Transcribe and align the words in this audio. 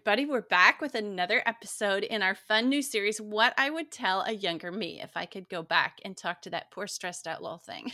Everybody, 0.00 0.24
we're 0.24 0.40
back 0.40 0.80
with 0.80 0.94
another 0.94 1.42
episode 1.44 2.04
in 2.04 2.22
our 2.22 2.34
fun 2.34 2.70
new 2.70 2.80
series 2.80 3.20
What 3.20 3.52
I 3.58 3.68
Would 3.68 3.90
Tell 3.90 4.22
a 4.22 4.32
Younger 4.32 4.72
Me 4.72 4.98
if 4.98 5.14
I 5.14 5.26
could 5.26 5.46
go 5.50 5.62
back 5.62 5.98
and 6.06 6.16
talk 6.16 6.40
to 6.40 6.50
that 6.50 6.70
poor, 6.70 6.86
stressed 6.86 7.26
out 7.26 7.42
little 7.42 7.58
thing. 7.58 7.92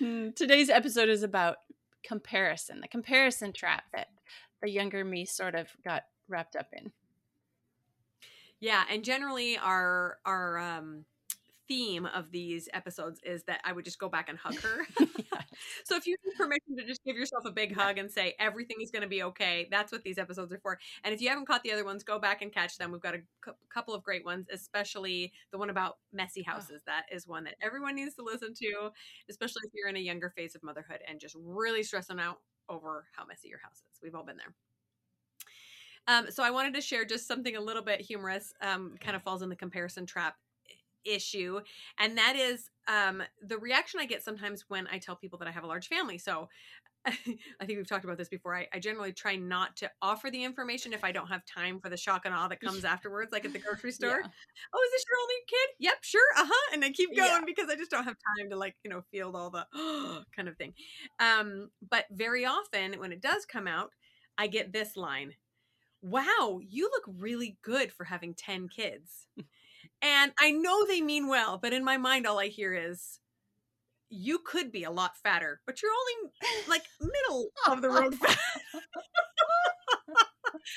Today's 0.34 0.70
episode 0.70 1.10
is 1.10 1.22
about 1.22 1.56
comparison, 2.02 2.80
the 2.80 2.88
comparison 2.88 3.52
trap 3.52 3.84
that 3.92 4.08
the 4.62 4.70
younger 4.70 5.04
me 5.04 5.26
sort 5.26 5.54
of 5.54 5.68
got 5.84 6.04
wrapped 6.26 6.56
up 6.56 6.68
in. 6.72 6.90
Yeah, 8.60 8.84
and 8.90 9.04
generally 9.04 9.58
our 9.58 10.16
our 10.24 10.58
um 10.58 11.04
theme 11.68 12.06
of 12.06 12.30
these 12.32 12.68
episodes 12.72 13.20
is 13.22 13.44
that 13.44 13.60
I 13.64 13.72
would 13.72 13.84
just 13.84 13.98
go 13.98 14.08
back 14.08 14.28
and 14.28 14.38
hug 14.38 14.58
her. 14.60 14.86
yeah. 15.00 15.42
So 15.84 15.96
if 15.96 16.06
you 16.06 16.16
need 16.24 16.34
permission 16.36 16.76
to 16.78 16.86
just 16.86 17.04
give 17.04 17.16
yourself 17.16 17.44
a 17.44 17.50
big 17.50 17.74
hug 17.74 17.98
and 17.98 18.10
say 18.10 18.34
everything 18.40 18.78
is 18.82 18.90
going 18.90 19.02
to 19.02 19.08
be 19.08 19.22
okay, 19.24 19.68
that's 19.70 19.92
what 19.92 20.02
these 20.02 20.18
episodes 20.18 20.52
are 20.52 20.58
for. 20.58 20.78
And 21.04 21.14
if 21.14 21.20
you 21.20 21.28
haven't 21.28 21.46
caught 21.46 21.62
the 21.62 21.72
other 21.72 21.84
ones, 21.84 22.02
go 22.02 22.18
back 22.18 22.42
and 22.42 22.52
catch 22.52 22.78
them. 22.78 22.90
We've 22.90 23.00
got 23.00 23.14
a 23.14 23.18
cu- 23.42 23.52
couple 23.72 23.94
of 23.94 24.02
great 24.02 24.24
ones, 24.24 24.46
especially 24.52 25.32
the 25.52 25.58
one 25.58 25.70
about 25.70 25.98
messy 26.12 26.42
houses. 26.42 26.82
Oh. 26.82 26.86
That 26.86 27.04
is 27.12 27.26
one 27.26 27.44
that 27.44 27.56
everyone 27.62 27.94
needs 27.94 28.14
to 28.14 28.22
listen 28.22 28.54
to, 28.54 28.90
especially 29.28 29.62
if 29.66 29.72
you're 29.74 29.88
in 29.88 29.96
a 29.96 30.00
younger 30.00 30.30
phase 30.30 30.54
of 30.54 30.62
motherhood 30.62 31.00
and 31.08 31.20
just 31.20 31.36
really 31.38 31.82
stressing 31.82 32.18
out 32.18 32.38
over 32.68 33.06
how 33.12 33.24
messy 33.26 33.48
your 33.48 33.60
house 33.62 33.82
is. 33.92 34.00
We've 34.02 34.14
all 34.14 34.24
been 34.24 34.36
there. 34.36 34.54
Um, 36.06 36.30
so 36.30 36.42
I 36.42 36.50
wanted 36.50 36.74
to 36.74 36.80
share 36.80 37.04
just 37.04 37.28
something 37.28 37.56
a 37.56 37.60
little 37.60 37.82
bit 37.82 38.00
humorous, 38.00 38.54
um, 38.62 38.94
kind 38.98 39.14
of 39.14 39.22
falls 39.22 39.42
in 39.42 39.50
the 39.50 39.56
comparison 39.56 40.06
trap 40.06 40.36
issue 41.04 41.60
and 41.98 42.18
that 42.18 42.36
is 42.36 42.70
um, 42.88 43.22
the 43.42 43.58
reaction 43.58 44.00
i 44.00 44.06
get 44.06 44.22
sometimes 44.22 44.64
when 44.68 44.86
i 44.88 44.98
tell 44.98 45.16
people 45.16 45.38
that 45.38 45.48
i 45.48 45.50
have 45.50 45.64
a 45.64 45.66
large 45.66 45.88
family 45.88 46.18
so 46.18 46.48
i 47.06 47.12
think 47.64 47.76
we've 47.76 47.88
talked 47.88 48.04
about 48.04 48.18
this 48.18 48.28
before 48.28 48.54
I, 48.54 48.66
I, 48.72 48.80
generally 48.80 49.12
try 49.12 49.36
not 49.36 49.76
to 49.76 49.90
offer 50.02 50.30
the 50.30 50.42
information 50.42 50.92
if 50.92 51.04
i 51.04 51.12
don't 51.12 51.28
have 51.28 51.42
time 51.44 51.80
for 51.80 51.88
the 51.88 51.96
shock 51.96 52.22
and 52.24 52.34
awe 52.34 52.48
that 52.48 52.60
comes 52.60 52.84
afterwards 52.84 53.32
like 53.32 53.44
at 53.44 53.52
the 53.52 53.58
grocery 53.58 53.92
store 53.98 54.20
yeah. 54.22 54.30
oh 54.74 54.82
is 54.84 54.92
this 54.92 55.04
your 55.08 55.18
only 55.22 55.34
kid 55.46 55.68
yep 55.78 55.96
sure 56.02 56.20
uh-huh 56.36 56.74
and 56.74 56.84
i 56.84 56.90
keep 56.90 57.14
going 57.16 57.28
yeah. 57.28 57.40
because 57.46 57.68
i 57.70 57.76
just 57.76 57.90
don't 57.90 58.04
have 58.04 58.16
time 58.38 58.50
to 58.50 58.56
like 58.56 58.74
you 58.84 58.90
know 58.90 59.02
field 59.10 59.36
all 59.36 59.50
the 59.50 59.66
kind 60.36 60.48
of 60.48 60.56
thing 60.56 60.72
um, 61.20 61.70
but 61.88 62.04
very 62.10 62.44
often 62.44 62.94
when 62.94 63.12
it 63.12 63.22
does 63.22 63.44
come 63.44 63.66
out 63.66 63.92
i 64.36 64.46
get 64.46 64.72
this 64.72 64.96
line 64.96 65.34
wow 66.02 66.60
you 66.66 66.90
look 66.92 67.14
really 67.18 67.58
good 67.62 67.92
for 67.92 68.04
having 68.04 68.34
10 68.34 68.68
kids 68.68 69.26
and 70.02 70.32
I 70.38 70.50
know 70.50 70.86
they 70.86 71.00
mean 71.00 71.28
well, 71.28 71.58
but 71.58 71.72
in 71.72 71.84
my 71.84 71.96
mind, 71.96 72.26
all 72.26 72.38
I 72.38 72.48
hear 72.48 72.74
is, 72.74 73.20
you 74.10 74.38
could 74.38 74.72
be 74.72 74.84
a 74.84 74.90
lot 74.90 75.16
fatter, 75.22 75.60
but 75.66 75.82
you're 75.82 75.90
only 75.90 76.32
like 76.68 76.84
middle 77.00 77.50
of 77.68 77.82
the 77.82 77.90
road 77.90 78.14
fat. 78.14 78.38
and 78.74 78.82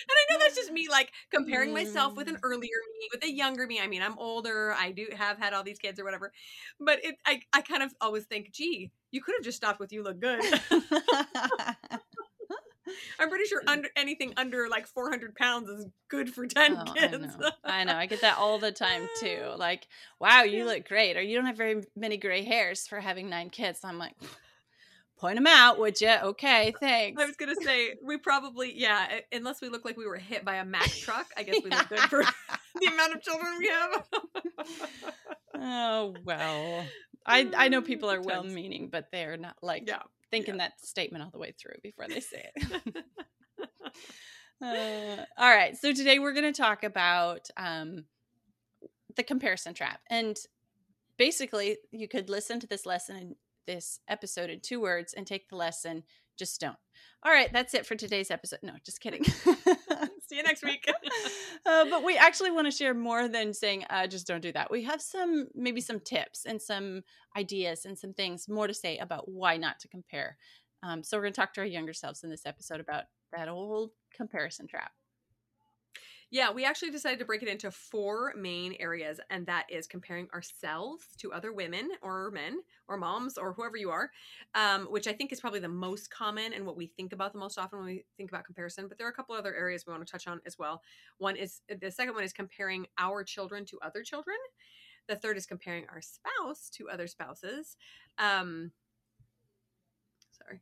I 0.09 0.33
know 0.33 0.39
that's 0.39 0.55
just 0.55 0.71
me 0.71 0.87
like 0.89 1.11
comparing 1.31 1.73
myself 1.73 2.15
with 2.15 2.27
an 2.27 2.37
earlier 2.43 2.59
me, 2.59 3.09
with 3.13 3.23
a 3.23 3.31
younger 3.31 3.67
me. 3.67 3.79
I 3.79 3.87
mean, 3.87 4.01
I'm 4.01 4.17
older. 4.17 4.75
I 4.77 4.91
do 4.91 5.07
have 5.15 5.37
had 5.37 5.53
all 5.53 5.63
these 5.63 5.79
kids 5.79 5.99
or 5.99 6.03
whatever. 6.03 6.33
But 6.79 6.99
it 7.03 7.15
I, 7.25 7.41
I 7.53 7.61
kind 7.61 7.83
of 7.83 7.93
always 8.01 8.25
think, 8.25 8.51
gee, 8.51 8.91
you 9.11 9.21
could 9.21 9.35
have 9.37 9.45
just 9.45 9.57
stopped 9.57 9.79
with 9.79 9.93
you 9.93 10.03
look 10.03 10.19
good. 10.19 10.41
I'm 13.19 13.29
pretty 13.29 13.45
sure 13.45 13.61
under 13.67 13.89
anything 13.95 14.33
under 14.37 14.67
like 14.69 14.87
400 14.87 15.35
pounds 15.35 15.69
is 15.69 15.87
good 16.09 16.33
for 16.33 16.45
10 16.45 16.77
oh, 16.77 16.93
kids. 16.93 17.13
I 17.13 17.17
know. 17.17 17.51
I 17.63 17.83
know. 17.83 17.95
I 17.95 18.05
get 18.05 18.21
that 18.21 18.37
all 18.37 18.59
the 18.59 18.71
time 18.71 19.07
too. 19.19 19.39
Like, 19.61 19.87
wow, 20.19 20.41
you 20.41 20.65
look 20.65 20.87
great. 20.87 21.17
Or 21.17 21.21
you 21.21 21.35
don't 21.35 21.45
have 21.45 21.57
very 21.57 21.83
many 21.95 22.17
gray 22.17 22.43
hairs 22.43 22.87
for 22.87 22.99
having 22.99 23.29
nine 23.29 23.51
kids. 23.51 23.81
I'm 23.83 23.99
like, 23.99 24.15
point 25.19 25.35
them 25.35 25.45
out, 25.45 25.77
would 25.77 26.01
you? 26.01 26.09
Okay, 26.23 26.73
thanks. 26.79 27.21
I 27.21 27.25
was 27.27 27.35
gonna 27.35 27.55
say 27.61 27.93
we 28.03 28.17
probably 28.17 28.73
yeah, 28.75 29.19
unless 29.31 29.61
we 29.61 29.69
look 29.69 29.85
like 29.85 29.97
we 29.97 30.07
were 30.07 30.17
hit 30.17 30.43
by 30.43 30.55
a 30.55 30.65
Mack 30.65 30.89
truck, 30.89 31.27
I 31.37 31.43
guess 31.43 31.61
we 31.63 31.69
look 31.69 31.89
good 31.89 31.99
for 31.99 32.23
the 32.79 32.87
amount 32.87 33.13
of 33.13 33.21
children 33.21 33.57
we 33.59 33.67
have. 33.67 34.07
oh 35.55 36.15
well, 36.25 36.85
I 37.25 37.51
I 37.55 37.67
know 37.67 37.83
people 37.83 38.09
are 38.09 38.21
well 38.21 38.43
meaning, 38.43 38.89
but 38.91 39.09
they're 39.11 39.37
not 39.37 39.57
like 39.61 39.83
yeah 39.87 40.01
thinking 40.31 40.55
yeah. 40.55 40.69
that 40.69 40.85
statement 40.85 41.23
all 41.23 41.29
the 41.29 41.39
way 41.39 41.53
through 41.59 41.75
before 41.83 42.07
they 42.07 42.19
say 42.19 42.49
it. 42.55 42.95
uh, 44.63 45.25
all 45.37 45.49
right. 45.49 45.77
So 45.77 45.93
today 45.93 46.19
we're 46.19 46.33
going 46.33 46.51
to 46.51 46.61
talk 46.61 46.83
about 46.83 47.47
um, 47.57 48.05
the 49.15 49.23
comparison 49.23 49.73
trap. 49.73 49.99
And 50.09 50.37
basically, 51.17 51.77
you 51.91 52.07
could 52.07 52.29
listen 52.29 52.59
to 52.61 52.67
this 52.67 52.85
lesson 52.85 53.15
in 53.17 53.35
this 53.67 53.99
episode 54.07 54.49
in 54.49 54.59
two 54.59 54.81
words 54.81 55.13
and 55.13 55.27
take 55.27 55.49
the 55.49 55.55
lesson. 55.55 56.03
Just 56.37 56.59
don't. 56.61 56.77
All 57.23 57.31
right. 57.31 57.51
That's 57.53 57.73
it 57.73 57.85
for 57.85 57.95
today's 57.95 58.31
episode. 58.31 58.59
No, 58.63 58.73
just 58.83 59.01
kidding. 59.01 59.23
Next 60.63 60.85
week. 60.87 60.93
uh, 61.65 61.85
but 61.89 62.03
we 62.03 62.17
actually 62.17 62.51
want 62.51 62.67
to 62.67 62.71
share 62.71 62.93
more 62.93 63.27
than 63.27 63.53
saying, 63.53 63.85
uh, 63.89 64.07
just 64.07 64.27
don't 64.27 64.41
do 64.41 64.51
that. 64.53 64.71
We 64.71 64.83
have 64.83 65.01
some, 65.01 65.47
maybe 65.55 65.81
some 65.81 65.99
tips 65.99 66.45
and 66.45 66.61
some 66.61 67.03
ideas 67.37 67.85
and 67.85 67.97
some 67.97 68.13
things 68.13 68.47
more 68.49 68.67
to 68.67 68.73
say 68.73 68.97
about 68.97 69.29
why 69.29 69.57
not 69.57 69.79
to 69.79 69.87
compare. 69.87 70.37
Um, 70.83 71.03
so 71.03 71.17
we're 71.17 71.23
going 71.23 71.33
to 71.33 71.41
talk 71.41 71.53
to 71.53 71.61
our 71.61 71.67
younger 71.67 71.93
selves 71.93 72.23
in 72.23 72.29
this 72.29 72.45
episode 72.45 72.79
about 72.79 73.03
that 73.33 73.47
old 73.47 73.91
comparison 74.15 74.67
trap. 74.67 74.91
Yeah, 76.33 76.49
we 76.49 76.63
actually 76.63 76.91
decided 76.91 77.19
to 77.19 77.25
break 77.25 77.43
it 77.43 77.49
into 77.49 77.69
four 77.71 78.33
main 78.37 78.77
areas, 78.79 79.19
and 79.29 79.45
that 79.47 79.65
is 79.69 79.85
comparing 79.85 80.29
ourselves 80.33 81.03
to 81.17 81.33
other 81.33 81.51
women 81.51 81.89
or 82.01 82.31
men 82.31 82.61
or 82.87 82.95
moms 82.95 83.37
or 83.37 83.51
whoever 83.51 83.75
you 83.75 83.89
are, 83.89 84.09
um, 84.55 84.85
which 84.85 85.07
I 85.07 85.11
think 85.11 85.33
is 85.33 85.41
probably 85.41 85.59
the 85.59 85.67
most 85.67 86.09
common 86.09 86.53
and 86.53 86.65
what 86.65 86.77
we 86.77 86.87
think 86.87 87.11
about 87.11 87.33
the 87.33 87.39
most 87.39 87.59
often 87.59 87.79
when 87.79 87.87
we 87.89 88.05
think 88.15 88.31
about 88.31 88.45
comparison. 88.45 88.87
But 88.87 88.97
there 88.97 89.05
are 89.07 89.09
a 89.09 89.13
couple 89.13 89.35
other 89.35 89.53
areas 89.53 89.85
we 89.85 89.91
want 89.91 90.07
to 90.07 90.11
touch 90.11 90.25
on 90.25 90.39
as 90.45 90.57
well. 90.57 90.81
One 91.17 91.35
is 91.35 91.63
the 91.67 91.91
second 91.91 92.13
one 92.13 92.23
is 92.23 92.31
comparing 92.31 92.87
our 92.97 93.25
children 93.25 93.65
to 93.65 93.79
other 93.81 94.01
children. 94.01 94.37
The 95.09 95.17
third 95.17 95.35
is 95.35 95.45
comparing 95.45 95.85
our 95.89 96.01
spouse 96.01 96.69
to 96.75 96.89
other 96.89 97.07
spouses. 97.07 97.75
Um, 98.17 98.71
sorry. 100.31 100.61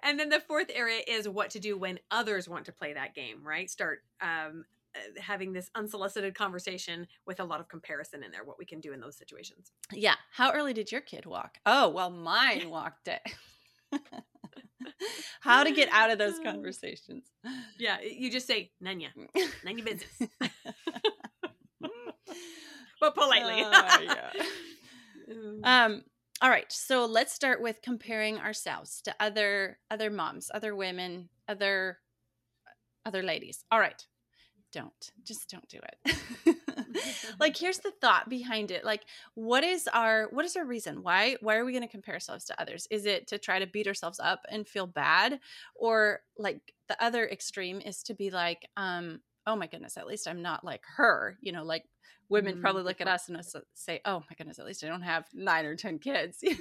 And 0.00 0.20
then 0.20 0.28
the 0.28 0.40
fourth 0.40 0.70
area 0.72 1.00
is 1.08 1.28
what 1.28 1.50
to 1.50 1.58
do 1.58 1.76
when 1.76 1.98
others 2.10 2.48
want 2.48 2.66
to 2.66 2.72
play 2.72 2.92
that 2.92 3.14
game, 3.14 3.44
right? 3.44 3.68
Start 3.68 4.04
um, 4.20 4.28
uh, 4.28 4.75
having 5.18 5.52
this 5.52 5.70
unsolicited 5.74 6.34
conversation 6.34 7.06
with 7.26 7.40
a 7.40 7.44
lot 7.44 7.60
of 7.60 7.68
comparison 7.68 8.22
in 8.22 8.30
there 8.30 8.44
what 8.44 8.58
we 8.58 8.64
can 8.64 8.80
do 8.80 8.92
in 8.92 9.00
those 9.00 9.16
situations. 9.16 9.72
Yeah 9.92 10.14
how 10.32 10.52
early 10.52 10.72
did 10.72 10.92
your 10.92 11.00
kid 11.00 11.26
walk? 11.26 11.58
Oh 11.66 11.88
well 11.88 12.10
mine 12.10 12.70
walked 12.70 13.08
it. 13.08 13.20
How 15.40 15.64
to 15.64 15.72
get 15.72 15.88
out 15.90 16.10
of 16.10 16.18
those 16.18 16.38
conversations. 16.44 17.24
Yeah 17.78 17.98
you 18.00 18.30
just 18.30 18.46
say 18.46 18.70
nanya 18.82 19.08
nanya 19.64 19.84
business. 19.84 20.30
But 23.00 23.14
politely. 23.14 23.62
Uh, 23.62 23.98
yeah. 24.02 24.30
um 25.64 26.02
all 26.40 26.50
right 26.50 26.70
so 26.70 27.04
let's 27.04 27.32
start 27.32 27.60
with 27.60 27.82
comparing 27.82 28.38
ourselves 28.38 29.00
to 29.02 29.14
other 29.20 29.78
other 29.90 30.10
moms 30.10 30.50
other 30.54 30.74
women 30.74 31.28
other 31.48 31.98
other 33.04 33.22
ladies. 33.22 33.64
All 33.70 33.78
right 33.78 34.04
don't 34.76 35.12
just 35.24 35.48
don't 35.48 35.68
do 35.68 35.78
it. 35.78 36.16
Like 37.38 37.56
here's 37.56 37.78
the 37.78 37.92
thought 38.00 38.28
behind 38.28 38.70
it 38.70 38.84
like 38.84 39.04
what 39.34 39.64
is 39.64 39.88
our 39.92 40.28
what 40.30 40.44
is 40.44 40.56
our 40.56 40.64
reason? 40.64 41.02
Why 41.02 41.36
why 41.40 41.56
are 41.56 41.64
we 41.64 41.72
going 41.72 41.82
to 41.82 41.90
compare 41.90 42.14
ourselves 42.14 42.44
to 42.46 42.60
others? 42.60 42.86
Is 42.90 43.06
it 43.06 43.26
to 43.28 43.38
try 43.38 43.58
to 43.58 43.66
beat 43.66 43.86
ourselves 43.86 44.20
up 44.20 44.40
and 44.50 44.66
feel 44.66 44.86
bad? 44.86 45.40
Or 45.74 46.20
like 46.38 46.72
the 46.88 47.02
other 47.02 47.26
extreme 47.26 47.80
is 47.80 48.02
to 48.04 48.14
be 48.14 48.30
like 48.30 48.68
um 48.76 49.20
oh 49.46 49.56
my 49.56 49.66
goodness 49.66 49.96
at 49.96 50.06
least 50.06 50.26
i'm 50.26 50.42
not 50.42 50.64
like 50.64 50.82
her 50.96 51.38
you 51.40 51.52
know 51.52 51.62
like 51.62 51.84
women 52.28 52.54
mm-hmm. 52.54 52.62
probably 52.62 52.82
look 52.82 53.00
at 53.00 53.08
us 53.08 53.28
and 53.28 53.40
say 53.74 54.00
oh 54.04 54.20
my 54.20 54.34
goodness 54.36 54.58
at 54.58 54.66
least 54.66 54.82
i 54.82 54.88
don't 54.88 55.02
have 55.02 55.24
nine 55.32 55.64
or 55.64 55.76
ten 55.76 55.98
kids. 55.98 56.42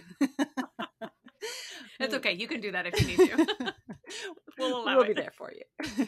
It's 1.99 2.13
okay 2.19 2.33
you 2.33 2.47
can 2.47 2.59
do 2.59 2.71
that 2.71 2.87
if 2.87 2.99
you 2.99 3.07
need 3.07 3.29
to. 3.29 3.73
We'll, 4.57 4.85
we'll 4.85 5.05
be 5.05 5.13
there 5.13 5.33
for 5.37 5.51
you 5.51 6.07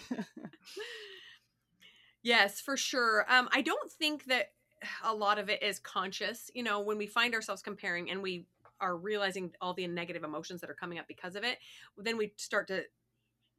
Yes, 2.27 2.59
for 2.59 2.75
sure. 2.75 3.25
Um, 3.29 3.47
I 3.53 3.62
don't 3.62 3.89
think 3.89 4.25
that 4.25 4.47
a 5.01 5.15
lot 5.15 5.39
of 5.39 5.50
it 5.50 5.63
is 5.63 5.79
conscious. 5.79 6.51
You 6.53 6.62
know, 6.62 6.81
when 6.81 6.97
we 6.97 7.07
find 7.07 7.33
ourselves 7.33 7.62
comparing 7.62 8.12
and 8.12 8.21
we 8.21 8.47
are 8.81 8.97
realizing 8.97 9.53
all 9.62 9.74
the 9.74 9.88
negative 9.88 10.25
emotions 10.25 10.59
that 10.59 10.69
are 10.69 10.74
coming 10.74 11.00
up 11.00 11.07
because 11.07 11.38
of 11.38 11.45
it, 11.45 11.57
then 11.97 12.18
we 12.18 12.33
start 12.35 12.68
to 12.68 12.83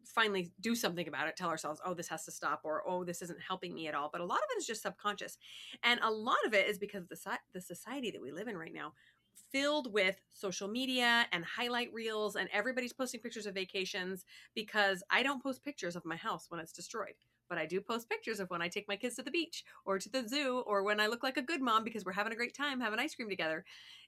finally 0.05 0.53
do 0.61 0.75
something 0.75 1.09
about 1.09 1.29
it, 1.29 1.35
tell 1.35 1.49
ourselves, 1.49 1.81
oh, 1.83 1.95
this 1.95 2.09
has 2.09 2.27
to 2.27 2.31
stop, 2.31 2.61
or 2.63 2.83
oh, 2.87 3.05
this 3.05 3.23
isn't 3.23 3.41
helping 3.41 3.73
me 3.75 3.89
at 3.89 3.95
all. 3.95 4.11
But 4.13 4.21
a 4.21 4.27
lot 4.27 4.37
of 4.41 4.51
it 4.55 4.59
is 4.59 4.67
just 4.67 4.83
subconscious. 4.83 5.39
And 5.83 5.99
a 6.03 6.11
lot 6.11 6.45
of 6.45 6.53
it 6.53 6.69
is 6.69 6.79
because 6.79 7.05
of 7.05 7.09
the, 7.09 7.39
the 7.55 7.63
society 7.63 8.11
that 8.11 8.21
we 8.21 8.33
live 8.33 8.49
in 8.49 8.59
right 8.59 8.75
now, 8.75 8.93
filled 9.51 9.95
with 9.95 10.21
social 10.29 10.69
media 10.69 11.27
and 11.33 11.43
highlight 11.43 11.91
reels, 11.95 12.37
and 12.37 12.51
everybody's 12.53 12.93
posting 12.93 13.21
pictures 13.21 13.47
of 13.47 13.55
vacations 13.55 14.27
because 14.55 15.03
I 15.11 15.23
don't 15.23 15.43
post 15.43 15.65
pictures 15.65 15.97
of 15.97 16.05
my 16.05 16.17
house 16.17 16.51
when 16.51 16.61
it's 16.61 16.73
destroyed. 16.73 17.15
But 17.49 17.59
I 17.59 17.67
do 17.67 17.81
post 17.81 18.09
pictures 18.09 18.41
of 18.41 18.51
when 18.51 18.63
I 18.63 18.69
take 18.69 18.89
my 18.89 18.97
kids 18.97 19.17
to 19.17 19.23
the 19.23 19.31
beach 19.31 19.65
or 19.85 19.99
to 19.99 20.09
the 20.09 20.27
zoo 20.29 20.63
or 20.67 20.83
when 20.83 21.01
I 21.01 21.07
look 21.07 21.23
like 21.23 21.37
a 21.37 21.43
good 21.43 21.63
mom 21.63 21.85
because 21.85 22.05
we're 22.05 22.13
having 22.13 22.33
a 22.33 22.37
great 22.37 22.55
time 22.55 22.81
having 22.81 22.99
ice 22.99 23.15
cream 23.15 23.29
together. 23.29 23.65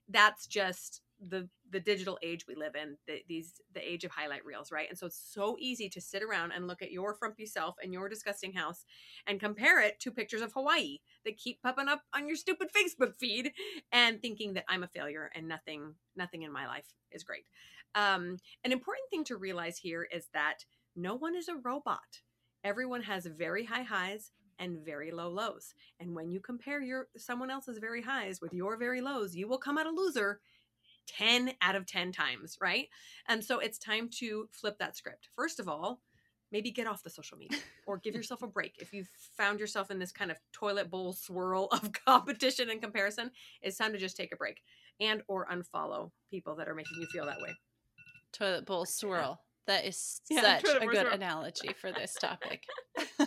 That's 0.09 0.47
just 0.47 1.03
the 1.21 1.49
the 1.71 1.81
digital 1.81 2.19
age 2.23 2.47
we 2.49 2.55
live 2.55 2.75
in 2.75 2.97
the, 3.07 3.23
these 3.29 3.61
the 3.75 3.81
age 3.81 4.05
of 4.05 4.11
highlight 4.11 4.45
reels 4.45 4.73
right? 4.73 4.89
And 4.89 4.99
so 4.99 5.07
it's 5.07 5.23
so 5.33 5.57
easy 5.61 5.89
to 5.91 6.01
sit 6.01 6.23
around 6.23 6.53
and 6.53 6.67
look 6.67 6.81
at 6.81 6.91
your 6.91 7.15
frumpy 7.15 7.47
self 7.47 7.77
and 7.83 7.93
your 7.93 8.09
disgusting 8.09 8.55
house 8.55 8.87
and 9.27 9.39
compare 9.39 9.83
it 9.83 10.01
to 10.01 10.11
pictures 10.11 10.41
of 10.41 10.53
hawaii 10.55 10.99
that 11.27 11.37
keep 11.37 11.63
popping 11.63 11.89
up 11.89 12.03
on 12.15 12.27
your 12.27 12.37
stupid 12.37 12.69
facebook 12.73 13.15
feed 13.19 13.53
and 13.93 14.23
thinking 14.23 14.55
that 14.55 14.65
i'm 14.69 14.83
a 14.83 14.89
failure 14.89 15.31
and 15.35 15.47
nothing 15.47 15.95
nothing 16.17 16.43
in 16.43 16.53
my 16.53 16.67
life 16.67 16.87
is 17.13 17.23
great. 17.23 17.45
Um, 17.95 18.39
an 18.65 18.73
important 18.73 19.11
thing 19.11 19.25
to 19.25 19.37
realize 19.37 19.79
here 19.79 20.07
is 20.11 20.29
that 20.33 20.65
no 20.97 21.15
one 21.17 21.35
is 21.35 21.49
a 21.49 21.57
robot 21.57 22.23
everyone 22.65 23.03
has 23.03 23.27
very 23.27 23.65
high 23.65 23.83
highs 23.83 24.33
and 24.59 24.85
very 24.85 25.11
low 25.11 25.29
lows 25.29 25.75
and 26.01 26.15
when 26.15 26.31
you 26.31 26.41
compare 26.41 26.83
your 26.83 27.09
someone 27.17 27.51
else's 27.51 27.79
very 27.79 28.03
highs 28.03 28.41
with 28.41 28.53
your 28.53 28.77
very 28.77 29.01
lows 29.01 29.35
you 29.35 29.49
will 29.49 29.59
come 29.59 29.79
out 29.79 29.87
a 29.87 29.91
loser 29.91 30.41
10 31.17 31.53
out 31.61 31.75
of 31.75 31.87
10 31.87 32.13
times, 32.13 32.57
right? 32.61 32.89
And 33.29 33.45
so 33.45 33.59
it's 33.59 33.79
time 33.79 34.09
to 34.19 34.49
flip 34.53 34.79
that 34.79 34.97
script. 34.97 35.29
First 35.35 35.61
of 35.61 35.69
all, 35.69 36.01
maybe 36.53 36.71
get 36.71 36.87
off 36.87 37.03
the 37.03 37.11
social 37.11 37.39
media 37.39 37.59
or 37.87 37.99
give 37.99 38.15
yourself 38.17 38.43
a 38.43 38.47
break. 38.47 38.75
If 38.79 38.93
you've 38.93 39.11
found 39.37 39.61
yourself 39.61 39.91
in 39.91 39.99
this 39.99 40.13
kind 40.13 40.31
of 40.31 40.39
toilet 40.53 40.91
bowl 40.91 41.13
swirl 41.13 41.67
of 41.73 41.91
competition 42.07 42.71
and 42.71 42.83
comparison, 42.83 43.31
it's 43.63 43.77
time 43.77 43.93
to 43.93 43.99
just 43.99 44.17
take 44.17 44.33
a 44.33 44.37
break 44.37 44.61
and 45.01 45.23
or 45.29 45.47
unfollow 45.47 46.11
people 46.31 46.57
that 46.57 46.69
are 46.69 46.75
making 46.75 47.01
you 47.01 47.07
feel 47.07 47.27
that 47.27 47.41
way. 47.41 47.55
Toilet 48.33 48.67
bowl 48.67 48.87
swirl. 48.87 49.41
That 49.67 49.85
is 49.85 50.21
yeah, 50.29 50.59
such 50.59 50.83
a 50.83 50.87
good 50.87 51.07
analogy 51.07 51.73
for 51.81 51.93
this 51.93 52.15
topic. 52.15 52.65
yeah, 52.99 53.27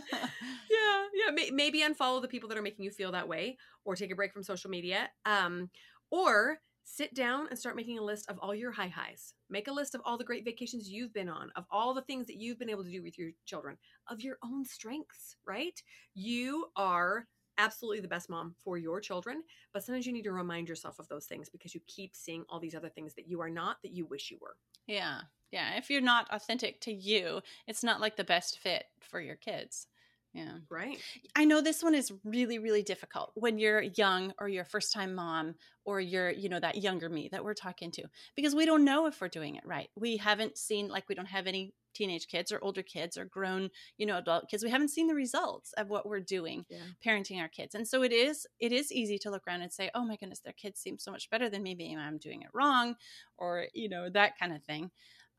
yeah. 1.13 1.47
Maybe 1.51 1.81
unfollow 1.81 2.21
the 2.21 2.27
people 2.27 2.50
that 2.50 2.57
are 2.57 2.63
making 2.63 2.83
you 2.83 2.91
feel 2.91 3.12
that 3.13 3.27
way, 3.27 3.57
or 3.85 3.95
take 3.95 4.12
a 4.12 4.15
break 4.15 4.33
from 4.33 4.44
social 4.44 4.69
media. 4.69 5.09
Um, 5.25 5.69
or 6.12 6.59
sit 6.83 7.13
down 7.15 7.47
and 7.50 7.57
start 7.57 7.75
making 7.75 7.97
a 7.97 8.03
list 8.03 8.30
of 8.30 8.38
all 8.39 8.53
your 8.53 8.71
high 8.71 8.88
highs. 8.88 9.33
Make 9.50 9.68
a 9.68 9.74
list 9.74 9.95
of 9.95 10.01
all 10.06 10.18
the 10.18 10.24
great 10.24 10.45
vacations 10.45 10.89
you've 10.89 11.13
been 11.13 11.30
on, 11.30 11.51
of 11.56 11.65
all 11.71 11.94
the 11.94 12.01
things 12.01 12.27
that 12.27 12.38
you've 12.38 12.59
been 12.59 12.69
able 12.69 12.83
to 12.83 12.91
do 12.91 13.01
with 13.01 13.18
your 13.18 13.31
children, 13.45 13.77
of 14.09 14.21
your 14.21 14.38
own 14.44 14.65
strengths, 14.65 15.38
right? 15.47 15.81
You 16.13 16.68
are 16.75 17.27
absolutely 17.57 18.01
the 18.01 18.07
best 18.07 18.29
mom 18.29 18.56
for 18.63 18.77
your 18.77 19.00
children, 19.00 19.44
but 19.74 19.83
sometimes 19.83 20.06
you 20.06 20.13
need 20.13 20.24
to 20.24 20.31
remind 20.31 20.68
yourself 20.68 21.00
of 21.00 21.07
those 21.07 21.25
things 21.25 21.50
because 21.50 21.74
you 21.74 21.81
keep 21.88 22.15
seeing 22.15 22.44
all 22.50 22.59
these 22.59 22.75
other 22.75 22.89
things 22.89 23.13
that 23.15 23.27
you 23.27 23.41
are 23.41 23.50
not 23.50 23.77
that 23.83 23.91
you 23.91 24.06
wish 24.06 24.31
you 24.31 24.38
were. 24.41 24.56
Yeah. 24.88 25.21
Yeah. 25.53 25.77
If 25.77 25.91
you're 25.91 26.01
not 26.01 26.27
authentic 26.31 26.81
to 26.81 26.91
you, 26.91 27.41
it's 27.67 27.83
not 27.83 28.01
like 28.01 28.15
the 28.15 28.23
best 28.23 28.57
fit 28.57 28.85
for 29.00 29.21
your 29.21 29.35
kids. 29.35 29.85
Yeah. 30.33 30.53
Right. 30.67 30.97
I 31.35 31.45
know 31.45 31.61
this 31.61 31.83
one 31.83 31.94
is 31.94 32.11
really, 32.23 32.57
really 32.57 32.81
difficult 32.81 33.33
when 33.35 33.59
you're 33.59 33.83
young 33.83 34.33
or 34.39 34.50
you're 34.50 34.65
first 34.65 34.91
time 34.91 35.13
mom 35.13 35.53
or 35.85 36.01
you're, 36.01 36.31
you 36.31 36.50
know, 36.50 36.59
that 36.59 36.81
younger 36.81 37.07
me 37.07 37.29
that 37.31 37.44
we're 37.44 37.53
talking 37.53 37.91
to 37.91 38.05
because 38.35 38.55
we 38.55 38.65
don't 38.65 38.83
know 38.83 39.05
if 39.05 39.21
we're 39.21 39.27
doing 39.27 39.57
it 39.57 39.63
right. 39.63 39.89
We 39.95 40.17
haven't 40.17 40.57
seen, 40.57 40.88
like, 40.88 41.07
we 41.07 41.13
don't 41.13 41.27
have 41.27 41.45
any 41.45 41.75
teenage 41.94 42.27
kids 42.27 42.51
or 42.51 42.57
older 42.63 42.81
kids 42.81 43.15
or 43.15 43.25
grown, 43.25 43.69
you 44.00 44.07
know, 44.07 44.17
adult 44.17 44.50
kids. 44.50 44.63
We 44.63 44.71
haven't 44.71 44.89
seen 44.89 45.05
the 45.05 45.13
results 45.13 45.71
of 45.77 45.89
what 45.89 46.07
we're 46.07 46.19
doing 46.19 46.65
yeah. 46.67 46.79
parenting 47.05 47.39
our 47.39 47.47
kids. 47.47 47.75
And 47.75 47.88
so 47.88 48.01
it 48.01 48.11
is, 48.11 48.47
it 48.59 48.71
is 48.71 48.91
easy 48.91 49.19
to 49.19 49.29
look 49.29 49.44
around 49.47 49.61
and 49.61 49.71
say, 49.71 49.91
oh 49.94 50.03
my 50.03 50.15
goodness, 50.15 50.39
their 50.39 50.53
kids 50.53 50.79
seem 50.79 50.97
so 50.97 51.11
much 51.11 51.29
better 51.29 51.47
than 51.47 51.61
me. 51.61 51.75
Maybe 51.75 51.95
I'm 51.95 52.17
doing 52.17 52.41
it 52.41 52.50
wrong 52.55 52.95
or, 53.38 53.67
you 53.75 53.88
know, 53.88 54.09
that 54.09 54.39
kind 54.39 54.51
of 54.51 54.63
thing. 54.63 54.89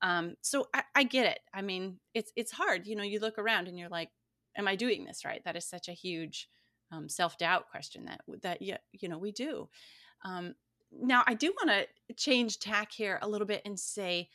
Um, 0.05 0.35
so 0.43 0.69
I, 0.73 0.83
I 0.95 1.03
get 1.03 1.27
it. 1.27 1.41
I 1.53 1.63
mean, 1.63 1.99
it's, 2.13 2.31
it's 2.37 2.53
hard, 2.53 2.87
you 2.87 2.95
know, 2.95 3.03
you 3.03 3.19
look 3.19 3.39
around 3.39 3.67
and 3.69 3.79
you're 3.79 3.89
like, 3.89 4.11
am 4.57 4.69
I 4.69 4.77
doing 4.77 5.05
this 5.05 5.25
right? 5.25 5.43
That 5.45 5.57
is 5.57 5.65
such 5.65 5.89
a 5.89 5.93
huge 5.93 6.49
um, 6.93 7.09
self 7.09 7.39
doubt 7.39 7.71
question 7.71 8.05
that 8.05 8.21
that 8.43 8.63
yeah, 8.63 8.79
you 8.93 9.09
know 9.09 9.19
we 9.19 9.33
do. 9.33 9.69
Um, 10.25 10.55
now 10.93 11.25
I 11.27 11.35
do 11.35 11.53
want 11.65 11.87
to 12.09 12.15
change 12.15 12.59
tack 12.59 12.93
here 12.93 13.19
a 13.23 13.29
little 13.29 13.47
bit 13.47 13.63
and 13.65 13.79
say 13.79 14.29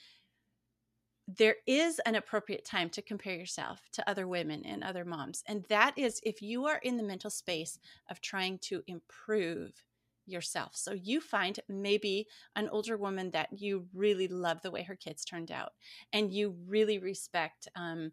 there 1.27 1.56
is 1.68 2.00
an 2.06 2.16
appropriate 2.16 2.66
time 2.66 2.89
to 2.89 3.04
compare 3.04 3.36
yourself 3.36 3.81
to 3.94 4.10
other 4.10 4.27
women 4.27 4.66
and 4.66 4.83
other 4.83 5.06
moms, 5.06 5.44
and 5.48 5.63
that 5.69 5.94
is 5.98 6.19
if 6.24 6.42
you 6.42 6.66
are 6.66 6.80
in 6.80 6.98
the 6.98 7.04
mental 7.04 7.30
space 7.30 7.80
of 8.10 8.19
trying 8.21 8.57
to 8.63 8.83
improve 8.88 9.71
yourself. 10.30 10.76
So 10.76 10.94
you 10.94 11.22
find 11.22 11.60
maybe 11.68 12.28
an 12.56 12.70
older 12.70 12.98
woman 12.98 13.31
that 13.31 13.50
you 13.60 13.88
really 13.94 14.28
love 14.28 14.62
the 14.62 14.72
way 14.72 14.84
her 14.84 14.96
kids 14.96 15.26
turned 15.26 15.52
out, 15.52 15.74
and 16.14 16.31
you 16.34 16.56
really 16.68 17.00
respect. 17.00 17.68
Um, 17.76 18.12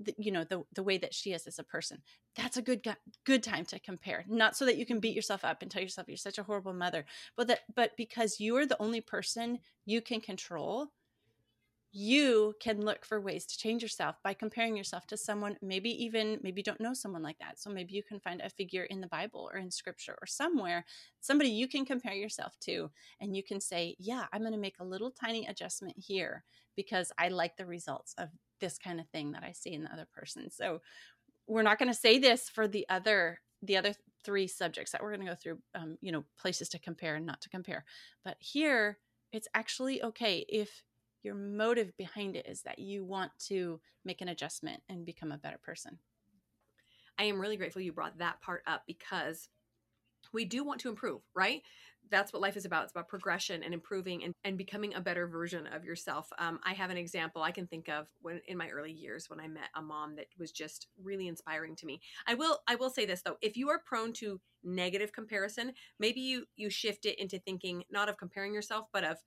the, 0.00 0.14
you 0.18 0.30
know 0.30 0.44
the 0.44 0.62
the 0.74 0.82
way 0.82 0.98
that 0.98 1.14
she 1.14 1.32
is 1.32 1.46
as 1.46 1.58
a 1.58 1.64
person 1.64 2.02
that's 2.36 2.58
a 2.58 2.62
good 2.62 2.86
good 3.24 3.42
time 3.42 3.64
to 3.64 3.78
compare 3.78 4.24
not 4.28 4.56
so 4.56 4.66
that 4.66 4.76
you 4.76 4.84
can 4.84 5.00
beat 5.00 5.14
yourself 5.16 5.44
up 5.44 5.62
and 5.62 5.70
tell 5.70 5.82
yourself 5.82 6.06
you're 6.08 6.18
such 6.18 6.38
a 6.38 6.42
horrible 6.42 6.74
mother 6.74 7.06
but 7.36 7.46
that 7.48 7.60
but 7.74 7.96
because 7.96 8.38
you're 8.38 8.66
the 8.66 8.80
only 8.82 9.00
person 9.00 9.58
you 9.86 10.02
can 10.02 10.20
control 10.20 10.88
you 11.92 12.54
can 12.60 12.80
look 12.84 13.04
for 13.04 13.20
ways 13.20 13.46
to 13.46 13.56
change 13.56 13.82
yourself 13.82 14.16
by 14.22 14.34
comparing 14.34 14.76
yourself 14.76 15.06
to 15.06 15.16
someone 15.16 15.56
maybe 15.62 15.90
even 16.04 16.38
maybe 16.42 16.62
don't 16.62 16.80
know 16.80 16.92
someone 16.92 17.22
like 17.22 17.38
that 17.38 17.58
so 17.58 17.70
maybe 17.70 17.94
you 17.94 18.02
can 18.02 18.20
find 18.20 18.40
a 18.40 18.50
figure 18.50 18.84
in 18.84 19.00
the 19.00 19.06
bible 19.06 19.48
or 19.52 19.58
in 19.58 19.70
scripture 19.70 20.16
or 20.20 20.26
somewhere 20.26 20.84
somebody 21.20 21.48
you 21.48 21.68
can 21.68 21.84
compare 21.84 22.14
yourself 22.14 22.58
to 22.60 22.90
and 23.20 23.36
you 23.36 23.42
can 23.42 23.60
say 23.60 23.94
yeah 23.98 24.26
i'm 24.32 24.40
going 24.40 24.52
to 24.52 24.58
make 24.58 24.76
a 24.80 24.84
little 24.84 25.10
tiny 25.10 25.46
adjustment 25.46 25.94
here 25.96 26.44
because 26.74 27.12
i 27.18 27.28
like 27.28 27.56
the 27.56 27.64
results 27.64 28.14
of 28.18 28.28
this 28.60 28.78
kind 28.78 29.00
of 29.00 29.08
thing 29.08 29.32
that 29.32 29.42
I 29.42 29.52
see 29.52 29.72
in 29.72 29.84
the 29.84 29.92
other 29.92 30.06
person. 30.14 30.50
So 30.50 30.80
we're 31.46 31.62
not 31.62 31.78
going 31.78 31.90
to 31.90 31.98
say 31.98 32.18
this 32.18 32.48
for 32.48 32.66
the 32.68 32.86
other 32.88 33.40
the 33.62 33.76
other 33.76 33.94
three 34.22 34.46
subjects 34.46 34.92
that 34.92 35.02
we're 35.02 35.14
going 35.14 35.26
to 35.26 35.32
go 35.32 35.34
through 35.34 35.58
um, 35.74 35.96
you 36.02 36.12
know 36.12 36.24
places 36.38 36.68
to 36.68 36.78
compare 36.78 37.14
and 37.14 37.24
not 37.24 37.40
to 37.40 37.48
compare 37.48 37.84
but 38.22 38.36
here 38.38 38.98
it's 39.32 39.48
actually 39.54 40.02
okay 40.02 40.44
if 40.48 40.82
your 41.26 41.34
motive 41.34 41.94
behind 41.96 42.36
it 42.36 42.46
is 42.48 42.62
that 42.62 42.78
you 42.78 43.04
want 43.04 43.32
to 43.38 43.80
make 44.04 44.20
an 44.20 44.28
adjustment 44.28 44.82
and 44.88 45.04
become 45.04 45.32
a 45.32 45.38
better 45.38 45.58
person 45.58 45.98
i 47.18 47.24
am 47.24 47.40
really 47.40 47.56
grateful 47.56 47.82
you 47.82 47.92
brought 47.92 48.18
that 48.18 48.40
part 48.40 48.62
up 48.66 48.82
because 48.86 49.48
we 50.32 50.44
do 50.44 50.64
want 50.64 50.80
to 50.80 50.88
improve 50.88 51.20
right 51.34 51.62
that's 52.10 52.32
what 52.32 52.42
life 52.42 52.56
is 52.56 52.64
about. 52.64 52.84
It's 52.84 52.92
about 52.92 53.08
progression 53.08 53.62
and 53.62 53.74
improving 53.74 54.24
and, 54.24 54.34
and 54.44 54.56
becoming 54.56 54.94
a 54.94 55.00
better 55.00 55.26
version 55.26 55.66
of 55.66 55.84
yourself. 55.84 56.28
Um, 56.38 56.60
I 56.64 56.72
have 56.74 56.90
an 56.90 56.96
example 56.96 57.42
I 57.42 57.50
can 57.50 57.66
think 57.66 57.88
of 57.88 58.06
when 58.20 58.40
in 58.46 58.56
my 58.56 58.68
early 58.68 58.92
years 58.92 59.28
when 59.28 59.40
I 59.40 59.48
met 59.48 59.68
a 59.74 59.82
mom 59.82 60.16
that 60.16 60.26
was 60.38 60.52
just 60.52 60.88
really 61.02 61.28
inspiring 61.28 61.74
to 61.76 61.86
me. 61.86 62.00
I 62.26 62.34
will 62.34 62.60
I 62.68 62.76
will 62.76 62.90
say 62.90 63.06
this 63.06 63.22
though, 63.22 63.36
if 63.42 63.56
you 63.56 63.68
are 63.70 63.82
prone 63.84 64.12
to 64.14 64.40
negative 64.62 65.12
comparison, 65.12 65.72
maybe 65.98 66.20
you 66.20 66.46
you 66.56 66.70
shift 66.70 67.06
it 67.06 67.18
into 67.18 67.38
thinking 67.38 67.84
not 67.90 68.08
of 68.08 68.16
comparing 68.16 68.54
yourself, 68.54 68.86
but 68.92 69.04
of 69.04 69.18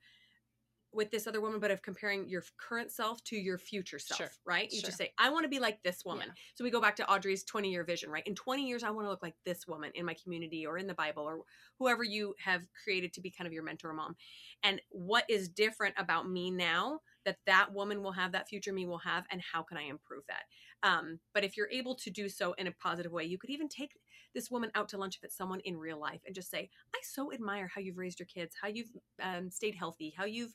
with 0.92 1.10
this 1.10 1.26
other 1.26 1.40
woman, 1.40 1.60
but 1.60 1.70
of 1.70 1.82
comparing 1.82 2.28
your 2.28 2.42
current 2.58 2.90
self 2.90 3.22
to 3.24 3.36
your 3.36 3.58
future 3.58 3.98
self, 3.98 4.18
sure. 4.18 4.30
right? 4.44 4.70
You 4.70 4.80
sure. 4.80 4.88
just 4.88 4.98
say, 4.98 5.12
I 5.18 5.30
want 5.30 5.44
to 5.44 5.48
be 5.48 5.58
like 5.58 5.82
this 5.82 6.04
woman. 6.04 6.26
Yeah. 6.28 6.32
So 6.54 6.64
we 6.64 6.70
go 6.70 6.80
back 6.80 6.96
to 6.96 7.10
Audrey's 7.10 7.44
20 7.44 7.70
year 7.70 7.84
vision, 7.84 8.10
right? 8.10 8.26
In 8.26 8.34
20 8.34 8.66
years, 8.66 8.82
I 8.82 8.90
want 8.90 9.06
to 9.06 9.10
look 9.10 9.22
like 9.22 9.34
this 9.44 9.66
woman 9.66 9.92
in 9.94 10.04
my 10.04 10.14
community 10.22 10.66
or 10.66 10.78
in 10.78 10.86
the 10.86 10.94
Bible 10.94 11.24
or 11.24 11.40
whoever 11.78 12.02
you 12.02 12.34
have 12.44 12.62
created 12.84 13.12
to 13.14 13.20
be 13.20 13.30
kind 13.30 13.46
of 13.46 13.52
your 13.52 13.62
mentor 13.62 13.92
mom. 13.92 14.16
And 14.62 14.80
what 14.90 15.24
is 15.28 15.48
different 15.48 15.94
about 15.96 16.28
me 16.28 16.50
now 16.50 17.00
that 17.24 17.36
that 17.46 17.72
woman 17.72 18.02
will 18.02 18.12
have, 18.12 18.32
that 18.32 18.48
future 18.48 18.72
me 18.72 18.86
will 18.86 18.98
have, 18.98 19.24
and 19.30 19.40
how 19.52 19.62
can 19.62 19.76
I 19.76 19.82
improve 19.82 20.24
that? 20.28 20.42
Um, 20.82 21.20
but 21.34 21.44
if 21.44 21.56
you're 21.56 21.70
able 21.70 21.94
to 21.96 22.10
do 22.10 22.28
so 22.28 22.54
in 22.54 22.66
a 22.66 22.72
positive 22.72 23.12
way, 23.12 23.24
you 23.24 23.38
could 23.38 23.50
even 23.50 23.68
take 23.68 23.92
this 24.34 24.50
woman 24.50 24.70
out 24.74 24.88
to 24.90 24.98
lunch 24.98 25.16
if 25.16 25.24
it's 25.24 25.36
someone 25.36 25.60
in 25.60 25.76
real 25.76 26.00
life 26.00 26.20
and 26.24 26.34
just 26.34 26.50
say, 26.50 26.70
I 26.94 26.98
so 27.02 27.32
admire 27.32 27.70
how 27.74 27.80
you've 27.80 27.98
raised 27.98 28.18
your 28.18 28.26
kids, 28.26 28.54
how 28.60 28.68
you've 28.68 28.90
um, 29.22 29.50
stayed 29.50 29.74
healthy, 29.74 30.14
how 30.16 30.24
you've 30.24 30.54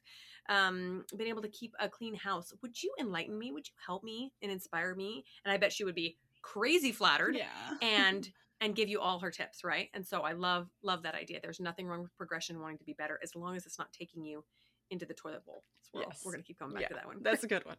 um, 0.50 1.06
been 1.16 1.28
able 1.28 1.42
to 1.42 1.50
keep 1.50 1.74
a 1.80 1.90
clean 1.90 2.16
house. 2.16 2.54
Would 2.62 2.82
you 2.82 2.94
enlighten 3.00 3.38
me? 3.38 3.52
Would 3.52 3.68
you 3.68 3.74
help 3.86 4.04
me 4.04 4.32
and 4.42 4.52
inspire 4.52 4.96
me? 4.96 5.26
And 5.44 5.52
I 5.52 5.58
bet 5.58 5.74
she 5.74 5.84
would 5.84 5.96
be 5.96 6.18
crazy 6.42 6.92
flattered. 6.92 7.36
Yeah. 7.36 7.78
and 7.82 8.30
and 8.62 8.74
give 8.74 8.88
you 8.88 9.02
all 9.02 9.20
her 9.20 9.32
tips, 9.32 9.66
right? 9.66 9.90
And 9.94 10.08
so 10.08 10.22
I 10.22 10.32
love 10.32 10.70
love 10.82 11.04
that 11.04 11.14
idea. 11.14 11.40
There's 11.42 11.60
nothing 11.60 11.88
wrong 11.88 12.02
with 12.02 12.16
progression 12.16 12.62
wanting 12.62 12.78
to 12.78 12.86
be 12.86 12.94
better 12.94 13.20
as 13.22 13.36
long 13.36 13.58
as 13.58 13.66
it's 13.66 13.78
not 13.78 13.92
taking 13.92 14.24
you 14.24 14.46
into 14.90 15.06
the 15.06 15.14
toilet 15.14 15.46
bowl. 15.46 15.64
Swirl. 15.90 16.06
Yes. 16.08 16.22
We're 16.26 16.32
going 16.32 16.44
to 16.44 16.48
keep 16.48 16.60
coming 16.60 16.76
back 16.76 16.84
yeah, 16.84 16.88
to 16.90 16.94
that 16.96 17.06
one. 17.06 17.18
That's 17.22 17.44
a 17.44 17.48
good 17.48 17.64
one. 17.66 17.78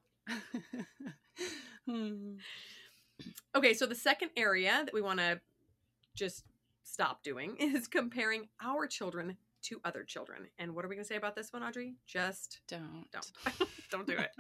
hmm. 1.89 2.35
Okay, 3.55 3.75
so 3.75 3.87
the 3.87 3.95
second 3.95 4.31
area 4.37 4.83
that 4.85 4.93
we 4.93 5.01
want 5.01 5.21
to 5.21 5.41
just 6.15 6.45
stop 6.83 7.23
doing 7.23 7.57
is 7.61 7.87
comparing 7.87 8.49
our 8.63 8.87
children 8.87 9.37
to 9.63 9.81
other 9.85 10.05
children. 10.05 10.47
And 10.59 10.75
what 10.75 10.85
are 10.85 10.89
we 10.89 10.95
going 10.95 11.05
to 11.05 11.09
say 11.09 11.17
about 11.17 11.35
this 11.35 11.53
one, 11.53 11.63
Audrey? 11.63 11.95
Just 12.07 12.61
don't. 12.69 13.07
Don't. 13.13 13.33
don't 13.91 14.07
do 14.07 14.17
it. 14.17 14.31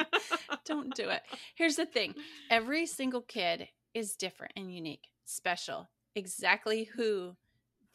don't 0.65 0.95
do 0.95 1.09
it. 1.09 1.23
Here's 1.57 1.77
the 1.77 1.87
thing 1.87 2.15
every 2.51 2.87
single 2.87 3.23
kid 3.23 3.69
is 3.95 4.15
different 4.15 4.53
and 4.57 4.73
unique, 4.73 5.09
special, 5.25 5.89
exactly 6.15 6.85
who 6.97 7.35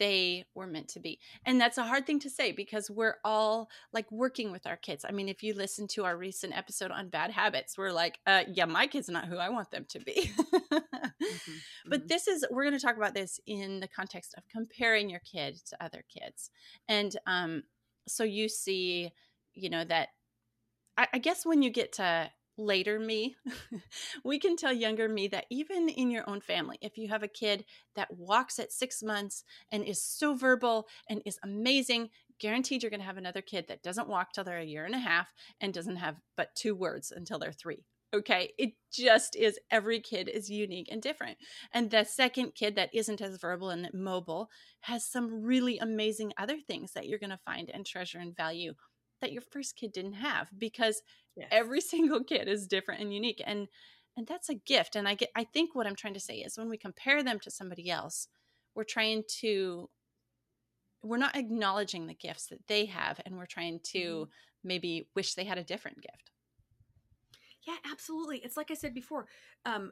they 0.01 0.45
were 0.55 0.65
meant 0.65 0.87
to 0.87 0.99
be. 0.99 1.19
And 1.45 1.61
that's 1.61 1.77
a 1.77 1.83
hard 1.83 2.07
thing 2.07 2.17
to 2.21 2.29
say 2.29 2.51
because 2.51 2.89
we're 2.89 3.17
all 3.23 3.69
like 3.93 4.11
working 4.11 4.51
with 4.51 4.65
our 4.65 4.75
kids. 4.75 5.05
I 5.07 5.11
mean, 5.11 5.29
if 5.29 5.43
you 5.43 5.53
listen 5.53 5.87
to 5.89 6.05
our 6.05 6.17
recent 6.17 6.57
episode 6.57 6.89
on 6.89 7.09
bad 7.09 7.29
habits, 7.29 7.77
we're 7.77 7.91
like, 7.91 8.17
uh, 8.25 8.41
yeah, 8.51 8.65
my 8.65 8.87
kid's 8.87 9.09
not 9.09 9.25
who 9.25 9.37
I 9.37 9.49
want 9.49 9.69
them 9.69 9.85
to 9.89 9.99
be. 9.99 10.31
mm-hmm, 10.33 10.77
but 11.87 11.99
mm-hmm. 11.99 12.07
this 12.07 12.27
is, 12.27 12.43
we're 12.49 12.63
going 12.63 12.73
to 12.73 12.83
talk 12.83 12.97
about 12.97 13.13
this 13.13 13.39
in 13.45 13.79
the 13.79 13.87
context 13.87 14.33
of 14.39 14.43
comparing 14.49 15.07
your 15.07 15.19
kid 15.19 15.61
to 15.67 15.83
other 15.83 16.03
kids. 16.11 16.49
And 16.89 17.15
um, 17.27 17.61
so 18.07 18.23
you 18.23 18.49
see, 18.49 19.11
you 19.53 19.69
know, 19.69 19.83
that 19.83 20.09
I, 20.97 21.09
I 21.13 21.17
guess 21.19 21.45
when 21.45 21.61
you 21.61 21.69
get 21.69 21.93
to 21.93 22.31
later 22.65 22.99
me, 22.99 23.35
we 24.23 24.39
can 24.39 24.55
tell 24.55 24.73
younger 24.73 25.07
me 25.09 25.27
that 25.29 25.45
even 25.49 25.89
in 25.89 26.11
your 26.11 26.29
own 26.29 26.41
family, 26.41 26.77
if 26.81 26.97
you 26.97 27.09
have 27.09 27.23
a 27.23 27.27
kid 27.27 27.65
that 27.95 28.15
walks 28.15 28.59
at 28.59 28.71
six 28.71 29.01
months 29.03 29.43
and 29.71 29.83
is 29.83 30.01
so 30.01 30.35
verbal 30.35 30.87
and 31.09 31.21
is 31.25 31.39
amazing, 31.43 32.09
guaranteed 32.39 32.81
you're 32.81 32.89
going 32.89 32.99
to 32.99 33.05
have 33.05 33.17
another 33.17 33.41
kid 33.41 33.65
that 33.67 33.83
doesn't 33.83 34.07
walk 34.07 34.33
till 34.33 34.43
they're 34.43 34.59
a 34.59 34.65
year 34.65 34.85
and 34.85 34.95
a 34.95 34.99
half 34.99 35.33
and 35.59 35.73
doesn't 35.73 35.97
have 35.97 36.17
but 36.35 36.55
two 36.55 36.75
words 36.75 37.11
until 37.15 37.39
they're 37.39 37.51
three. 37.51 37.85
Okay, 38.13 38.51
it 38.57 38.73
just 38.91 39.37
is. 39.37 39.57
Every 39.69 40.01
kid 40.01 40.27
is 40.27 40.49
unique 40.49 40.89
and 40.91 41.01
different. 41.01 41.37
And 41.71 41.89
the 41.89 42.03
second 42.03 42.55
kid 42.55 42.75
that 42.75 42.93
isn't 42.93 43.21
as 43.21 43.37
verbal 43.37 43.69
and 43.69 43.89
mobile 43.93 44.49
has 44.81 45.05
some 45.05 45.43
really 45.43 45.77
amazing 45.77 46.33
other 46.37 46.59
things 46.59 46.91
that 46.91 47.07
you're 47.07 47.19
going 47.19 47.29
to 47.29 47.39
find 47.45 47.69
and 47.69 47.85
treasure 47.85 48.19
and 48.19 48.35
value 48.35 48.73
that 49.21 49.31
your 49.31 49.41
first 49.41 49.77
kid 49.77 49.93
didn't 49.93 50.13
have 50.13 50.49
because 50.57 51.03
yes. 51.35 51.47
every 51.51 51.81
single 51.93 52.23
kid 52.23 52.47
is 52.47 52.67
different 52.67 53.01
and 53.01 53.13
unique 53.13 53.41
and 53.45 53.67
and 54.17 54.27
that's 54.27 54.49
a 54.49 54.55
gift 54.55 54.95
and 54.95 55.07
i 55.07 55.15
get 55.15 55.29
i 55.35 55.43
think 55.43 55.75
what 55.75 55.87
i'm 55.87 55.95
trying 55.95 56.13
to 56.13 56.19
say 56.19 56.35
is 56.35 56.57
when 56.57 56.69
we 56.69 56.77
compare 56.77 57.23
them 57.23 57.39
to 57.39 57.51
somebody 57.51 57.89
else 57.89 58.27
we're 58.75 58.83
trying 58.83 59.23
to 59.27 59.89
we're 61.03 61.17
not 61.17 61.35
acknowledging 61.35 62.07
the 62.07 62.13
gifts 62.13 62.47
that 62.47 62.67
they 62.67 62.85
have 62.85 63.19
and 63.25 63.35
we're 63.37 63.45
trying 63.45 63.79
to 63.83 63.99
mm-hmm. 63.99 64.67
maybe 64.67 65.07
wish 65.15 65.33
they 65.33 65.45
had 65.45 65.57
a 65.57 65.63
different 65.63 66.01
gift 66.01 66.31
yeah 67.65 67.77
absolutely 67.91 68.39
it's 68.39 68.57
like 68.57 68.71
i 68.71 68.75
said 68.75 68.93
before 68.93 69.25
um 69.65 69.91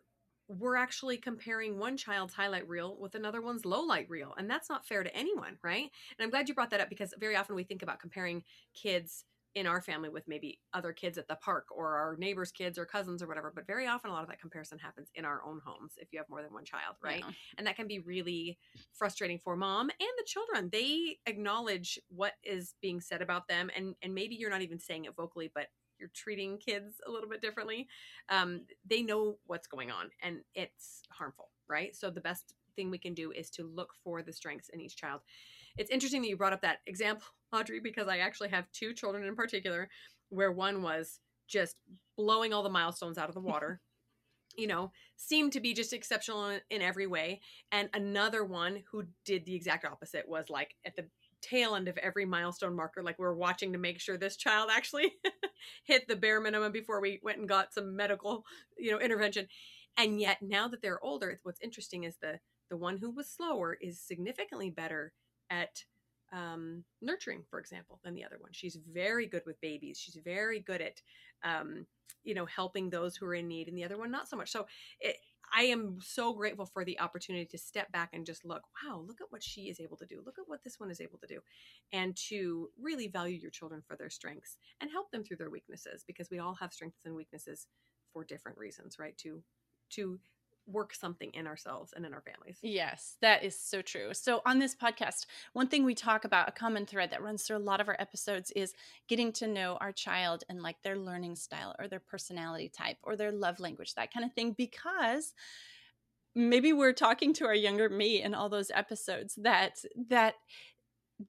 we're 0.49 0.75
actually 0.75 1.17
comparing 1.17 1.77
one 1.77 1.95
child's 1.95 2.33
highlight 2.33 2.67
reel 2.67 2.97
with 2.99 3.13
another 3.13 3.39
one's 3.39 3.65
low 3.65 3.81
light 3.81 4.09
reel. 4.09 4.33
And 4.35 4.49
that's 4.49 4.67
not 4.67 4.85
fair 4.85 5.03
to 5.03 5.15
anyone, 5.15 5.57
right? 5.63 5.83
And 5.83 6.23
I'm 6.23 6.31
glad 6.31 6.49
you 6.49 6.55
brought 6.55 6.71
that 6.71 6.81
up 6.81 6.89
because 6.89 7.13
very 7.19 7.35
often 7.35 7.55
we 7.55 7.63
think 7.63 7.83
about 7.83 7.99
comparing 7.99 8.43
kids 8.73 9.25
in 9.55 9.65
our 9.65 9.81
family 9.81 10.09
with 10.09 10.27
maybe 10.27 10.59
other 10.73 10.93
kids 10.93 11.17
at 11.17 11.27
the 11.27 11.35
park 11.35 11.65
or 11.71 11.95
our 11.95 12.15
neighbors' 12.17 12.51
kids 12.51 12.77
or 12.77 12.85
cousins 12.85 13.23
or 13.23 13.27
whatever. 13.27 13.51
But 13.53 13.65
very 13.65 13.87
often, 13.87 14.11
a 14.11 14.13
lot 14.13 14.23
of 14.23 14.29
that 14.29 14.39
comparison 14.39 14.77
happens 14.77 15.09
in 15.15 15.25
our 15.25 15.41
own 15.43 15.59
homes 15.65 15.93
if 15.97 16.09
you 16.11 16.19
have 16.19 16.29
more 16.29 16.41
than 16.41 16.53
one 16.53 16.65
child, 16.65 16.95
right? 17.03 17.23
Yeah. 17.25 17.33
And 17.57 17.67
that 17.67 17.75
can 17.75 17.87
be 17.87 17.99
really 17.99 18.57
frustrating 18.93 19.39
for 19.39 19.55
mom 19.55 19.89
and 19.89 20.09
the 20.17 20.25
children. 20.25 20.69
They 20.71 21.17
acknowledge 21.25 21.99
what 22.09 22.33
is 22.43 22.75
being 22.81 23.01
said 23.01 23.21
about 23.21 23.47
them, 23.47 23.69
and 23.75 23.95
and 24.01 24.13
maybe 24.13 24.35
you're 24.35 24.51
not 24.51 24.61
even 24.61 24.79
saying 24.79 25.05
it 25.05 25.15
vocally, 25.15 25.51
but 25.53 25.67
you're 25.99 26.11
treating 26.13 26.57
kids 26.57 27.01
a 27.05 27.11
little 27.11 27.29
bit 27.29 27.41
differently. 27.41 27.87
Um, 28.29 28.61
they 28.85 29.01
know 29.01 29.37
what's 29.47 29.67
going 29.67 29.91
on, 29.91 30.09
and 30.21 30.41
it's 30.55 31.01
harmful, 31.09 31.49
right? 31.67 31.95
So 31.95 32.09
the 32.09 32.21
best 32.21 32.53
thing 32.75 32.89
we 32.89 32.97
can 32.97 33.13
do 33.13 33.31
is 33.31 33.49
to 33.51 33.63
look 33.63 33.93
for 34.03 34.21
the 34.21 34.31
strengths 34.31 34.69
in 34.69 34.79
each 34.79 34.95
child. 34.95 35.21
It's 35.79 35.89
interesting 35.89 36.21
that 36.21 36.27
you 36.27 36.35
brought 36.35 36.51
up 36.51 36.61
that 36.61 36.79
example, 36.87 37.25
Audrey, 37.53 37.79
because 37.79 38.09
I 38.09 38.17
actually 38.17 38.49
have 38.49 38.69
two 38.73 38.93
children 38.93 39.23
in 39.23 39.33
particular 39.33 39.87
where 40.27 40.51
one 40.51 40.83
was 40.83 41.21
just 41.47 41.77
blowing 42.17 42.53
all 42.53 42.63
the 42.63 42.69
milestones 42.69 43.17
out 43.17 43.29
of 43.29 43.33
the 43.33 43.41
water. 43.41 43.79
you 44.57 44.67
know, 44.67 44.91
seemed 45.15 45.53
to 45.53 45.61
be 45.61 45.73
just 45.73 45.93
exceptional 45.93 46.49
in, 46.49 46.59
in 46.69 46.81
every 46.81 47.07
way. 47.07 47.39
And 47.71 47.87
another 47.93 48.43
one 48.43 48.83
who 48.91 49.05
did 49.23 49.45
the 49.45 49.55
exact 49.55 49.85
opposite 49.85 50.27
was 50.27 50.49
like 50.49 50.75
at 50.85 50.97
the 50.97 51.05
tail 51.41 51.75
end 51.75 51.87
of 51.87 51.97
every 51.99 52.25
milestone 52.25 52.75
marker 52.75 53.01
like 53.01 53.17
we 53.17 53.25
are 53.25 53.33
watching 53.33 53.71
to 53.71 53.79
make 53.79 54.01
sure 54.01 54.17
this 54.17 54.35
child 54.35 54.69
actually 54.75 55.13
hit 55.85 56.05
the 56.09 56.15
bare 56.17 56.41
minimum 56.41 56.73
before 56.73 56.99
we 56.99 57.21
went 57.23 57.37
and 57.37 57.47
got 57.47 57.73
some 57.73 57.95
medical 57.95 58.43
you 58.77 58.91
know 58.91 58.99
intervention 58.99 59.47
and 59.95 60.19
yet 60.19 60.39
now 60.41 60.67
that 60.67 60.81
they're 60.81 61.01
older 61.01 61.39
what's 61.43 61.61
interesting 61.61 62.03
is 62.03 62.17
the 62.21 62.41
the 62.69 62.75
one 62.75 62.97
who 62.97 63.09
was 63.09 63.29
slower 63.29 63.77
is 63.81 64.01
significantly 64.01 64.69
better 64.69 65.13
at 65.49 65.83
um, 66.31 66.83
nurturing, 67.01 67.43
for 67.49 67.59
example, 67.59 67.99
than 68.03 68.13
the 68.13 68.23
other 68.23 68.37
one. 68.39 68.51
She's 68.53 68.77
very 68.91 69.25
good 69.25 69.43
with 69.45 69.59
babies. 69.61 69.99
She's 69.99 70.17
very 70.23 70.59
good 70.59 70.81
at, 70.81 71.01
um, 71.43 71.85
you 72.23 72.35
know, 72.35 72.45
helping 72.45 72.89
those 72.89 73.15
who 73.15 73.25
are 73.25 73.33
in 73.33 73.47
need, 73.47 73.67
and 73.67 73.77
the 73.77 73.83
other 73.83 73.97
one 73.97 74.11
not 74.11 74.29
so 74.29 74.37
much. 74.37 74.51
So 74.51 74.67
it, 74.99 75.17
I 75.51 75.63
am 75.63 75.97
so 75.99 76.33
grateful 76.33 76.67
for 76.67 76.85
the 76.85 76.99
opportunity 76.99 77.45
to 77.45 77.57
step 77.57 77.91
back 77.91 78.09
and 78.13 78.25
just 78.25 78.45
look. 78.45 78.61
Wow, 78.83 79.03
look 79.07 79.21
at 79.21 79.31
what 79.31 79.41
she 79.43 79.61
is 79.63 79.79
able 79.79 79.97
to 79.97 80.05
do. 80.05 80.21
Look 80.23 80.37
at 80.37 80.47
what 80.47 80.63
this 80.63 80.79
one 80.79 80.91
is 80.91 81.01
able 81.01 81.17
to 81.19 81.27
do, 81.27 81.39
and 81.91 82.15
to 82.29 82.69
really 82.79 83.07
value 83.07 83.37
your 83.37 83.51
children 83.51 83.81
for 83.87 83.95
their 83.95 84.09
strengths 84.09 84.57
and 84.81 84.91
help 84.91 85.11
them 85.11 85.23
through 85.23 85.37
their 85.37 85.49
weaknesses 85.49 86.03
because 86.05 86.29
we 86.29 86.39
all 86.39 86.55
have 86.55 86.73
strengths 86.73 87.05
and 87.05 87.15
weaknesses 87.15 87.67
for 88.13 88.23
different 88.23 88.57
reasons, 88.57 88.99
right? 88.99 89.17
To 89.19 89.41
to 89.91 90.19
work 90.67 90.93
something 90.93 91.31
in 91.33 91.47
ourselves 91.47 91.93
and 91.95 92.05
in 92.05 92.13
our 92.13 92.21
families. 92.21 92.59
Yes, 92.61 93.17
that 93.21 93.43
is 93.43 93.59
so 93.59 93.81
true. 93.81 94.13
So, 94.13 94.41
on 94.45 94.59
this 94.59 94.75
podcast, 94.75 95.25
one 95.53 95.67
thing 95.67 95.83
we 95.83 95.95
talk 95.95 96.25
about, 96.25 96.49
a 96.49 96.51
common 96.51 96.85
thread 96.85 97.11
that 97.11 97.23
runs 97.23 97.43
through 97.43 97.57
a 97.57 97.59
lot 97.59 97.81
of 97.81 97.87
our 97.87 97.97
episodes, 97.99 98.51
is 98.51 98.73
getting 99.07 99.31
to 99.33 99.47
know 99.47 99.77
our 99.81 99.91
child 99.91 100.43
and 100.49 100.61
like 100.61 100.81
their 100.83 100.97
learning 100.97 101.35
style 101.35 101.75
or 101.79 101.87
their 101.87 101.99
personality 101.99 102.69
type 102.69 102.97
or 103.03 103.15
their 103.15 103.31
love 103.31 103.59
language, 103.59 103.95
that 103.95 104.13
kind 104.13 104.25
of 104.25 104.33
thing, 104.33 104.53
because 104.57 105.33
maybe 106.35 106.73
we're 106.73 106.93
talking 106.93 107.33
to 107.33 107.45
our 107.45 107.55
younger 107.55 107.89
me 107.89 108.21
in 108.21 108.33
all 108.33 108.49
those 108.49 108.71
episodes 108.73 109.35
that 109.35 109.83
that 110.09 110.35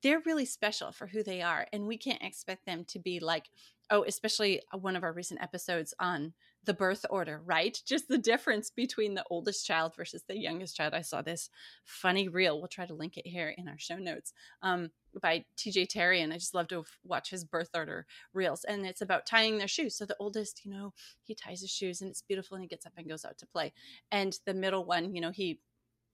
they're 0.02 0.22
really 0.24 0.44
special 0.44 0.92
for 0.92 1.06
who 1.08 1.22
they 1.22 1.42
are 1.42 1.66
and 1.72 1.86
we 1.86 1.96
can't 1.96 2.22
expect 2.22 2.64
them 2.66 2.84
to 2.84 2.98
be 2.98 3.18
like 3.18 3.50
oh 3.90 4.04
especially 4.06 4.60
uh, 4.72 4.78
one 4.78 4.96
of 4.96 5.02
our 5.02 5.12
recent 5.12 5.42
episodes 5.42 5.94
on 5.98 6.32
the 6.64 6.74
birth 6.74 7.06
order, 7.08 7.40
right? 7.44 7.80
Just 7.86 8.08
the 8.08 8.18
difference 8.18 8.70
between 8.70 9.14
the 9.14 9.24
oldest 9.30 9.66
child 9.66 9.94
versus 9.96 10.24
the 10.28 10.38
youngest 10.38 10.76
child. 10.76 10.92
I 10.92 11.00
saw 11.00 11.22
this 11.22 11.48
funny 11.84 12.28
reel. 12.28 12.58
We'll 12.58 12.68
try 12.68 12.86
to 12.86 12.94
link 12.94 13.16
it 13.16 13.26
here 13.26 13.54
in 13.56 13.66
our 13.66 13.78
show 13.78 13.96
notes 13.96 14.34
um, 14.62 14.90
by 15.20 15.44
TJ 15.56 15.88
Terry. 15.88 16.20
And 16.20 16.32
I 16.32 16.36
just 16.36 16.54
love 16.54 16.68
to 16.68 16.84
watch 17.04 17.30
his 17.30 17.44
birth 17.44 17.70
order 17.74 18.06
reels. 18.34 18.64
And 18.64 18.84
it's 18.84 19.00
about 19.00 19.26
tying 19.26 19.56
their 19.56 19.68
shoes. 19.68 19.96
So 19.96 20.04
the 20.04 20.16
oldest, 20.20 20.64
you 20.64 20.70
know, 20.70 20.92
he 21.22 21.34
ties 21.34 21.62
his 21.62 21.70
shoes 21.70 22.02
and 22.02 22.10
it's 22.10 22.22
beautiful 22.22 22.56
and 22.56 22.62
he 22.62 22.68
gets 22.68 22.84
up 22.86 22.92
and 22.96 23.08
goes 23.08 23.24
out 23.24 23.38
to 23.38 23.46
play. 23.46 23.72
And 24.12 24.38
the 24.44 24.54
middle 24.54 24.84
one, 24.84 25.14
you 25.14 25.22
know, 25.22 25.30
he 25.30 25.60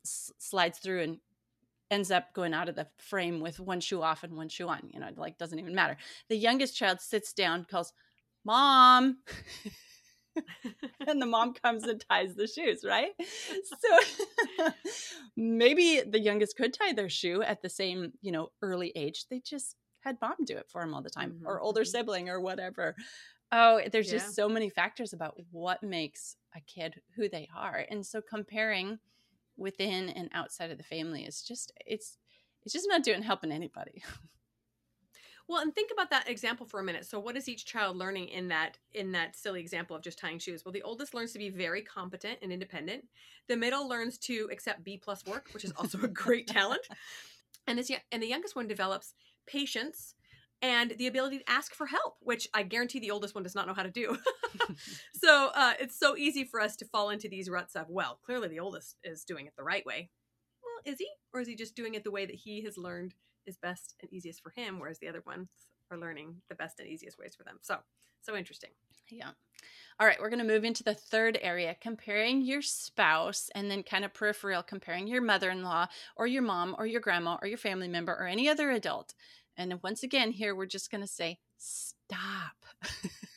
s- 0.04 0.32
slides 0.38 0.78
through 0.78 1.02
and 1.02 1.18
ends 1.90 2.10
up 2.10 2.32
going 2.34 2.52
out 2.52 2.68
of 2.68 2.74
the 2.74 2.86
frame 2.98 3.40
with 3.40 3.60
one 3.60 3.80
shoe 3.80 4.02
off 4.02 4.24
and 4.24 4.36
one 4.36 4.48
shoe 4.48 4.68
on 4.68 4.80
you 4.92 4.98
know 4.98 5.08
like 5.16 5.38
doesn't 5.38 5.60
even 5.60 5.72
matter 5.72 5.96
the 6.28 6.36
youngest 6.36 6.76
child 6.76 7.00
sits 7.00 7.32
down 7.32 7.64
calls 7.64 7.92
mom 8.44 9.18
and 11.06 11.20
the 11.20 11.26
mom 11.26 11.54
comes 11.54 11.84
and 11.84 12.02
ties 12.08 12.34
the 12.34 12.46
shoes, 12.46 12.84
right? 12.84 13.12
So 13.18 14.68
maybe 15.36 16.02
the 16.06 16.20
youngest 16.20 16.56
could 16.56 16.74
tie 16.74 16.92
their 16.92 17.08
shoe 17.08 17.42
at 17.42 17.62
the 17.62 17.68
same, 17.68 18.12
you 18.20 18.32
know, 18.32 18.50
early 18.62 18.92
age. 18.94 19.26
They 19.30 19.40
just 19.40 19.76
had 20.00 20.18
mom 20.20 20.36
do 20.44 20.56
it 20.56 20.68
for 20.68 20.82
them 20.82 20.94
all 20.94 21.02
the 21.02 21.10
time 21.10 21.32
mm-hmm. 21.32 21.46
or 21.46 21.60
older 21.60 21.82
mm-hmm. 21.82 21.88
sibling 21.88 22.28
or 22.28 22.40
whatever. 22.40 22.94
Oh, 23.52 23.80
there's 23.92 24.12
yeah. 24.12 24.18
just 24.18 24.34
so 24.34 24.48
many 24.48 24.70
factors 24.70 25.12
about 25.12 25.38
what 25.50 25.82
makes 25.82 26.36
a 26.56 26.60
kid 26.60 27.00
who 27.14 27.28
they 27.28 27.48
are. 27.56 27.84
And 27.90 28.04
so 28.04 28.20
comparing 28.20 28.98
within 29.56 30.10
and 30.10 30.28
outside 30.34 30.70
of 30.70 30.78
the 30.78 30.84
family 30.84 31.24
is 31.24 31.42
just 31.42 31.72
it's 31.86 32.18
it's 32.64 32.72
just 32.72 32.88
not 32.88 33.04
doing 33.04 33.22
helping 33.22 33.52
anybody. 33.52 34.02
Well, 35.48 35.62
and 35.62 35.72
think 35.72 35.92
about 35.92 36.10
that 36.10 36.28
example 36.28 36.66
for 36.66 36.80
a 36.80 36.84
minute. 36.84 37.06
So 37.06 37.20
what 37.20 37.36
is 37.36 37.48
each 37.48 37.66
child 37.66 37.96
learning 37.96 38.28
in 38.28 38.48
that 38.48 38.78
in 38.92 39.12
that 39.12 39.36
silly 39.36 39.60
example 39.60 39.94
of 39.94 40.02
just 40.02 40.18
tying 40.18 40.40
shoes? 40.40 40.64
Well, 40.64 40.72
the 40.72 40.82
oldest 40.82 41.14
learns 41.14 41.32
to 41.32 41.38
be 41.38 41.50
very 41.50 41.82
competent 41.82 42.38
and 42.42 42.52
independent. 42.52 43.04
The 43.48 43.56
middle 43.56 43.88
learns 43.88 44.18
to 44.18 44.48
accept 44.50 44.82
B 44.82 44.96
plus 44.96 45.24
work, 45.24 45.48
which 45.52 45.64
is 45.64 45.72
also 45.76 46.00
a 46.02 46.08
great 46.08 46.48
talent. 46.48 46.82
And 47.66 47.78
this 47.78 47.90
and 48.10 48.22
the 48.22 48.28
youngest 48.28 48.56
one 48.56 48.66
develops 48.66 49.14
patience 49.46 50.14
and 50.62 50.92
the 50.98 51.06
ability 51.06 51.38
to 51.38 51.50
ask 51.50 51.74
for 51.74 51.86
help, 51.86 52.16
which 52.20 52.48
I 52.54 52.62
guarantee 52.62 52.98
the 52.98 53.10
oldest 53.10 53.34
one 53.34 53.44
does 53.44 53.54
not 53.54 53.66
know 53.66 53.74
how 53.74 53.82
to 53.82 53.90
do. 53.90 54.18
so 55.12 55.50
uh, 55.54 55.74
it's 55.78 55.98
so 55.98 56.16
easy 56.16 56.44
for 56.44 56.60
us 56.60 56.76
to 56.76 56.86
fall 56.86 57.10
into 57.10 57.28
these 57.28 57.50
ruts 57.50 57.76
of, 57.76 57.88
well, 57.88 58.18
clearly 58.24 58.48
the 58.48 58.60
oldest 58.60 58.96
is 59.04 59.24
doing 59.24 59.46
it 59.46 59.52
the 59.56 59.62
right 59.62 59.84
way. 59.84 60.10
Well, 60.62 60.92
is 60.92 60.98
he? 60.98 61.08
Or 61.32 61.40
is 61.40 61.48
he 61.48 61.54
just 61.54 61.76
doing 61.76 61.94
it 61.94 62.04
the 62.04 62.10
way 62.10 62.24
that 62.24 62.34
he 62.34 62.62
has 62.62 62.78
learned 62.78 63.14
is 63.46 63.56
best 63.58 63.94
and 64.00 64.12
easiest 64.12 64.42
for 64.42 64.50
him, 64.50 64.78
whereas 64.78 64.98
the 64.98 65.08
other 65.08 65.22
ones 65.26 65.48
are 65.90 65.98
learning 65.98 66.36
the 66.48 66.54
best 66.54 66.80
and 66.80 66.88
easiest 66.88 67.18
ways 67.18 67.34
for 67.36 67.44
them. 67.44 67.58
So, 67.62 67.78
so 68.22 68.36
interesting. 68.36 68.70
Yeah. 69.10 69.30
All 69.98 70.06
right, 70.06 70.18
we're 70.20 70.30
going 70.30 70.40
to 70.40 70.52
move 70.52 70.64
into 70.64 70.84
the 70.84 70.94
third 70.94 71.38
area 71.40 71.76
comparing 71.80 72.42
your 72.42 72.62
spouse 72.62 73.48
and 73.54 73.70
then 73.70 73.82
kind 73.82 74.04
of 74.04 74.12
peripheral 74.12 74.62
comparing 74.62 75.06
your 75.06 75.22
mother 75.22 75.50
in 75.50 75.62
law 75.62 75.86
or 76.16 76.26
your 76.26 76.42
mom 76.42 76.74
or 76.78 76.86
your 76.86 77.00
grandma 77.00 77.38
or 77.40 77.48
your 77.48 77.58
family 77.58 77.88
member 77.88 78.12
or 78.12 78.26
any 78.26 78.48
other 78.48 78.70
adult 78.70 79.14
And 79.56 79.80
once 79.82 80.02
again, 80.02 80.32
here 80.32 80.54
we're 80.54 80.66
just 80.66 80.90
going 80.90 81.00
to 81.02 81.06
say, 81.06 81.38
stop. 81.56 82.56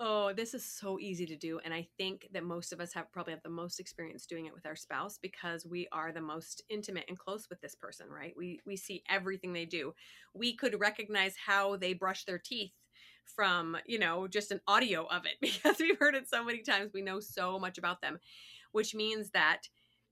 oh, 0.00 0.32
this 0.32 0.54
is 0.54 0.64
so 0.64 0.98
easy 1.00 1.26
to 1.26 1.36
do. 1.36 1.58
And 1.64 1.74
I 1.74 1.88
think 1.96 2.28
that 2.32 2.44
most 2.44 2.72
of 2.72 2.80
us 2.80 2.92
have 2.92 3.10
probably 3.10 3.32
have 3.32 3.42
the 3.42 3.48
most 3.48 3.80
experience 3.80 4.26
doing 4.26 4.46
it 4.46 4.54
with 4.54 4.64
our 4.64 4.76
spouse 4.76 5.18
because 5.20 5.66
we 5.66 5.88
are 5.90 6.12
the 6.12 6.20
most 6.20 6.62
intimate 6.68 7.04
and 7.08 7.18
close 7.18 7.48
with 7.50 7.60
this 7.60 7.74
person, 7.74 8.06
right? 8.08 8.34
We 8.36 8.60
we 8.64 8.76
see 8.76 9.02
everything 9.08 9.52
they 9.52 9.64
do. 9.64 9.94
We 10.34 10.54
could 10.54 10.78
recognize 10.78 11.34
how 11.46 11.76
they 11.76 11.94
brush 11.94 12.24
their 12.24 12.38
teeth 12.38 12.72
from, 13.24 13.76
you 13.86 13.98
know, 13.98 14.28
just 14.28 14.52
an 14.52 14.60
audio 14.68 15.06
of 15.06 15.26
it 15.26 15.34
because 15.40 15.78
we've 15.80 15.98
heard 15.98 16.14
it 16.14 16.28
so 16.28 16.44
many 16.44 16.62
times. 16.62 16.92
We 16.94 17.02
know 17.02 17.20
so 17.20 17.58
much 17.58 17.78
about 17.78 18.00
them, 18.00 18.18
which 18.72 18.94
means 18.94 19.30
that 19.30 19.62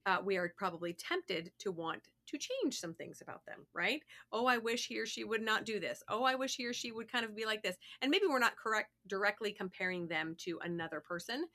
uh, 0.04 0.18
we 0.24 0.36
are 0.36 0.52
probably 0.56 0.94
tempted 0.94 1.52
to 1.60 1.72
want 1.72 2.08
to 2.28 2.38
change 2.38 2.78
some 2.78 2.94
things 2.94 3.20
about 3.20 3.44
them, 3.46 3.66
right? 3.72 4.02
Oh, 4.32 4.46
I 4.46 4.58
wish 4.58 4.86
he 4.86 4.98
or 4.98 5.06
she 5.06 5.24
would 5.24 5.42
not 5.42 5.64
do 5.64 5.80
this. 5.80 6.02
Oh, 6.08 6.24
I 6.24 6.34
wish 6.34 6.56
he 6.56 6.66
or 6.66 6.72
she 6.72 6.92
would 6.92 7.10
kind 7.10 7.24
of 7.24 7.36
be 7.36 7.44
like 7.44 7.62
this. 7.62 7.76
And 8.02 8.10
maybe 8.10 8.26
we're 8.28 8.38
not 8.38 8.56
correct 8.56 8.90
directly 9.06 9.52
comparing 9.52 10.08
them 10.08 10.34
to 10.40 10.58
another 10.62 11.00
person 11.00 11.46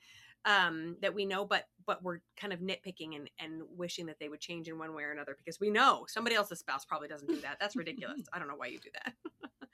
um, 0.44 0.96
that 1.00 1.14
we 1.14 1.24
know, 1.24 1.44
but 1.44 1.66
but 1.86 2.02
we're 2.02 2.20
kind 2.36 2.52
of 2.52 2.60
nitpicking 2.60 3.16
and, 3.16 3.30
and 3.38 3.62
wishing 3.76 4.06
that 4.06 4.18
they 4.18 4.28
would 4.28 4.40
change 4.40 4.68
in 4.68 4.78
one 4.78 4.94
way 4.94 5.02
or 5.04 5.12
another 5.12 5.36
because 5.36 5.60
we 5.60 5.70
know 5.70 6.04
somebody 6.08 6.36
else's 6.36 6.58
spouse 6.58 6.84
probably 6.84 7.08
doesn't 7.08 7.28
do 7.28 7.40
that. 7.40 7.58
That's 7.60 7.76
ridiculous. 7.76 8.22
I 8.32 8.38
don't 8.38 8.48
know 8.48 8.56
why 8.56 8.66
you 8.66 8.78
do 8.78 8.90
that. 8.94 9.14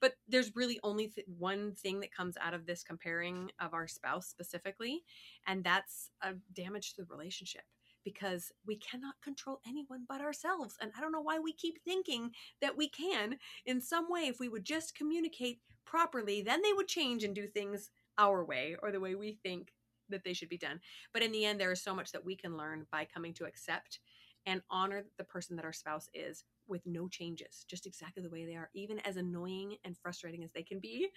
but 0.00 0.14
there's 0.28 0.54
really 0.54 0.78
only 0.82 1.08
th- 1.08 1.26
one 1.38 1.72
thing 1.74 2.00
that 2.00 2.14
comes 2.14 2.36
out 2.40 2.54
of 2.54 2.66
this 2.66 2.82
comparing 2.82 3.50
of 3.60 3.74
our 3.74 3.88
spouse 3.88 4.26
specifically, 4.26 5.02
and 5.46 5.64
that's 5.64 6.10
a 6.22 6.34
damage 6.52 6.94
to 6.94 7.02
the 7.02 7.08
relationship 7.10 7.62
because 8.04 8.52
we 8.66 8.76
cannot 8.76 9.14
control 9.22 9.60
anyone 9.66 10.04
but 10.08 10.20
ourselves. 10.20 10.76
And 10.80 10.90
I 10.96 11.00
don't 11.00 11.12
know 11.12 11.20
why 11.20 11.38
we 11.38 11.52
keep 11.52 11.82
thinking 11.82 12.30
that 12.60 12.76
we 12.76 12.88
can 12.88 13.38
in 13.66 13.80
some 13.80 14.10
way. 14.10 14.22
If 14.22 14.38
we 14.38 14.48
would 14.48 14.64
just 14.64 14.96
communicate 14.96 15.60
properly, 15.84 16.42
then 16.42 16.62
they 16.62 16.72
would 16.72 16.88
change 16.88 17.24
and 17.24 17.34
do 17.34 17.46
things 17.46 17.90
our 18.18 18.44
way 18.44 18.76
or 18.82 18.92
the 18.92 19.00
way 19.00 19.14
we 19.14 19.38
think 19.42 19.72
that 20.08 20.24
they 20.24 20.32
should 20.32 20.48
be 20.48 20.58
done. 20.58 20.80
But 21.12 21.22
in 21.22 21.32
the 21.32 21.44
end, 21.44 21.60
there 21.60 21.72
is 21.72 21.82
so 21.82 21.94
much 21.94 22.12
that 22.12 22.24
we 22.24 22.36
can 22.36 22.56
learn 22.56 22.86
by 22.92 23.06
coming 23.06 23.32
to 23.34 23.46
accept 23.46 24.00
and 24.46 24.62
honor 24.70 25.04
the 25.16 25.24
person 25.24 25.56
that 25.56 25.64
our 25.64 25.72
spouse 25.72 26.08
is 26.12 26.44
with 26.68 26.82
no 26.86 27.08
changes, 27.08 27.64
just 27.68 27.86
exactly 27.86 28.22
the 28.22 28.30
way 28.30 28.44
they 28.44 28.54
are, 28.54 28.70
even 28.74 28.98
as 29.00 29.16
annoying 29.16 29.76
and 29.84 29.96
frustrating 29.96 30.44
as 30.44 30.52
they 30.52 30.62
can 30.62 30.80
be. 30.80 31.08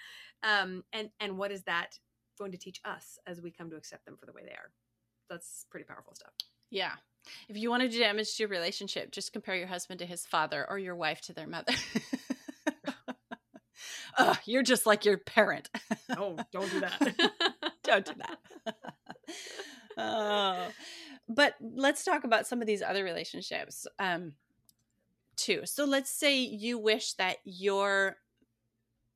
Um, 0.43 0.83
and 0.93 1.09
and 1.19 1.37
what 1.37 1.51
is 1.51 1.63
that 1.63 1.99
going 2.37 2.51
to 2.51 2.57
teach 2.57 2.79
us 2.85 3.17
as 3.25 3.41
we 3.41 3.51
come 3.51 3.69
to 3.69 3.75
accept 3.75 4.05
them 4.05 4.17
for 4.17 4.25
the 4.25 4.33
way 4.33 4.43
they 4.45 4.51
are? 4.51 4.71
That's 5.29 5.65
pretty 5.69 5.85
powerful 5.85 6.15
stuff. 6.15 6.33
Yeah. 6.69 6.93
If 7.49 7.57
you 7.57 7.69
want 7.69 7.83
to 7.83 7.89
do 7.89 7.99
damage 7.99 8.35
to 8.35 8.43
your 8.43 8.49
relationship, 8.49 9.11
just 9.11 9.33
compare 9.33 9.55
your 9.55 9.67
husband 9.67 9.99
to 9.99 10.05
his 10.05 10.25
father 10.25 10.65
or 10.69 10.79
your 10.79 10.95
wife 10.95 11.21
to 11.21 11.33
their 11.33 11.47
mother. 11.47 11.73
Ugh, 14.17 14.37
you're 14.45 14.63
just 14.63 14.85
like 14.85 15.05
your 15.05 15.17
parent. 15.17 15.69
oh, 16.17 16.37
don't 16.51 16.71
do 16.71 16.79
that. 16.79 17.15
don't 17.83 18.05
do 18.05 18.13
that. 18.17 18.75
oh. 19.97 20.67
But 21.29 21.55
let's 21.61 22.03
talk 22.03 22.23
about 22.23 22.47
some 22.47 22.61
of 22.61 22.67
these 22.67 22.81
other 22.81 23.03
relationships 23.03 23.85
um, 23.99 24.33
too. 25.35 25.61
So 25.65 25.85
let's 25.85 26.09
say 26.09 26.39
you 26.39 26.79
wish 26.79 27.13
that 27.13 27.37
your 27.43 28.17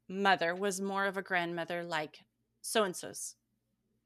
mother 0.07 0.53
was 0.53 0.81
more 0.81 1.05
of 1.05 1.17
a 1.17 1.21
grandmother 1.21 1.83
like 1.83 2.19
so 2.61 2.83
and 2.83 2.93
so's 2.95 3.35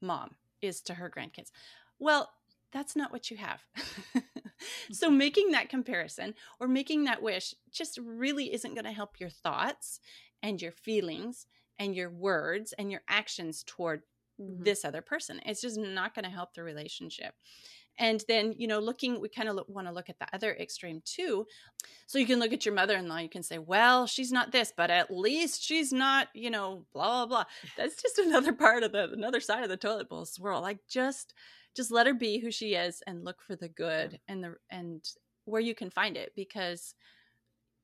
mom 0.00 0.36
is 0.62 0.80
to 0.82 0.94
her 0.94 1.10
grandkids. 1.10 1.50
Well, 1.98 2.30
that's 2.76 2.94
not 2.94 3.10
what 3.10 3.30
you 3.30 3.38
have. 3.38 3.64
so 4.92 5.08
mm-hmm. 5.08 5.16
making 5.16 5.50
that 5.52 5.70
comparison 5.70 6.34
or 6.60 6.68
making 6.68 7.04
that 7.04 7.22
wish 7.22 7.54
just 7.72 7.98
really 8.04 8.52
isn't 8.52 8.74
going 8.74 8.84
to 8.84 8.92
help 8.92 9.18
your 9.18 9.30
thoughts 9.30 9.98
and 10.42 10.60
your 10.60 10.72
feelings 10.72 11.46
and 11.78 11.96
your 11.96 12.10
words 12.10 12.74
and 12.78 12.90
your 12.90 13.00
actions 13.08 13.64
toward 13.66 14.02
mm-hmm. 14.38 14.62
this 14.62 14.84
other 14.84 15.00
person. 15.00 15.40
It's 15.46 15.62
just 15.62 15.78
not 15.78 16.14
going 16.14 16.26
to 16.26 16.30
help 16.30 16.52
the 16.52 16.62
relationship. 16.62 17.32
And 17.98 18.22
then, 18.28 18.52
you 18.58 18.66
know, 18.66 18.78
looking, 18.78 19.22
we 19.22 19.30
kind 19.30 19.48
of 19.48 19.58
want 19.68 19.86
to 19.86 19.92
look 19.92 20.10
at 20.10 20.18
the 20.18 20.26
other 20.34 20.54
extreme 20.54 21.00
too. 21.06 21.46
So 22.06 22.18
you 22.18 22.26
can 22.26 22.38
look 22.38 22.52
at 22.52 22.66
your 22.66 22.74
mother 22.74 22.94
in 22.94 23.08
law, 23.08 23.16
you 23.16 23.30
can 23.30 23.42
say, 23.42 23.56
well, 23.56 24.06
she's 24.06 24.30
not 24.30 24.52
this, 24.52 24.70
but 24.76 24.90
at 24.90 25.10
least 25.10 25.62
she's 25.62 25.94
not, 25.94 26.28
you 26.34 26.50
know, 26.50 26.84
blah, 26.92 27.24
blah, 27.24 27.26
blah. 27.26 27.44
That's 27.78 28.02
just 28.02 28.18
another 28.26 28.52
part 28.52 28.82
of 28.82 28.92
the, 28.92 29.10
another 29.12 29.40
side 29.40 29.62
of 29.62 29.70
the 29.70 29.78
toilet 29.78 30.10
bowl 30.10 30.26
swirl. 30.26 30.60
Like 30.60 30.80
just, 30.90 31.32
just 31.76 31.90
let 31.90 32.06
her 32.06 32.14
be 32.14 32.38
who 32.38 32.50
she 32.50 32.74
is 32.74 33.02
and 33.06 33.24
look 33.24 33.42
for 33.42 33.54
the 33.54 33.68
good 33.68 34.18
and 34.26 34.42
the 34.42 34.54
and 34.70 35.08
where 35.44 35.60
you 35.60 35.74
can 35.74 35.90
find 35.90 36.16
it 36.16 36.32
because 36.34 36.94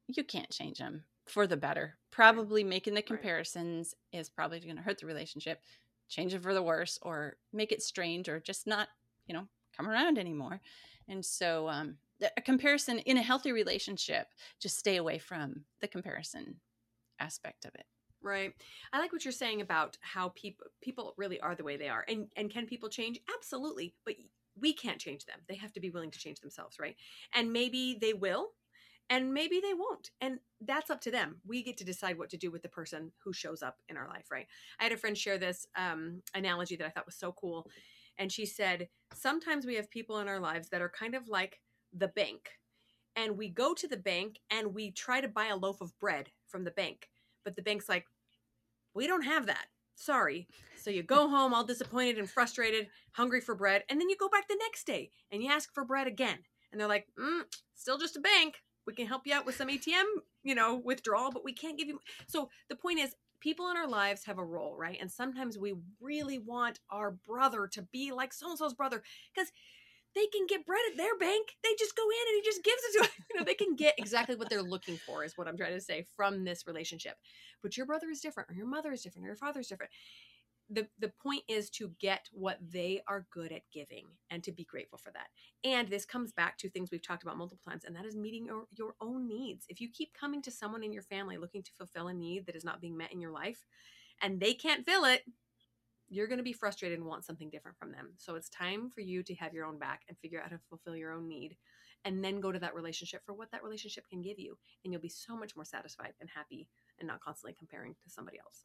you 0.09 0.25
can't 0.25 0.51
change 0.51 0.79
them 0.79 1.05
for 1.27 1.47
the 1.47 1.57
better. 1.57 1.97
Probably 2.11 2.65
making 2.65 2.95
the 2.95 3.03
comparisons 3.03 3.95
right. 4.13 4.21
is 4.21 4.29
probably 4.29 4.61
going 4.61 4.77
to 4.77 4.83
hurt 4.83 4.99
the 4.99 5.07
relationship, 5.07 5.61
change 6.09 6.35
it 6.35 6.43
for 6.43 6.55
the 6.55 6.63
worse, 6.63 6.99
or 7.03 7.37
make 7.53 7.73
it 7.73 7.83
strange, 7.83 8.29
or 8.29 8.41
just 8.41 8.67
not, 8.67 8.89
you 9.27 9.35
know, 9.35 9.47
come 9.77 9.89
around 9.89 10.19
anymore. 10.19 10.61
And 11.09 11.25
so, 11.25 11.69
um, 11.69 11.97
a 12.37 12.41
comparison 12.41 13.01
in 13.01 13.17
a 13.17 13.23
healthy 13.23 13.53
relationship, 13.53 14.29
just 14.61 14.79
stay 14.79 14.97
away 14.97 15.19
from 15.19 15.65
the 15.81 15.89
comparison 15.89 16.57
aspect 17.19 17.65
of 17.65 17.75
it. 17.75 17.87
Right. 18.23 18.53
I 18.93 19.01
like 19.01 19.13
what 19.13 19.25
you're 19.25 19.33
saying 19.33 19.61
about 19.63 19.97
how 20.01 20.29
people 20.31 20.67
people 20.81 21.15
really 21.17 21.41
are 21.41 21.57
the 21.57 21.65
way 21.65 21.77
they 21.77 21.89
are. 21.89 22.05
And 22.09 22.29
and 22.37 22.51
can 22.51 22.67
people 22.67 22.89
change? 22.89 23.19
Absolutely. 23.37 23.95
But 24.05 24.15
we 24.61 24.73
can't 24.73 25.01
change 25.01 25.25
them. 25.25 25.41
They 25.49 25.57
have 25.57 25.73
to 25.73 25.81
be 25.81 25.91
willing 25.91 26.11
to 26.13 26.19
change 26.19 26.41
themselves, 26.41 26.79
right? 26.79 26.95
And 27.35 27.53
maybe 27.53 27.99
they 28.01 28.13
will 28.13 28.51
and 29.11 29.35
maybe 29.35 29.61
they 29.61 29.75
won't. 29.75 30.11
And 30.21 30.39
that's 30.61 30.91
up 30.91 31.01
to 31.03 31.11
them. 31.11 31.41
We 31.45 31.63
get 31.63 31.77
to 31.79 31.85
decide 31.85 32.17
what 32.17 32.31
to 32.31 32.37
do 32.37 32.51
with 32.51 32.63
the 32.63 32.69
person 32.69 33.13
who 33.25 33.33
shows 33.33 33.63
up 33.63 33.79
in 33.89 33.97
our 33.97 34.09
life, 34.09 34.31
right? 34.31 34.47
I 34.79 34.85
had 34.85 34.93
a 34.93 34.97
friend 34.97 35.19
share 35.19 35.39
this 35.39 35.67
um, 35.77 36.23
analogy 36.35 36.77
that 36.77 36.87
I 36.87 36.91
thought 36.91 37.07
was 37.07 37.17
so 37.17 37.33
cool. 37.33 37.69
And 38.19 38.31
she 38.31 38.47
said, 38.47 38.89
Sometimes 39.15 39.67
we 39.67 39.75
have 39.75 39.91
people 39.91 40.19
in 40.21 40.29
our 40.29 40.41
lives 40.41 40.69
that 40.69 40.81
are 40.83 40.89
kind 40.89 41.15
of 41.15 41.29
like 41.29 41.61
the 41.93 42.09
bank. 42.09 42.51
And 43.17 43.37
we 43.37 43.49
go 43.51 43.75
to 43.75 43.87
the 43.89 43.97
bank 43.97 44.39
and 44.51 44.75
we 44.75 44.91
try 44.91 45.21
to 45.21 45.29
buy 45.29 45.47
a 45.47 45.57
loaf 45.57 45.81
of 45.81 45.99
bread 45.99 46.31
from 46.49 46.65
the 46.65 46.71
bank. 46.71 47.09
But 47.45 47.57
the 47.57 47.63
bank's 47.63 47.89
like, 47.89 48.07
we 48.95 49.07
don't 49.07 49.23
have 49.23 49.47
that. 49.47 49.67
Sorry. 49.95 50.49
So 50.77 50.91
you 50.91 51.03
go 51.03 51.29
home 51.29 51.55
all 51.55 51.65
disappointed 51.65 52.19
and 52.19 52.29
frustrated, 52.29 52.89
hungry 53.13 53.41
for 53.41 53.55
bread, 53.55 53.85
and 53.89 54.01
then 54.01 54.09
you 54.09 54.17
go 54.17 54.29
back 54.29 54.49
the 54.49 54.59
next 54.59 54.87
day 54.87 55.11
and 55.31 55.43
you 55.43 55.51
ask 55.51 55.73
for 55.73 55.85
bread 55.85 56.07
again. 56.07 56.39
And 56.71 56.81
they're 56.81 56.89
like, 56.89 57.07
mm, 57.19 57.43
still 57.75 57.99
just 57.99 58.17
a 58.17 58.21
bank. 58.21 58.57
We 58.87 58.95
can 58.95 59.07
help 59.07 59.27
you 59.27 59.35
out 59.35 59.47
with 59.47 59.57
some 59.57 59.69
ATM, 59.69 60.05
you 60.43 60.55
know, 60.55 60.81
withdrawal, 60.83 61.31
but 61.31 61.45
we 61.45 61.53
can't 61.53 61.79
give 61.79 61.89
you. 61.89 62.01
So 62.27 62.49
the 62.69 62.77
point 62.77 62.99
is, 62.99 63.15
people 63.41 63.71
in 63.71 63.77
our 63.77 63.89
lives 63.89 64.25
have 64.25 64.39
a 64.39 64.45
role, 64.45 64.77
right? 64.77 64.99
And 65.01 65.11
sometimes 65.11 65.59
we 65.59 65.75
really 66.01 66.39
want 66.39 66.81
our 66.91 67.11
brother 67.11 67.67
to 67.73 67.83
be 67.83 68.13
like 68.13 68.33
so 68.33 68.49
and 68.49 68.59
so's 68.59 68.73
brother 68.73 69.03
because 69.35 69.51
they 70.15 70.27
can 70.27 70.47
get 70.47 70.67
bread 70.67 70.83
at 70.91 70.97
their 70.97 71.17
bank. 71.17 71.57
They 71.63 71.75
just 71.79 71.97
go 71.97 72.03
in 72.03 72.29
and 72.29 72.37
he 72.37 72.43
just 72.43 72.65
gives 72.65 72.83
it 72.85 72.93
to 72.93 72.99
them. 73.03 73.11
You 73.33 73.39
know, 73.39 73.45
they 73.45 73.55
can 73.55 73.77
get 73.77 73.95
exactly 73.97 74.37
what 74.37 74.51
they're 74.51 74.63
looking 74.63 74.99
for, 74.99 75.25
is 75.25 75.39
what 75.39 75.49
I'm 75.49 75.57
trying 75.57 75.73
to 75.73 75.81
say 75.81 76.05
from 76.17 76.45
this 76.45 76.67
relationship. 76.67 77.15
But 77.63 77.79
your 77.79 77.87
brother 77.87 78.11
is 78.11 78.21
different, 78.21 78.51
or 78.51 78.55
your 78.55 78.67
mother 78.67 78.93
is 78.93 79.03
different, 79.03 79.25
or 79.25 79.29
your 79.29 79.37
father 79.37 79.61
is 79.61 79.69
different. 79.69 79.91
The, 80.69 80.87
the 80.99 81.13
point 81.23 81.43
is 81.49 81.71
to 81.71 81.93
get 81.99 82.29
what 82.33 82.59
they 82.61 83.01
are 83.09 83.27
good 83.31 83.53
at 83.53 83.63
giving 83.73 84.07
and 84.31 84.43
to 84.45 84.53
be 84.53 84.65
grateful 84.65 84.99
for 84.99 85.13
that. 85.13 85.29
And 85.65 85.89
this 85.89 86.05
comes 86.05 86.33
back 86.33 86.59
to 86.59 86.69
things 86.69 86.91
we've 86.91 87.07
talked 87.07 87.23
about 87.23 87.39
multiple 87.39 87.63
times, 87.67 87.85
and 87.85 87.97
that 87.97 88.05
is 88.05 88.17
meeting 88.17 88.45
your, 88.45 88.65
your 88.77 88.95
own 89.01 89.27
needs. 89.27 89.65
If 89.71 89.81
you 89.81 89.89
keep 89.91 90.13
coming 90.13 90.43
to 90.43 90.51
someone 90.51 90.83
in 90.83 90.93
your 90.93 91.03
family 91.03 91.39
looking 91.39 91.63
to 91.63 91.73
fulfill 91.79 92.09
a 92.09 92.15
need 92.15 92.47
that 92.47 92.57
is 92.57 92.65
not 92.65 92.81
being 92.83 92.97
met 92.99 93.13
in 93.13 93.21
your 93.21 93.33
life, 93.33 93.65
and 94.21 94.41
they 94.41 94.53
can't 94.53 94.85
fill 94.87 95.05
it, 95.05 95.23
you're 96.13 96.27
going 96.27 96.39
to 96.39 96.45
be 96.45 96.53
frustrated 96.53 96.99
and 96.99 97.09
want 97.09 97.25
something 97.25 97.49
different 97.49 97.79
from 97.79 97.91
them. 97.91 98.11
So 98.19 98.35
it's 98.35 98.51
time 98.51 98.91
for 98.91 99.01
you 99.01 99.23
to 99.23 99.35
have 99.37 99.55
your 99.55 99.65
own 99.65 99.79
back 99.79 100.03
and 100.09 100.19
figure 100.19 100.39
out 100.39 100.51
how 100.51 100.57
to 100.57 100.63
fulfill 100.69 100.95
your 100.95 101.11
own 101.11 101.27
need 101.27 101.57
and 102.05 102.23
then 102.23 102.39
go 102.39 102.53
to 102.53 102.59
that 102.59 102.75
relationship 102.75 103.23
for 103.25 103.33
what 103.33 103.51
that 103.53 103.65
relationship 103.65 104.05
can 104.11 104.21
give 104.21 104.39
you. 104.39 104.59
And 104.85 104.93
you'll 104.93 105.01
be 105.01 105.09
so 105.09 105.35
much 105.35 105.57
more 105.57 105.65
satisfied 105.65 106.13
and 106.21 106.29
happy 106.29 106.69
and 106.99 107.09
not 107.09 107.21
constantly 107.21 107.55
comparing 107.59 107.95
to 107.95 108.11
somebody 108.11 108.39
else. 108.39 108.65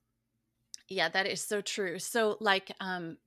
Yeah, 0.90 1.08
that 1.08 1.26
is 1.26 1.40
so 1.40 1.62
true. 1.62 2.00
So 2.00 2.36
like 2.42 2.70
um 2.82 3.18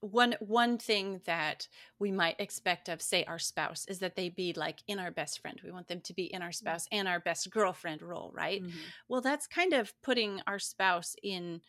one 0.00 0.34
one 0.40 0.76
thing 0.76 1.20
that 1.24 1.68
we 1.98 2.10
might 2.10 2.40
expect 2.40 2.88
of 2.88 3.00
say 3.00 3.24
our 3.24 3.38
spouse 3.38 3.86
is 3.88 4.00
that 4.00 4.16
they 4.16 4.28
be 4.28 4.52
like 4.52 4.80
in 4.86 4.98
our 4.98 5.10
best 5.10 5.40
friend 5.40 5.58
we 5.64 5.70
want 5.70 5.88
them 5.88 6.00
to 6.02 6.12
be 6.12 6.24
in 6.24 6.42
our 6.42 6.50
mm. 6.50 6.54
spouse 6.54 6.86
and 6.92 7.08
our 7.08 7.18
best 7.18 7.50
girlfriend 7.50 8.02
role 8.02 8.30
right 8.34 8.62
mm-hmm. 8.62 8.76
well 9.08 9.22
that's 9.22 9.46
kind 9.46 9.72
of 9.72 9.94
putting 10.02 10.42
our 10.46 10.58
spouse 10.58 11.16
in 11.22 11.62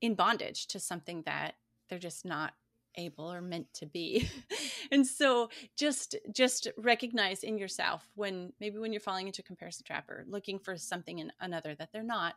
in 0.00 0.14
bondage 0.14 0.66
to 0.68 0.80
something 0.80 1.22
that 1.26 1.54
they're 1.88 1.98
just 1.98 2.24
not 2.24 2.54
able 2.96 3.30
or 3.30 3.40
meant 3.40 3.72
to 3.74 3.84
be 3.86 4.28
and 4.90 5.06
so 5.06 5.50
just 5.76 6.16
just 6.32 6.68
recognize 6.78 7.42
in 7.42 7.58
yourself 7.58 8.08
when 8.14 8.52
maybe 8.58 8.78
when 8.78 8.92
you're 8.92 9.00
falling 9.00 9.26
into 9.26 9.42
comparison 9.42 9.84
trap 9.84 10.08
or 10.08 10.24
looking 10.28 10.58
for 10.58 10.76
something 10.76 11.18
in 11.18 11.30
another 11.40 11.74
that 11.74 11.90
they're 11.92 12.02
not 12.02 12.36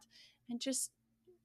and 0.49 0.59
just 0.59 0.91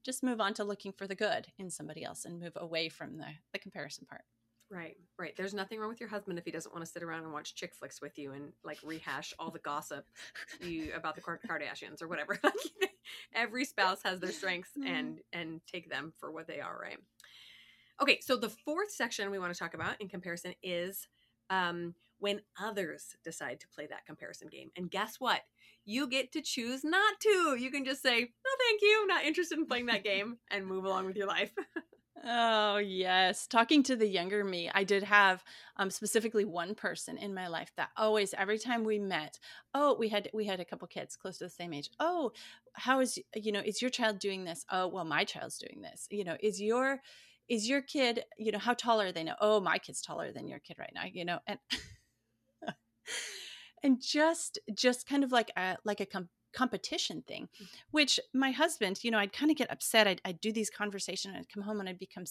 just 0.03 0.21
move 0.21 0.41
on 0.41 0.53
to 0.53 0.63
looking 0.63 0.91
for 0.91 1.07
the 1.07 1.15
good 1.15 1.47
in 1.57 1.69
somebody 1.69 2.03
else 2.03 2.25
and 2.25 2.39
move 2.39 2.57
away 2.57 2.89
from 2.89 3.17
the 3.17 3.27
the 3.53 3.59
comparison 3.59 4.05
part 4.05 4.23
Right, 4.71 4.97
right. 5.19 5.35
There's 5.37 5.53
nothing 5.53 5.79
wrong 5.79 5.89
with 5.89 5.99
your 5.99 6.09
husband 6.09 6.39
if 6.39 6.45
he 6.45 6.49
doesn't 6.51 6.73
want 6.73 6.83
to 6.83 6.91
sit 6.91 7.03
around 7.03 7.23
and 7.23 7.31
watch 7.31 7.53
chick 7.53 7.75
flicks 7.75 8.01
with 8.01 8.17
you 8.17 8.31
and 8.31 8.51
like 8.63 8.79
rehash 8.83 9.31
all 9.37 9.51
the 9.51 9.59
gossip 9.59 10.05
you 10.59 10.91
about 10.95 11.15
the 11.15 11.21
Kardashians 11.21 12.01
or 12.01 12.07
whatever. 12.07 12.39
Every 13.35 13.65
spouse 13.65 13.99
has 14.03 14.19
their 14.19 14.31
strengths 14.31 14.71
mm-hmm. 14.77 14.87
and 14.87 15.19
and 15.33 15.61
take 15.71 15.89
them 15.89 16.13
for 16.19 16.31
what 16.31 16.47
they 16.47 16.59
are, 16.59 16.77
right? 16.81 16.97
Okay, 18.01 18.19
so 18.21 18.35
the 18.35 18.49
fourth 18.49 18.91
section 18.91 19.31
we 19.31 19.39
want 19.39 19.53
to 19.53 19.59
talk 19.59 19.73
about 19.73 19.99
in 20.01 20.09
comparison 20.09 20.53
is 20.61 21.07
um, 21.49 21.95
when 22.19 22.41
others 22.61 23.15
decide 23.23 23.59
to 23.61 23.67
play 23.69 23.87
that 23.87 24.05
comparison 24.05 24.49
game. 24.49 24.69
And 24.75 24.91
guess 24.91 25.15
what? 25.19 25.41
You 25.85 26.07
get 26.07 26.31
to 26.33 26.41
choose 26.41 26.83
not 26.83 27.19
to. 27.21 27.55
You 27.57 27.71
can 27.71 27.85
just 27.85 28.01
say, 28.01 28.19
no, 28.19 28.51
thank 28.67 28.81
you, 28.81 28.99
I'm 29.01 29.07
not 29.07 29.23
interested 29.23 29.57
in 29.57 29.65
playing 29.65 29.85
that 29.85 30.03
game, 30.03 30.37
and 30.51 30.65
move 30.65 30.85
along 30.85 31.05
with 31.05 31.15
your 31.15 31.27
life. 31.27 31.51
Oh, 32.23 32.77
yes. 32.77 33.45
Talking 33.45 33.83
to 33.83 33.95
the 33.95 34.07
younger 34.07 34.43
me, 34.43 34.71
I 34.73 34.83
did 34.83 35.03
have 35.03 35.43
um, 35.77 35.91
specifically 35.91 36.45
one 36.45 36.73
person 36.73 37.17
in 37.17 37.33
my 37.33 37.47
life 37.47 37.71
that 37.77 37.89
always, 37.97 38.33
every 38.33 38.57
time 38.57 38.83
we 38.83 38.97
met, 38.99 39.37
oh, 39.73 39.95
we 39.99 40.09
had 40.09 40.29
we 40.33 40.45
had 40.45 40.59
a 40.59 40.65
couple 40.65 40.87
kids 40.87 41.15
close 41.15 41.37
to 41.37 41.43
the 41.43 41.49
same 41.49 41.73
age. 41.73 41.89
Oh, 41.99 42.31
how 42.73 42.99
is 43.01 43.19
you 43.35 43.51
know 43.51 43.61
is 43.63 43.81
your 43.81 43.91
child 43.91 44.19
doing 44.19 44.43
this? 44.45 44.65
Oh, 44.71 44.87
well, 44.87 45.03
my 45.05 45.23
child's 45.25 45.57
doing 45.57 45.81
this. 45.81 46.07
You 46.09 46.23
know, 46.23 46.37
is 46.39 46.61
your 46.61 47.01
is 47.49 47.67
your 47.69 47.81
kid 47.81 48.23
you 48.37 48.51
know 48.51 48.59
how 48.59 48.73
tall 48.73 49.01
are 49.01 49.11
they 49.11 49.23
now? 49.23 49.35
Oh, 49.41 49.59
my 49.59 49.77
kid's 49.77 50.01
taller 50.01 50.31
than 50.31 50.47
your 50.47 50.59
kid 50.59 50.77
right 50.79 50.93
now. 50.95 51.03
You 51.11 51.25
know, 51.25 51.39
and 51.47 51.59
and 53.83 54.01
just 54.01 54.59
just 54.73 55.07
kind 55.07 55.23
of 55.23 55.31
like 55.31 55.51
a 55.57 55.77
like 55.83 55.99
a 55.99 56.05
competition 56.55 57.23
thing, 57.27 57.49
mm. 57.61 57.67
which 57.91 58.19
my 58.33 58.51
husband, 58.51 59.03
you 59.03 59.11
know, 59.11 59.19
I'd 59.19 59.33
kind 59.33 59.51
of 59.51 59.57
get 59.57 59.71
upset. 59.71 60.07
I'd, 60.07 60.21
I'd 60.25 60.41
do 60.41 60.51
these 60.51 60.69
conversations. 60.69 61.35
I'd 61.37 61.49
come 61.49 61.63
home 61.63 61.79
and 61.79 61.89
I'd 61.89 61.99
become 61.99 62.25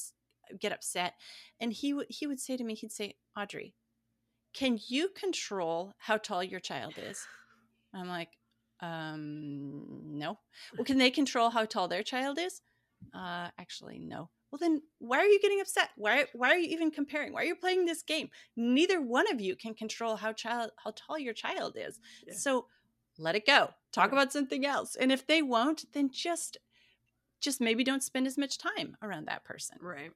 get 0.61 0.73
upset, 0.73 1.15
and 1.61 1.73
he 1.73 1.93
would 1.93 2.07
he 2.09 2.27
would 2.27 2.41
say 2.41 2.57
to 2.57 2.65
me, 2.65 2.75
he'd 2.75 2.93
say, 2.93 3.17
Audrey, 3.37 3.75
can 4.55 4.79
you 4.89 5.09
control 5.09 5.93
how 5.99 6.17
tall 6.17 6.43
your 6.43 6.61
child 6.61 6.95
is? 6.97 7.27
I'm 7.93 8.09
like, 8.09 8.31
um, 8.81 9.85
no. 10.05 10.39
Well, 10.77 10.85
can 10.85 10.99
they 10.99 11.11
control 11.11 11.51
how 11.51 11.65
tall 11.65 11.89
their 11.89 12.03
child 12.03 12.39
is? 12.39 12.61
Uh, 13.15 13.49
actually, 13.59 13.99
no. 13.99 14.31
Well, 14.51 14.59
then 14.61 14.83
why 14.99 15.19
are 15.19 15.27
you 15.27 15.41
getting 15.41 15.61
upset? 15.61 15.91
Why 15.97 16.27
why 16.33 16.51
are 16.51 16.57
you 16.57 16.69
even 16.71 16.91
comparing? 16.91 17.33
Why 17.33 17.43
are 17.43 17.47
you 17.47 17.57
playing 17.57 17.87
this 17.87 18.03
game? 18.03 18.29
Neither 18.57 19.03
one 19.03 19.31
of 19.33 19.41
you 19.41 19.57
can 19.57 19.75
control 19.75 20.17
how 20.17 20.33
child 20.33 20.71
how 20.83 20.93
tall 20.95 21.19
your 21.19 21.35
child 21.35 21.77
is. 21.77 21.99
Yeah. 22.27 22.35
So 22.35 22.67
let 23.19 23.35
it 23.35 23.47
go. 23.47 23.71
Talk 23.95 24.11
about 24.11 24.33
something 24.33 24.67
else. 24.67 24.97
And 24.97 25.13
if 25.13 25.25
they 25.25 25.41
won't, 25.41 25.85
then 25.93 26.11
just 26.11 26.59
just 27.41 27.61
maybe 27.61 27.85
don't 27.85 28.03
spend 28.03 28.27
as 28.27 28.37
much 28.37 28.59
time 28.59 28.97
around 29.03 29.27
that 29.29 29.45
person. 29.45 29.77
Right. 29.81 30.11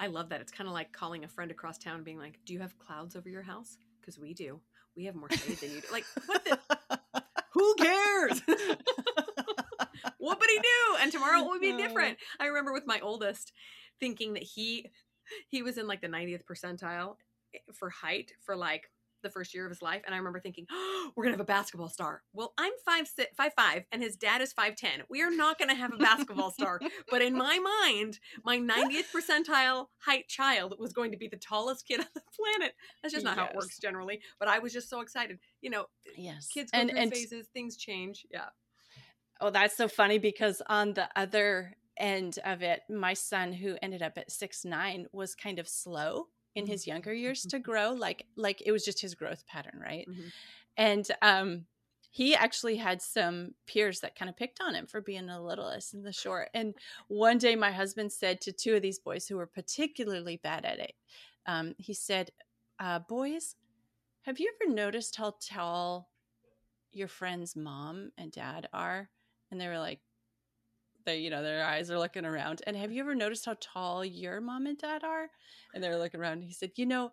I 0.00 0.08
love 0.08 0.30
that. 0.30 0.40
It's 0.40 0.50
kind 0.50 0.66
of 0.66 0.74
like 0.74 0.92
calling 0.92 1.22
a 1.22 1.28
friend 1.28 1.50
across 1.50 1.78
town 1.78 2.02
being 2.02 2.18
like, 2.18 2.40
"Do 2.44 2.52
you 2.52 2.58
have 2.58 2.76
clouds 2.78 3.14
over 3.14 3.28
your 3.28 3.42
house?" 3.42 3.76
Because 4.00 4.18
we 4.18 4.34
do. 4.34 4.60
We 4.96 5.04
have 5.04 5.14
more 5.14 5.30
shade 5.30 5.58
than 5.58 5.70
you 5.70 5.80
do. 5.80 5.86
Like, 5.92 6.06
what 6.26 6.44
the 6.44 6.58
Who 7.52 7.74
cares? 7.76 8.42
what 10.18 10.40
would 10.40 10.50
he 10.50 10.58
do? 10.58 10.96
And 11.00 11.12
tomorrow 11.12 11.44
will 11.44 11.60
be 11.60 11.76
different. 11.76 12.18
I 12.40 12.46
remember 12.46 12.72
with 12.72 12.86
my 12.86 12.98
oldest 13.00 13.52
thinking 14.00 14.34
that 14.34 14.42
he 14.42 14.90
he 15.48 15.62
was 15.62 15.78
in 15.78 15.86
like 15.86 16.00
the 16.00 16.08
90th 16.08 16.44
percentile 16.44 17.16
eh, 17.54 17.58
for 17.72 17.90
height 17.90 18.32
for 18.40 18.56
like 18.56 18.90
the 19.22 19.30
first 19.30 19.54
year 19.54 19.64
of 19.64 19.70
his 19.70 19.82
life, 19.82 20.02
and 20.06 20.14
I 20.14 20.18
remember 20.18 20.40
thinking, 20.40 20.66
oh, 20.70 21.12
"We're 21.16 21.24
gonna 21.24 21.34
have 21.34 21.40
a 21.40 21.44
basketball 21.44 21.88
star." 21.88 22.22
Well, 22.32 22.54
I'm 22.58 22.72
five 22.84 23.06
six, 23.08 23.34
five 23.36 23.52
five, 23.54 23.84
and 23.92 24.02
his 24.02 24.16
dad 24.16 24.40
is 24.40 24.52
five 24.52 24.76
ten. 24.76 25.02
We 25.08 25.22
are 25.22 25.30
not 25.30 25.58
gonna 25.58 25.74
have 25.74 25.92
a 25.92 25.96
basketball 25.96 26.50
star. 26.50 26.80
But 27.10 27.22
in 27.22 27.34
my 27.34 27.58
mind, 27.58 28.18
my 28.44 28.58
90th 28.58 29.06
percentile 29.14 29.86
height 29.98 30.28
child 30.28 30.74
was 30.78 30.92
going 30.92 31.12
to 31.12 31.16
be 31.16 31.28
the 31.28 31.36
tallest 31.36 31.86
kid 31.86 32.00
on 32.00 32.06
the 32.14 32.22
planet. 32.36 32.74
That's 33.02 33.14
just 33.14 33.24
not 33.24 33.36
yes. 33.36 33.46
how 33.46 33.50
it 33.50 33.56
works 33.56 33.78
generally. 33.78 34.20
But 34.38 34.48
I 34.48 34.58
was 34.58 34.72
just 34.72 34.90
so 34.90 35.00
excited. 35.00 35.38
You 35.60 35.70
know, 35.70 35.86
yes, 36.16 36.48
kids 36.48 36.70
go 36.70 36.78
and, 36.78 36.90
through 36.90 36.98
and 36.98 37.12
phases, 37.12 37.48
things 37.52 37.76
change. 37.76 38.26
Yeah. 38.30 38.46
Oh, 39.40 39.50
that's 39.50 39.76
so 39.76 39.88
funny 39.88 40.18
because 40.18 40.62
on 40.68 40.94
the 40.94 41.08
other 41.14 41.76
end 41.96 42.38
of 42.44 42.62
it, 42.62 42.80
my 42.88 43.14
son, 43.14 43.52
who 43.52 43.76
ended 43.82 44.02
up 44.02 44.18
at 44.18 44.30
six 44.30 44.64
nine, 44.64 45.06
was 45.12 45.34
kind 45.34 45.58
of 45.58 45.68
slow 45.68 46.26
in 46.58 46.66
his 46.66 46.86
younger 46.86 47.12
years 47.12 47.42
to 47.42 47.58
grow 47.58 47.92
like 47.92 48.26
like 48.36 48.62
it 48.64 48.72
was 48.72 48.84
just 48.84 49.00
his 49.00 49.14
growth 49.14 49.46
pattern 49.46 49.80
right? 49.82 50.06
Mm-hmm. 50.08 50.28
and 50.76 51.10
um 51.22 51.64
he 52.10 52.34
actually 52.34 52.76
had 52.76 53.02
some 53.02 53.52
peers 53.66 54.00
that 54.00 54.16
kind 54.16 54.28
of 54.28 54.36
picked 54.36 54.60
on 54.60 54.74
him 54.74 54.86
for 54.86 55.00
being 55.00 55.26
the 55.26 55.38
littlest 55.40 55.92
and 55.92 56.04
the 56.04 56.12
short. 56.12 56.48
And 56.54 56.74
one 57.08 57.36
day 57.36 57.54
my 57.54 57.70
husband 57.70 58.10
said 58.10 58.40
to 58.40 58.52
two 58.52 58.74
of 58.74 58.82
these 58.82 58.98
boys 58.98 59.28
who 59.28 59.36
were 59.36 59.46
particularly 59.46 60.40
bad 60.42 60.64
at 60.64 60.78
it 60.78 60.94
um, 61.46 61.74
he 61.78 61.94
said 61.94 62.30
uh, 62.80 63.00
boys 63.00 63.56
have 64.28 64.38
you 64.38 64.52
ever 64.60 64.74
noticed 64.74 65.16
how 65.16 65.36
tall 65.40 66.10
your 66.92 67.08
friend's 67.08 67.56
mom 67.56 68.10
and 68.18 68.30
dad 68.30 68.68
are? 68.74 69.08
And 69.50 69.58
they 69.58 69.68
were 69.68 69.78
like 69.78 70.00
they 71.08 71.18
you 71.18 71.30
know 71.30 71.42
their 71.42 71.64
eyes 71.64 71.90
are 71.90 71.98
looking 71.98 72.24
around 72.24 72.62
and 72.66 72.76
have 72.76 72.92
you 72.92 73.00
ever 73.00 73.14
noticed 73.14 73.46
how 73.46 73.56
tall 73.60 74.04
your 74.04 74.40
mom 74.40 74.66
and 74.66 74.78
dad 74.78 75.02
are? 75.04 75.28
And 75.74 75.82
they're 75.82 75.98
looking 75.98 76.20
around 76.20 76.42
he 76.42 76.52
said 76.52 76.72
you 76.76 76.86
know 76.86 77.10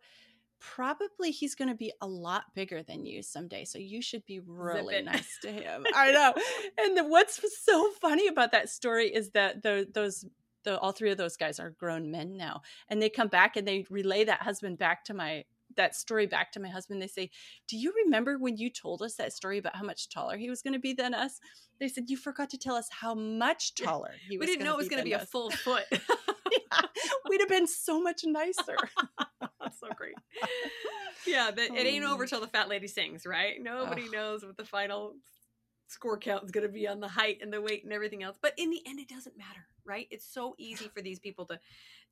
probably 0.59 1.31
he's 1.31 1.55
going 1.55 1.67
to 1.67 1.75
be 1.75 1.91
a 2.01 2.07
lot 2.07 2.45
bigger 2.55 2.81
than 2.81 3.05
you 3.05 3.21
someday 3.21 3.65
so 3.65 3.77
you 3.77 4.01
should 4.01 4.25
be 4.25 4.39
really 4.39 5.01
nice 5.01 5.37
to 5.41 5.51
him. 5.51 5.85
I 5.95 6.11
know. 6.11 6.33
And 6.77 6.97
the, 6.97 7.03
what's 7.03 7.39
so 7.63 7.91
funny 8.01 8.27
about 8.27 8.51
that 8.53 8.69
story 8.69 9.13
is 9.13 9.31
that 9.31 9.61
the, 9.63 9.87
those 9.93 10.25
the, 10.63 10.79
all 10.79 10.91
three 10.91 11.11
of 11.11 11.17
those 11.17 11.37
guys 11.37 11.59
are 11.59 11.69
grown 11.69 12.09
men 12.09 12.35
now 12.35 12.61
and 12.89 13.01
they 13.01 13.09
come 13.09 13.27
back 13.27 13.55
and 13.55 13.67
they 13.67 13.85
relay 13.89 14.23
that 14.23 14.41
husband 14.41 14.79
back 14.79 15.05
to 15.05 15.13
my 15.13 15.43
that 15.77 15.95
story 15.95 16.25
back 16.25 16.51
to 16.53 16.59
my 16.59 16.69
husband. 16.69 17.01
They 17.01 17.07
say, 17.07 17.29
"Do 17.67 17.77
you 17.77 17.93
remember 18.05 18.37
when 18.37 18.57
you 18.57 18.69
told 18.69 19.01
us 19.01 19.15
that 19.15 19.33
story 19.33 19.57
about 19.57 19.75
how 19.75 19.83
much 19.83 20.09
taller 20.09 20.37
he 20.37 20.49
was 20.49 20.61
going 20.61 20.73
to 20.73 20.79
be 20.79 20.93
than 20.93 21.13
us?" 21.13 21.39
They 21.79 21.87
said, 21.87 22.09
"You 22.09 22.17
forgot 22.17 22.49
to 22.51 22.57
tell 22.57 22.75
us 22.75 22.89
how 22.91 23.13
much 23.15 23.75
taller 23.83 24.13
he 24.27 24.37
was." 24.37 24.45
we 24.45 24.53
didn't 24.53 24.65
know 24.65 24.73
it 24.73 24.77
was 24.77 24.89
going 24.89 25.01
to 25.01 25.05
be, 25.05 25.13
a 25.13 25.19
full 25.19 25.51
foot. 25.51 25.85
yeah, 25.91 26.81
we'd 27.29 27.41
have 27.41 27.49
been 27.49 27.67
so 27.67 28.01
much 28.01 28.21
nicer. 28.25 28.77
That's 29.59 29.79
so 29.79 29.87
great. 29.95 30.15
Yeah, 31.25 31.51
but 31.51 31.65
it 31.65 31.85
ain't 31.85 32.05
over 32.05 32.23
oh. 32.23 32.27
till 32.27 32.41
the 32.41 32.47
fat 32.47 32.69
lady 32.69 32.87
sings, 32.87 33.25
right? 33.25 33.55
Nobody 33.59 34.09
knows 34.09 34.45
what 34.45 34.57
the 34.57 34.65
final 34.65 35.15
score 35.87 36.17
count 36.17 36.43
is 36.43 36.51
going 36.51 36.65
to 36.65 36.71
be 36.71 36.87
on 36.87 36.99
the 36.99 37.07
height 37.07 37.39
and 37.41 37.51
the 37.51 37.61
weight 37.61 37.83
and 37.83 37.93
everything 37.93 38.23
else. 38.23 38.37
But 38.41 38.53
in 38.57 38.69
the 38.69 38.81
end, 38.85 38.99
it 38.99 39.07
doesn't 39.07 39.37
matter, 39.37 39.67
right? 39.85 40.07
It's 40.11 40.25
so 40.25 40.55
easy 40.57 40.89
for 40.93 41.01
these 41.01 41.19
people 41.19 41.45
to 41.47 41.59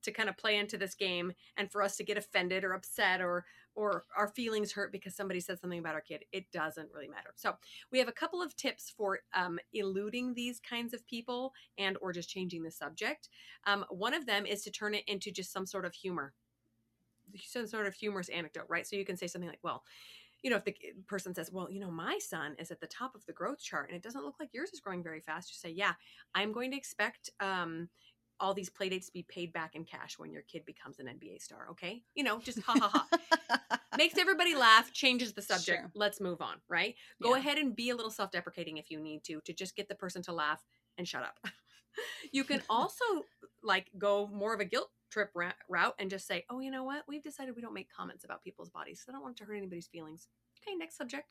to 0.04 0.12
kind 0.12 0.28
of 0.28 0.36
play 0.36 0.56
into 0.56 0.76
this 0.78 0.94
game 0.94 1.32
and 1.56 1.70
for 1.70 1.82
us 1.82 1.96
to 1.96 2.04
get 2.04 2.18
offended 2.18 2.64
or 2.64 2.72
upset 2.72 3.20
or 3.20 3.44
or 3.76 4.04
our 4.16 4.28
feelings 4.28 4.70
hurt 4.72 4.92
because 4.92 5.16
somebody 5.16 5.40
said 5.40 5.58
something 5.58 5.80
about 5.80 5.94
our 5.94 6.00
kid 6.00 6.24
it 6.32 6.50
doesn't 6.52 6.88
really 6.94 7.08
matter. 7.08 7.30
So 7.34 7.54
we 7.90 7.98
have 7.98 8.08
a 8.08 8.12
couple 8.12 8.40
of 8.40 8.56
tips 8.56 8.92
for 8.96 9.20
um, 9.34 9.58
eluding 9.72 10.34
these 10.34 10.60
kinds 10.60 10.94
of 10.94 11.06
people 11.06 11.52
and 11.78 11.96
or 12.00 12.12
just 12.12 12.30
changing 12.30 12.62
the 12.62 12.70
subject. 12.70 13.28
Um, 13.66 13.84
one 13.90 14.14
of 14.14 14.26
them 14.26 14.46
is 14.46 14.62
to 14.62 14.70
turn 14.70 14.94
it 14.94 15.04
into 15.06 15.30
just 15.30 15.52
some 15.52 15.66
sort 15.66 15.84
of 15.84 15.94
humor. 15.94 16.32
Some 17.36 17.66
sort 17.66 17.86
of 17.86 17.94
humorous 17.94 18.28
anecdote 18.28 18.66
right? 18.68 18.86
So 18.86 18.96
you 18.96 19.04
can 19.04 19.16
say 19.16 19.26
something 19.26 19.48
like 19.48 19.58
well 19.62 19.82
you 20.44 20.50
know, 20.50 20.56
if 20.56 20.64
the 20.64 20.74
person 21.06 21.34
says, 21.34 21.50
well, 21.50 21.70
you 21.70 21.80
know, 21.80 21.90
my 21.90 22.18
son 22.18 22.54
is 22.58 22.70
at 22.70 22.78
the 22.78 22.86
top 22.86 23.14
of 23.14 23.24
the 23.24 23.32
growth 23.32 23.62
chart 23.62 23.88
and 23.88 23.96
it 23.96 24.02
doesn't 24.02 24.24
look 24.24 24.38
like 24.38 24.50
yours 24.52 24.70
is 24.74 24.80
growing 24.80 25.02
very 25.02 25.20
fast, 25.20 25.50
you 25.50 25.56
say, 25.56 25.74
yeah, 25.74 25.94
I'm 26.34 26.52
going 26.52 26.70
to 26.72 26.76
expect, 26.76 27.30
um, 27.40 27.88
all 28.40 28.54
these 28.54 28.70
playdates 28.70 29.12
be 29.12 29.22
paid 29.22 29.52
back 29.52 29.74
in 29.74 29.84
cash 29.84 30.18
when 30.18 30.30
your 30.30 30.42
kid 30.42 30.64
becomes 30.64 30.98
an 30.98 31.06
NBA 31.06 31.40
star. 31.40 31.68
Okay. 31.70 32.02
You 32.14 32.24
know, 32.24 32.40
just 32.40 32.60
ha 32.60 32.74
ha 32.78 33.06
ha. 33.08 33.78
Makes 33.96 34.18
everybody 34.18 34.54
laugh, 34.54 34.92
changes 34.92 35.32
the 35.32 35.42
subject. 35.42 35.82
Sure. 35.82 35.90
Let's 35.94 36.20
move 36.20 36.40
on, 36.40 36.56
right? 36.68 36.94
Go 37.22 37.34
yeah. 37.34 37.40
ahead 37.40 37.58
and 37.58 37.76
be 37.76 37.90
a 37.90 37.96
little 37.96 38.10
self 38.10 38.30
deprecating 38.30 38.76
if 38.76 38.90
you 38.90 39.00
need 39.00 39.22
to, 39.24 39.40
to 39.44 39.52
just 39.52 39.76
get 39.76 39.88
the 39.88 39.94
person 39.94 40.22
to 40.24 40.32
laugh 40.32 40.64
and 40.98 41.06
shut 41.06 41.22
up. 41.22 41.38
you 42.32 42.44
can 42.44 42.62
also 42.70 43.04
like 43.62 43.90
go 43.96 44.28
more 44.32 44.54
of 44.54 44.60
a 44.60 44.64
guilt 44.64 44.90
trip 45.10 45.30
route 45.68 45.94
and 45.98 46.10
just 46.10 46.26
say, 46.26 46.44
oh, 46.50 46.60
you 46.60 46.70
know 46.70 46.84
what? 46.84 47.04
We've 47.06 47.22
decided 47.22 47.54
we 47.54 47.62
don't 47.62 47.74
make 47.74 47.88
comments 47.90 48.24
about 48.24 48.42
people's 48.42 48.70
bodies. 48.70 49.02
So 49.04 49.12
I 49.12 49.12
don't 49.12 49.22
want 49.22 49.36
to 49.38 49.44
hurt 49.44 49.56
anybody's 49.56 49.86
feelings. 49.86 50.28
Okay, 50.66 50.76
next 50.76 50.96
subject. 50.96 51.26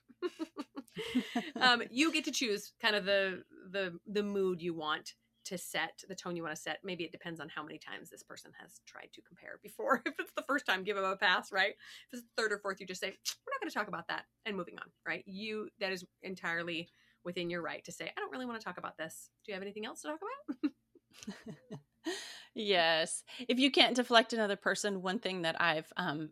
um, 1.60 1.84
you 1.90 2.12
get 2.12 2.26
to 2.26 2.32
choose 2.32 2.74
kind 2.82 2.96
of 2.96 3.04
the 3.04 3.44
the 3.72 4.00
the 4.06 4.22
mood 4.22 4.62
you 4.62 4.74
want 4.74 5.16
to 5.46 5.58
set 5.58 6.04
the 6.08 6.16
tone 6.16 6.36
you 6.36 6.44
want 6.44 6.56
to 6.56 6.62
set. 6.62 6.80
Maybe 6.84 7.04
it 7.04 7.12
depends 7.12 7.40
on 7.40 7.50
how 7.50 7.64
many 7.64 7.78
times 7.78 8.10
this 8.10 8.24
person 8.24 8.52
has 8.60 8.82
tried 8.86 9.10
to 9.14 9.22
compare 9.22 9.60
before. 9.64 10.02
If 10.06 10.14
it's 10.20 10.34
the 10.36 10.44
first 10.44 10.66
time, 10.66 10.84
give 10.84 10.96
them 10.96 11.06
a 11.06 11.16
pass, 11.16 11.52
right? 11.52 11.74
If 12.12 12.20
it's 12.20 12.24
the 12.24 12.42
third 12.42 12.52
or 12.52 12.60
fourth, 12.60 12.80
you 12.80 12.88
just 12.88 13.02
say, 13.02 13.08
we're 13.08 13.54
not 13.54 13.62
going 13.62 13.70
to 13.70 13.74
talk 13.74 13.88
about 13.88 14.08
that 14.08 14.26
and 14.46 14.56
moving 14.56 14.76
on, 14.80 14.86
right? 15.06 15.24
You, 15.26 15.70
that 15.80 15.92
is 15.92 16.06
entirely 16.22 16.90
within 17.24 17.50
your 17.50 17.62
right 17.62 17.84
to 17.86 17.92
say, 17.92 18.06
I 18.06 18.20
don't 18.20 18.32
really 18.32 18.46
want 18.46 18.60
to 18.60 18.66
talk 18.66 18.78
about 18.78 18.98
this. 18.98 19.30
Do 19.46 19.52
you 19.52 19.56
have 19.56 19.64
anything 19.64 19.86
else 19.86 20.02
to 20.02 20.10
talk 20.10 20.20
about? 20.20 20.72
yes. 22.56 23.24
If 23.48 23.60
you 23.60 23.72
can't 23.72 23.96
deflect 23.96 24.34
another 24.34 24.56
person, 24.56 25.02
one 25.02 25.20
thing 25.20 25.44
that 25.44 25.62
I've 25.62 25.92
um, 25.98 26.30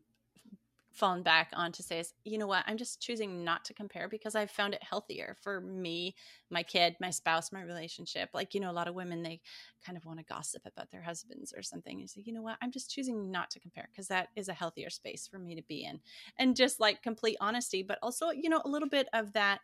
fallen 0.91 1.23
back 1.23 1.51
on 1.53 1.71
to 1.71 1.83
say 1.83 1.99
is, 1.99 2.13
you 2.25 2.37
know 2.37 2.47
what, 2.47 2.63
I'm 2.67 2.77
just 2.77 3.01
choosing 3.01 3.43
not 3.43 3.63
to 3.65 3.73
compare 3.73 4.07
because 4.09 4.35
I've 4.35 4.51
found 4.51 4.73
it 4.73 4.83
healthier 4.83 5.35
for 5.41 5.61
me, 5.61 6.15
my 6.49 6.63
kid, 6.63 6.95
my 6.99 7.09
spouse, 7.09 7.51
my 7.51 7.61
relationship. 7.61 8.29
Like, 8.33 8.53
you 8.53 8.59
know, 8.59 8.69
a 8.69 8.73
lot 8.73 8.87
of 8.87 8.95
women, 8.95 9.23
they 9.23 9.41
kind 9.85 9.97
of 9.97 10.05
want 10.05 10.19
to 10.19 10.25
gossip 10.25 10.63
about 10.65 10.91
their 10.91 11.01
husbands 11.01 11.53
or 11.55 11.63
something. 11.63 11.99
You 11.99 12.07
say, 12.07 12.21
you 12.25 12.33
know 12.33 12.41
what, 12.41 12.57
I'm 12.61 12.71
just 12.71 12.91
choosing 12.91 13.31
not 13.31 13.49
to 13.51 13.59
compare 13.59 13.87
because 13.91 14.07
that 14.09 14.29
is 14.35 14.49
a 14.49 14.53
healthier 14.53 14.89
space 14.89 15.27
for 15.27 15.39
me 15.39 15.55
to 15.55 15.63
be 15.63 15.85
in. 15.85 15.99
And 16.37 16.55
just 16.55 16.79
like 16.79 17.01
complete 17.01 17.37
honesty, 17.39 17.83
but 17.83 17.99
also, 18.03 18.31
you 18.31 18.49
know, 18.49 18.61
a 18.65 18.69
little 18.69 18.89
bit 18.89 19.07
of 19.13 19.33
that 19.33 19.59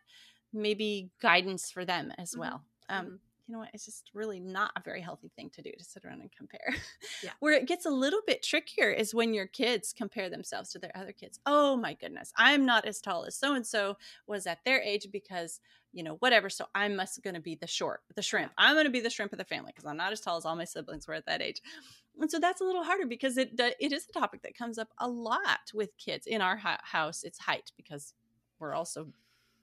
maybe 0.52 1.10
guidance 1.20 1.70
for 1.70 1.84
them 1.84 2.12
as 2.16 2.30
mm-hmm. 2.30 2.40
well. 2.40 2.62
Um, 2.88 3.04
mm-hmm 3.04 3.14
you 3.48 3.54
know 3.54 3.60
what, 3.60 3.70
it's 3.72 3.86
just 3.86 4.10
really 4.12 4.38
not 4.38 4.72
a 4.76 4.82
very 4.84 5.00
healthy 5.00 5.30
thing 5.34 5.48
to 5.54 5.62
do 5.62 5.72
to 5.76 5.84
sit 5.84 6.04
around 6.04 6.20
and 6.20 6.30
compare. 6.30 6.76
Yeah. 7.22 7.30
Where 7.40 7.54
it 7.54 7.66
gets 7.66 7.86
a 7.86 7.90
little 7.90 8.20
bit 8.26 8.42
trickier 8.42 8.90
is 8.90 9.14
when 9.14 9.32
your 9.32 9.46
kids 9.46 9.94
compare 9.96 10.28
themselves 10.28 10.70
to 10.72 10.78
their 10.78 10.94
other 10.94 11.12
kids. 11.12 11.40
Oh 11.46 11.74
my 11.74 11.94
goodness, 11.94 12.30
I'm 12.36 12.66
not 12.66 12.84
as 12.84 13.00
tall 13.00 13.24
as 13.24 13.36
so 13.36 13.54
and 13.54 13.66
so 13.66 13.96
was 14.26 14.46
at 14.46 14.58
their 14.66 14.82
age 14.82 15.08
because, 15.10 15.60
you 15.92 16.02
know, 16.02 16.16
whatever. 16.16 16.50
So 16.50 16.66
I 16.74 16.88
must 16.88 17.22
going 17.22 17.34
to 17.34 17.40
be 17.40 17.54
the 17.54 17.66
short, 17.66 18.02
the 18.14 18.22
shrimp. 18.22 18.52
I'm 18.58 18.74
going 18.74 18.84
to 18.84 18.90
be 18.90 19.00
the 19.00 19.08
shrimp 19.08 19.32
of 19.32 19.38
the 19.38 19.44
family 19.44 19.72
because 19.74 19.88
I'm 19.88 19.96
not 19.96 20.12
as 20.12 20.20
tall 20.20 20.36
as 20.36 20.44
all 20.44 20.54
my 20.54 20.64
siblings 20.64 21.08
were 21.08 21.14
at 21.14 21.24
that 21.24 21.40
age. 21.40 21.62
And 22.20 22.30
so 22.30 22.38
that's 22.38 22.60
a 22.60 22.64
little 22.64 22.84
harder 22.84 23.06
because 23.06 23.38
it 23.38 23.52
it 23.58 23.92
is 23.92 24.06
a 24.08 24.18
topic 24.18 24.42
that 24.42 24.56
comes 24.56 24.76
up 24.76 24.88
a 24.98 25.08
lot 25.08 25.72
with 25.72 25.96
kids 25.96 26.26
in 26.26 26.42
our 26.42 26.56
house. 26.56 27.22
It's 27.22 27.38
height 27.38 27.72
because 27.78 28.12
we're 28.58 28.74
also 28.74 29.08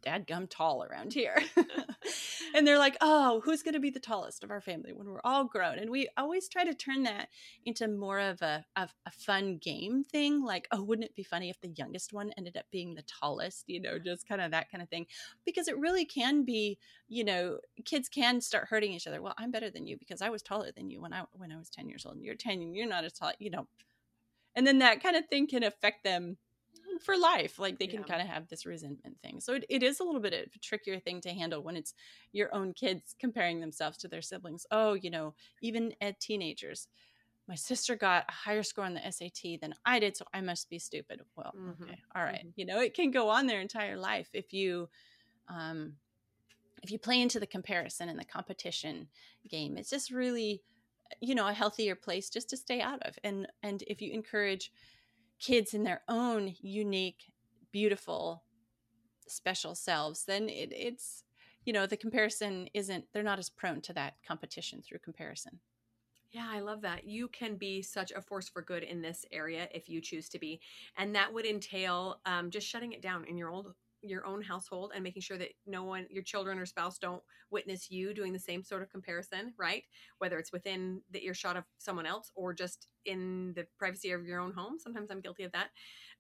dadgum 0.06 0.48
tall 0.50 0.84
around 0.84 1.14
here. 1.14 1.42
and 2.56 2.66
they're 2.66 2.78
like, 2.78 2.96
oh, 3.02 3.42
who's 3.44 3.64
going 3.64 3.74
to 3.74 3.80
be 3.80 3.90
the 3.90 4.00
tallest 4.00 4.44
of 4.44 4.52
our 4.52 4.62
family 4.62 4.94
when 4.94 5.08
we're 5.08 5.22
all 5.24 5.46
grown? 5.46 5.80
And 5.80 5.90
we 5.90 6.08
always 6.18 6.48
try 6.48 6.64
to 6.64 6.74
turn 6.74 7.04
that 7.04 7.30
into 7.66 7.88
more 7.88 8.20
of 8.20 8.42
a, 8.42 8.66
of 8.76 8.94
a 9.06 9.12
fun 9.12 9.58
game 9.58 10.04
thing. 10.04 10.44
Like, 10.44 10.68
oh, 10.72 10.84
wouldn't 10.84 11.08
it 11.08 11.16
be 11.16 11.24
funny 11.24 11.50
if 11.50 11.60
the 11.62 11.74
youngest 11.76 12.14
one 12.14 12.32
ended 12.38 12.58
up 12.58 12.66
being 12.72 12.96
the 12.96 13.04
tallest? 13.04 13.66
You 13.68 13.82
know, 13.82 13.98
just 14.00 14.28
kind 14.28 14.42
of 14.42 14.52
that 14.52 14.72
kind 14.72 14.82
of 14.82 14.90
thing. 14.90 15.08
Because 15.46 15.68
it 15.68 15.78
really 15.78 16.06
can 16.06 16.46
be, 16.46 16.78
you 17.08 17.24
know, 17.24 17.60
kids 17.84 18.08
can 18.08 18.42
start 18.42 18.68
hurting 18.70 18.94
each 18.94 19.08
other. 19.08 19.22
Well, 19.22 19.36
I'm 19.38 19.52
better 19.52 19.70
than 19.70 19.88
you 19.88 19.98
because 19.98 20.22
I 20.22 20.30
was 20.30 20.42
taller 20.42 20.72
than 20.76 20.90
you 20.90 21.02
when 21.02 21.14
I 21.14 21.24
when 21.34 21.52
I 21.52 21.58
was 21.58 21.70
10 21.70 21.90
years 21.90 22.06
old. 22.06 22.16
And 22.16 22.26
you're 22.26 22.36
10 22.36 22.54
and 22.54 22.76
you're 22.76 22.88
not 22.88 23.06
as 23.06 23.14
tall, 23.14 23.32
you 23.40 23.50
know. 23.50 23.68
And 24.56 24.66
then 24.66 24.80
that 24.80 25.04
kind 25.04 25.18
of 25.18 25.26
thing 25.28 25.48
can 25.48 25.64
affect 25.64 26.04
them 26.04 26.38
for 27.00 27.18
life. 27.18 27.60
Like 27.60 27.80
they 27.80 27.88
can 27.88 28.02
yeah. 28.02 28.06
kind 28.06 28.22
of 28.22 28.28
have 28.28 28.48
this 28.48 28.66
resentment 28.66 29.18
thing. 29.22 29.40
So 29.40 29.54
it, 29.54 29.66
it 29.70 29.84
is 29.84 30.00
a 30.00 30.04
little 30.04 30.22
bit 30.22 30.34
of 30.34 30.54
a 30.56 30.60
trickier 30.60 31.00
thing 31.00 31.22
to 31.22 31.30
handle 31.30 31.62
when 31.62 31.76
it's 31.76 31.94
your 32.32 32.54
own 32.54 32.74
kids 32.74 33.16
comparing 33.20 33.60
themselves 33.60 33.98
to 34.00 34.08
their 34.08 34.22
siblings. 34.22 34.66
Oh, 34.72 34.94
you 34.94 35.10
know, 35.10 35.34
even 35.62 35.94
at 36.02 36.20
teenagers. 36.20 36.88
My 37.48 37.56
sister 37.56 37.96
got 37.96 38.26
a 38.28 38.32
higher 38.32 38.64
score 38.64 38.86
on 38.86 38.96
the 38.96 39.12
SAT 39.12 39.62
than 39.62 39.76
I 39.86 40.00
did, 40.00 40.18
so 40.18 40.26
I 40.34 40.42
must 40.42 40.68
be 40.68 40.80
stupid. 40.80 41.22
Well, 41.36 41.54
mm-hmm. 41.56 41.84
okay, 41.84 42.00
all 42.16 42.24
right. 42.24 42.40
mm-hmm. 42.40 42.50
You 42.56 42.66
know, 42.66 42.82
it 42.82 42.96
can 42.96 43.12
go 43.12 43.30
on 43.30 43.46
their 43.46 43.62
entire 43.62 43.98
life 43.98 44.30
if 44.34 44.52
you 44.52 44.90
um 45.48 45.94
if 46.82 46.92
you 46.92 46.98
play 46.98 47.22
into 47.22 47.40
the 47.40 47.48
comparison 47.48 48.10
and 48.10 48.20
the 48.20 48.26
competition 48.26 49.08
game. 49.48 49.78
It's 49.78 49.92
just 49.92 50.12
really 50.12 50.64
you 51.22 51.36
know 51.36 51.48
a 51.48 51.54
healthier 51.54 51.96
place 51.96 52.30
just 52.30 52.50
to 52.50 52.58
stay 52.58 52.82
out 52.82 53.02
of 53.04 53.18
and 53.24 53.48
and 53.64 53.84
if 53.88 54.02
you 54.02 54.12
encourage 54.12 54.72
kids 55.40 55.74
in 55.74 55.84
their 55.84 56.02
own 56.08 56.56
unique, 56.62 57.32
beautiful, 57.72 58.44
special 59.28 59.76
selves, 59.76 60.26
then 60.26 60.50
it, 60.50 60.72
it's, 60.72 61.24
you 61.66 61.74
know, 61.74 61.86
the 61.86 61.98
comparison 61.98 62.68
isn't, 62.74 63.06
they're 63.14 63.24
not 63.24 63.40
as 63.40 63.50
prone 63.50 63.82
to 63.82 63.94
that 63.94 64.16
competition 64.28 64.82
through 64.82 65.00
comparison. 65.00 65.60
Yeah, 66.32 66.48
I 66.52 66.60
love 66.60 66.82
that. 66.82 67.08
You 67.08 67.30
can 67.30 67.56
be 67.56 67.82
such 67.82 68.12
a 68.12 68.22
force 68.22 68.50
for 68.50 68.62
good 68.62 68.84
in 68.84 69.02
this 69.02 69.26
area 69.32 69.70
if 69.74 69.88
you 69.88 70.02
choose 70.02 70.28
to 70.30 70.40
be. 70.40 70.60
And 70.98 71.16
that 71.16 71.34
would 71.34 71.46
entail 71.46 72.20
um, 72.26 72.50
just 72.52 72.68
shutting 72.68 72.92
it 72.92 73.02
down 73.02 73.24
in 73.26 73.38
your 73.38 73.50
old 73.50 73.74
your 74.10 74.26
own 74.26 74.42
household 74.42 74.92
and 74.94 75.04
making 75.04 75.22
sure 75.22 75.38
that 75.38 75.50
no 75.66 75.84
one 75.84 76.06
your 76.10 76.24
children 76.24 76.58
or 76.60 76.66
spouse 76.66 76.98
don't 76.98 77.22
witness 77.52 77.90
you 77.90 78.14
doing 78.14 78.34
the 78.34 78.40
same 78.40 78.64
sort 78.64 78.82
of 78.82 78.90
comparison 78.90 79.54
right? 79.58 79.84
Whether 80.20 80.40
it's 80.40 80.52
within 80.52 81.02
the 81.12 81.26
earshot 81.26 81.58
of 81.58 81.64
someone 81.78 82.06
else 82.06 82.32
or 82.36 82.54
just 82.54 82.88
in 83.06 83.54
the 83.56 83.68
privacy 83.78 84.12
of 84.12 84.26
your 84.26 84.40
own 84.40 84.52
home. 84.54 84.80
Sometimes 84.80 85.12
i'm 85.12 85.22
guilty 85.22 85.44
of 85.44 85.52
that. 85.52 85.70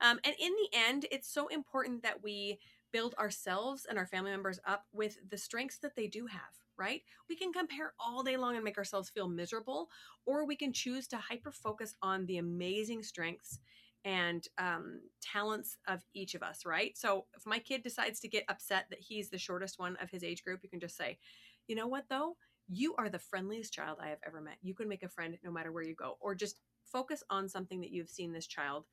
Um, 0.01 0.19
and 0.23 0.35
in 0.39 0.51
the 0.51 0.77
end 0.77 1.05
it's 1.11 1.31
so 1.31 1.47
important 1.47 2.03
that 2.03 2.23
we 2.23 2.59
build 2.91 3.15
ourselves 3.15 3.85
and 3.89 3.97
our 3.97 4.05
family 4.05 4.31
members 4.31 4.59
up 4.65 4.85
with 4.93 5.17
the 5.29 5.37
strengths 5.37 5.79
that 5.79 5.95
they 5.95 6.07
do 6.07 6.27
have 6.27 6.41
right? 6.77 7.01
We 7.29 7.35
can 7.35 7.53
compare 7.53 7.93
all 7.99 8.23
day 8.23 8.37
long 8.37 8.55
and 8.55 8.63
make 8.63 8.77
ourselves 8.77 9.09
feel 9.09 9.29
miserable, 9.29 9.89
or 10.25 10.45
we 10.45 10.55
can 10.55 10.73
choose 10.73 11.07
to 11.07 11.17
hyper 11.17 11.51
focus 11.51 11.95
on 12.01 12.25
the 12.25 12.37
amazing 12.37 13.03
strengths 13.03 13.59
and 14.05 14.47
um, 14.59 15.01
talents 15.21 15.77
of 15.87 16.01
each 16.13 16.35
of 16.35 16.43
us, 16.43 16.63
right? 16.65 16.95
So 16.95 17.25
if 17.35 17.45
my 17.45 17.57
kid 17.57 17.81
decides 17.81 18.19
to 18.21 18.27
get 18.27 18.45
upset 18.47 18.85
that 18.91 18.99
he's 19.01 19.29
the 19.29 19.39
shortest 19.39 19.79
one 19.79 19.97
of 20.01 20.11
his 20.11 20.23
age 20.23 20.43
group, 20.43 20.61
you 20.63 20.69
can 20.69 20.79
just 20.79 20.95
say, 20.95 21.17
you 21.67 21.75
know 21.75 21.87
what 21.87 22.05
though? 22.07 22.37
You 22.69 22.95
are 22.97 23.09
the 23.09 23.19
friendliest 23.19 23.73
child 23.73 23.97
I 24.01 24.09
have 24.09 24.19
ever 24.25 24.41
met. 24.41 24.57
You 24.61 24.75
can 24.75 24.87
make 24.87 25.03
a 25.03 25.09
friend 25.09 25.37
no 25.43 25.51
matter 25.51 25.71
where 25.71 25.83
you 25.83 25.95
go, 25.95 26.17
or 26.21 26.35
just 26.35 26.59
focus 26.85 27.23
on 27.29 27.49
something 27.49 27.81
that 27.81 27.91
you've 27.91 28.09
seen 28.09 28.31
this 28.31 28.47
child, 28.47 28.85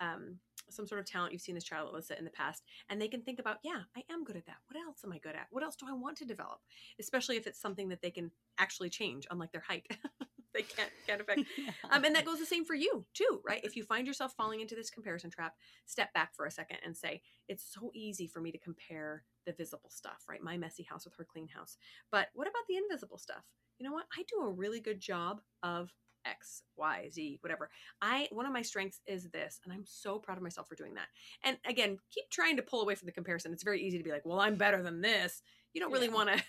um, 0.00 0.36
some 0.70 0.86
sort 0.86 1.00
of 1.00 1.06
talent 1.06 1.32
you've 1.32 1.42
seen 1.42 1.54
this 1.54 1.64
child 1.64 1.88
elicit 1.90 2.18
in 2.18 2.24
the 2.24 2.30
past, 2.30 2.62
and 2.90 3.00
they 3.00 3.08
can 3.08 3.22
think 3.22 3.38
about, 3.38 3.58
yeah, 3.64 3.80
I 3.96 4.02
am 4.10 4.24
good 4.24 4.36
at 4.36 4.46
that. 4.46 4.56
What 4.66 4.82
else 4.82 5.00
am 5.04 5.12
I 5.12 5.18
good 5.18 5.34
at? 5.34 5.46
What 5.50 5.64
else 5.64 5.76
do 5.76 5.86
I 5.88 5.94
want 5.94 6.18
to 6.18 6.26
develop? 6.26 6.60
Especially 7.00 7.36
if 7.36 7.46
it's 7.46 7.60
something 7.60 7.88
that 7.88 8.02
they 8.02 8.10
can 8.10 8.30
actually 8.58 8.90
change, 8.90 9.26
unlike 9.30 9.52
their 9.52 9.64
height. 9.66 9.86
they 10.58 10.64
can't 10.64 10.90
can't 11.06 11.20
affect. 11.20 11.40
yeah. 11.58 11.70
Um, 11.90 12.04
and 12.04 12.14
that 12.14 12.24
goes 12.24 12.38
the 12.38 12.46
same 12.46 12.64
for 12.64 12.74
you 12.74 13.06
too, 13.14 13.40
right? 13.46 13.60
If 13.62 13.76
you 13.76 13.84
find 13.84 14.06
yourself 14.06 14.34
falling 14.36 14.60
into 14.60 14.74
this 14.74 14.90
comparison 14.90 15.30
trap, 15.30 15.54
step 15.86 16.12
back 16.12 16.34
for 16.34 16.46
a 16.46 16.50
second 16.50 16.78
and 16.84 16.96
say, 16.96 17.22
"It's 17.48 17.64
so 17.72 17.90
easy 17.94 18.26
for 18.26 18.40
me 18.40 18.50
to 18.52 18.58
compare 18.58 19.24
the 19.46 19.52
visible 19.52 19.90
stuff, 19.90 20.24
right? 20.28 20.42
My 20.42 20.58
messy 20.58 20.82
house 20.82 21.04
with 21.04 21.14
her 21.16 21.24
clean 21.24 21.48
house. 21.48 21.76
But 22.12 22.28
what 22.34 22.46
about 22.46 22.64
the 22.68 22.76
invisible 22.76 23.18
stuff? 23.18 23.44
You 23.78 23.86
know 23.86 23.92
what? 23.92 24.06
I 24.16 24.24
do 24.28 24.42
a 24.42 24.50
really 24.50 24.80
good 24.80 25.00
job 25.00 25.40
of 25.62 25.90
X, 26.26 26.62
Y, 26.76 27.08
Z, 27.10 27.38
whatever. 27.40 27.70
I 28.02 28.28
one 28.30 28.46
of 28.46 28.52
my 28.52 28.62
strengths 28.62 29.00
is 29.06 29.28
this, 29.30 29.60
and 29.64 29.72
I'm 29.72 29.84
so 29.86 30.18
proud 30.18 30.36
of 30.36 30.42
myself 30.42 30.68
for 30.68 30.74
doing 30.74 30.94
that. 30.94 31.06
And 31.44 31.56
again, 31.66 31.98
keep 32.12 32.28
trying 32.30 32.56
to 32.56 32.62
pull 32.62 32.82
away 32.82 32.94
from 32.94 33.06
the 33.06 33.12
comparison. 33.12 33.52
It's 33.52 33.62
very 33.62 33.82
easy 33.82 33.98
to 33.98 34.04
be 34.04 34.10
like, 34.10 34.26
well, 34.26 34.40
I'm 34.40 34.56
better 34.56 34.82
than 34.82 35.00
this. 35.00 35.42
You 35.72 35.80
don't 35.80 35.92
really 35.92 36.08
yeah. 36.08 36.14
want 36.14 36.30
to 36.30 36.42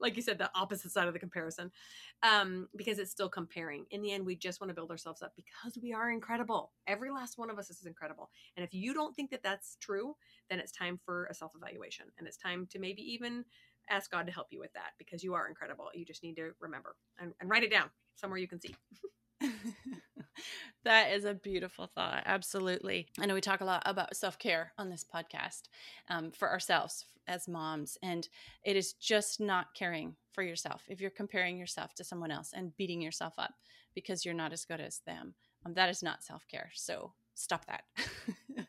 like 0.00 0.16
you 0.16 0.22
said, 0.22 0.38
the 0.38 0.50
opposite 0.54 0.92
side 0.92 1.06
of 1.06 1.12
the 1.12 1.18
comparison, 1.18 1.70
um, 2.22 2.68
because 2.76 2.98
it's 2.98 3.10
still 3.10 3.28
comparing. 3.28 3.84
In 3.90 4.02
the 4.02 4.12
end, 4.12 4.24
we 4.26 4.36
just 4.36 4.60
want 4.60 4.70
to 4.70 4.74
build 4.74 4.90
ourselves 4.90 5.22
up 5.22 5.32
because 5.36 5.78
we 5.82 5.92
are 5.92 6.10
incredible. 6.10 6.72
Every 6.86 7.10
last 7.10 7.38
one 7.38 7.50
of 7.50 7.58
us 7.58 7.70
is 7.70 7.86
incredible. 7.86 8.30
And 8.56 8.64
if 8.64 8.74
you 8.74 8.94
don't 8.94 9.14
think 9.14 9.30
that 9.30 9.42
that's 9.42 9.76
true, 9.80 10.16
then 10.50 10.58
it's 10.58 10.72
time 10.72 10.98
for 11.04 11.26
a 11.26 11.34
self 11.34 11.52
evaluation. 11.56 12.06
And 12.18 12.26
it's 12.26 12.36
time 12.36 12.66
to 12.70 12.78
maybe 12.78 13.02
even 13.02 13.44
ask 13.90 14.10
God 14.10 14.26
to 14.26 14.32
help 14.32 14.48
you 14.50 14.58
with 14.58 14.72
that 14.72 14.92
because 14.98 15.22
you 15.22 15.34
are 15.34 15.48
incredible. 15.48 15.88
You 15.94 16.04
just 16.04 16.22
need 16.22 16.36
to 16.36 16.52
remember 16.60 16.96
and, 17.20 17.32
and 17.40 17.48
write 17.48 17.62
it 17.62 17.70
down 17.70 17.90
somewhere 18.16 18.38
you 18.38 18.48
can 18.48 18.60
see. 18.60 18.74
that 20.84 21.12
is 21.12 21.24
a 21.24 21.34
beautiful 21.34 21.86
thought. 21.86 22.22
Absolutely. 22.26 23.08
I 23.20 23.26
know 23.26 23.34
we 23.34 23.40
talk 23.40 23.60
a 23.60 23.64
lot 23.66 23.82
about 23.86 24.16
self 24.16 24.38
care 24.38 24.72
on 24.78 24.90
this 24.90 25.04
podcast 25.04 25.62
um, 26.08 26.30
for 26.32 26.50
ourselves 26.50 27.04
as 27.28 27.48
moms, 27.48 27.98
and 28.02 28.28
it 28.64 28.76
is 28.76 28.92
just 28.94 29.40
not 29.40 29.74
caring 29.74 30.16
for 30.32 30.42
yourself 30.42 30.82
if 30.88 31.00
you're 31.00 31.10
comparing 31.10 31.58
yourself 31.58 31.94
to 31.94 32.04
someone 32.04 32.30
else 32.30 32.52
and 32.54 32.76
beating 32.76 33.00
yourself 33.00 33.34
up 33.38 33.54
because 33.94 34.24
you're 34.24 34.34
not 34.34 34.52
as 34.52 34.64
good 34.64 34.80
as 34.80 35.00
them. 35.06 35.34
Um, 35.64 35.74
that 35.74 35.90
is 35.90 36.02
not 36.02 36.22
self 36.22 36.46
care. 36.48 36.70
So 36.74 37.12
stop 37.34 37.66
that. 37.66 37.82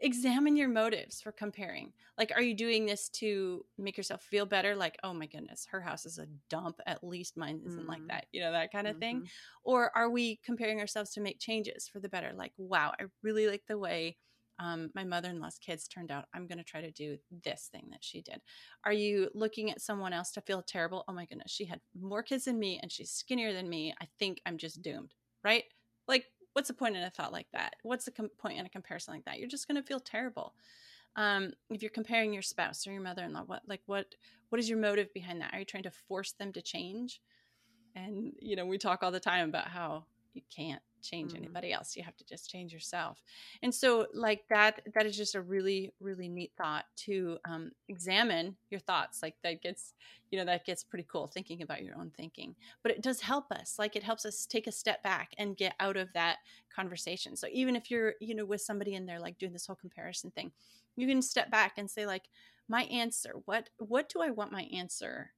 examine 0.00 0.56
your 0.56 0.68
motives 0.68 1.20
for 1.20 1.32
comparing. 1.32 1.92
Like, 2.18 2.32
are 2.34 2.42
you 2.42 2.54
doing 2.54 2.86
this 2.86 3.08
to 3.10 3.64
make 3.78 3.96
yourself 3.96 4.22
feel 4.22 4.46
better? 4.46 4.76
Like, 4.76 4.96
oh 5.02 5.12
my 5.12 5.26
goodness, 5.26 5.66
her 5.70 5.80
house 5.80 6.06
is 6.06 6.18
a 6.18 6.26
dump. 6.48 6.80
At 6.86 7.04
least 7.04 7.36
mine 7.36 7.60
isn't 7.66 7.80
mm-hmm. 7.80 7.88
like 7.88 8.06
that, 8.08 8.26
you 8.32 8.40
know, 8.40 8.52
that 8.52 8.72
kind 8.72 8.86
of 8.86 8.94
mm-hmm. 8.94 9.00
thing. 9.00 9.28
Or 9.64 9.90
are 9.96 10.10
we 10.10 10.40
comparing 10.44 10.80
ourselves 10.80 11.10
to 11.12 11.20
make 11.20 11.40
changes 11.40 11.88
for 11.88 12.00
the 12.00 12.08
better? 12.08 12.32
Like, 12.36 12.52
wow, 12.56 12.92
I 12.98 13.04
really 13.22 13.46
like 13.46 13.62
the 13.66 13.78
way 13.78 14.16
um, 14.58 14.90
my 14.94 15.04
mother 15.04 15.30
in 15.30 15.40
law's 15.40 15.58
kids 15.58 15.88
turned 15.88 16.10
out. 16.10 16.26
I'm 16.34 16.46
going 16.46 16.58
to 16.58 16.64
try 16.64 16.80
to 16.80 16.90
do 16.90 17.18
this 17.44 17.68
thing 17.72 17.88
that 17.90 18.04
she 18.04 18.22
did. 18.22 18.40
Are 18.84 18.92
you 18.92 19.28
looking 19.34 19.70
at 19.70 19.80
someone 19.80 20.12
else 20.12 20.30
to 20.32 20.40
feel 20.40 20.62
terrible? 20.62 21.04
Oh 21.08 21.12
my 21.12 21.26
goodness, 21.26 21.50
she 21.50 21.64
had 21.64 21.80
more 22.00 22.22
kids 22.22 22.44
than 22.44 22.58
me 22.58 22.78
and 22.80 22.90
she's 22.90 23.10
skinnier 23.10 23.52
than 23.52 23.68
me. 23.68 23.94
I 24.00 24.06
think 24.18 24.40
I'm 24.46 24.58
just 24.58 24.82
doomed, 24.82 25.14
right? 25.42 25.64
Like, 26.06 26.26
what's 26.54 26.68
the 26.68 26.74
point 26.74 26.96
in 26.96 27.02
a 27.02 27.10
thought 27.10 27.32
like 27.32 27.48
that? 27.52 27.76
What's 27.82 28.06
the 28.06 28.10
com- 28.10 28.30
point 28.38 28.58
in 28.58 28.64
a 28.64 28.70
comparison 28.70 29.12
like 29.14 29.24
that? 29.26 29.38
You're 29.38 29.48
just 29.48 29.68
going 29.68 29.80
to 29.80 29.86
feel 29.86 30.00
terrible. 30.00 30.54
Um, 31.16 31.52
if 31.70 31.82
you're 31.82 31.90
comparing 31.90 32.32
your 32.32 32.42
spouse 32.42 32.86
or 32.86 32.92
your 32.92 33.02
mother-in-law, 33.02 33.44
what 33.46 33.62
like 33.68 33.82
what 33.86 34.14
what 34.48 34.58
is 34.58 34.68
your 34.68 34.78
motive 34.78 35.12
behind 35.12 35.40
that? 35.40 35.52
Are 35.52 35.58
you 35.58 35.64
trying 35.64 35.84
to 35.84 35.90
force 35.90 36.32
them 36.32 36.52
to 36.52 36.62
change? 36.62 37.20
And 37.94 38.32
you 38.40 38.56
know, 38.56 38.66
we 38.66 38.78
talk 38.78 39.02
all 39.02 39.12
the 39.12 39.20
time 39.20 39.48
about 39.48 39.68
how 39.68 40.06
you 40.34 40.42
can't 40.54 40.82
change 41.02 41.34
Mm. 41.34 41.36
anybody 41.36 41.70
else 41.72 41.96
you 41.96 42.02
have 42.02 42.16
to 42.16 42.24
just 42.24 42.50
change 42.50 42.72
yourself. 42.72 43.22
And 43.62 43.74
so 43.74 44.06
like 44.14 44.44
that 44.48 44.80
that 44.94 45.06
is 45.06 45.16
just 45.16 45.34
a 45.34 45.40
really 45.42 45.92
really 46.00 46.28
neat 46.28 46.52
thought 46.56 46.86
to 47.04 47.38
um, 47.44 47.72
examine 47.88 48.56
your 48.70 48.80
thoughts 48.80 49.22
like 49.22 49.36
that 49.42 49.62
gets 49.62 49.94
you 50.30 50.38
know 50.38 50.44
that 50.46 50.64
gets 50.64 50.82
pretty 50.82 51.06
cool 51.10 51.26
thinking 51.26 51.62
about 51.62 51.82
your 51.82 51.96
own 51.96 52.10
thinking. 52.16 52.56
But 52.82 52.92
it 52.92 53.02
does 53.02 53.20
help 53.20 53.52
us 53.52 53.76
like 53.78 53.96
it 53.96 54.02
helps 54.02 54.24
us 54.24 54.46
take 54.46 54.66
a 54.66 54.72
step 54.72 55.02
back 55.02 55.32
and 55.38 55.56
get 55.56 55.74
out 55.78 55.96
of 55.96 56.12
that 56.14 56.38
conversation. 56.74 57.36
So 57.36 57.48
even 57.52 57.76
if 57.76 57.90
you're 57.90 58.14
you 58.20 58.34
know 58.34 58.46
with 58.46 58.62
somebody 58.62 58.94
and 58.94 59.08
they're 59.08 59.20
like 59.20 59.38
doing 59.38 59.52
this 59.52 59.66
whole 59.66 59.76
comparison 59.76 60.30
thing 60.30 60.52
you 60.96 61.06
can 61.06 61.22
step 61.22 61.50
back 61.50 61.74
and 61.76 61.90
say 61.90 62.06
like 62.06 62.28
my 62.68 62.84
answer 62.84 63.34
what 63.44 63.68
what 63.78 64.08
do 64.08 64.22
i 64.22 64.30
want 64.30 64.52
my 64.52 64.62
answer 64.72 65.32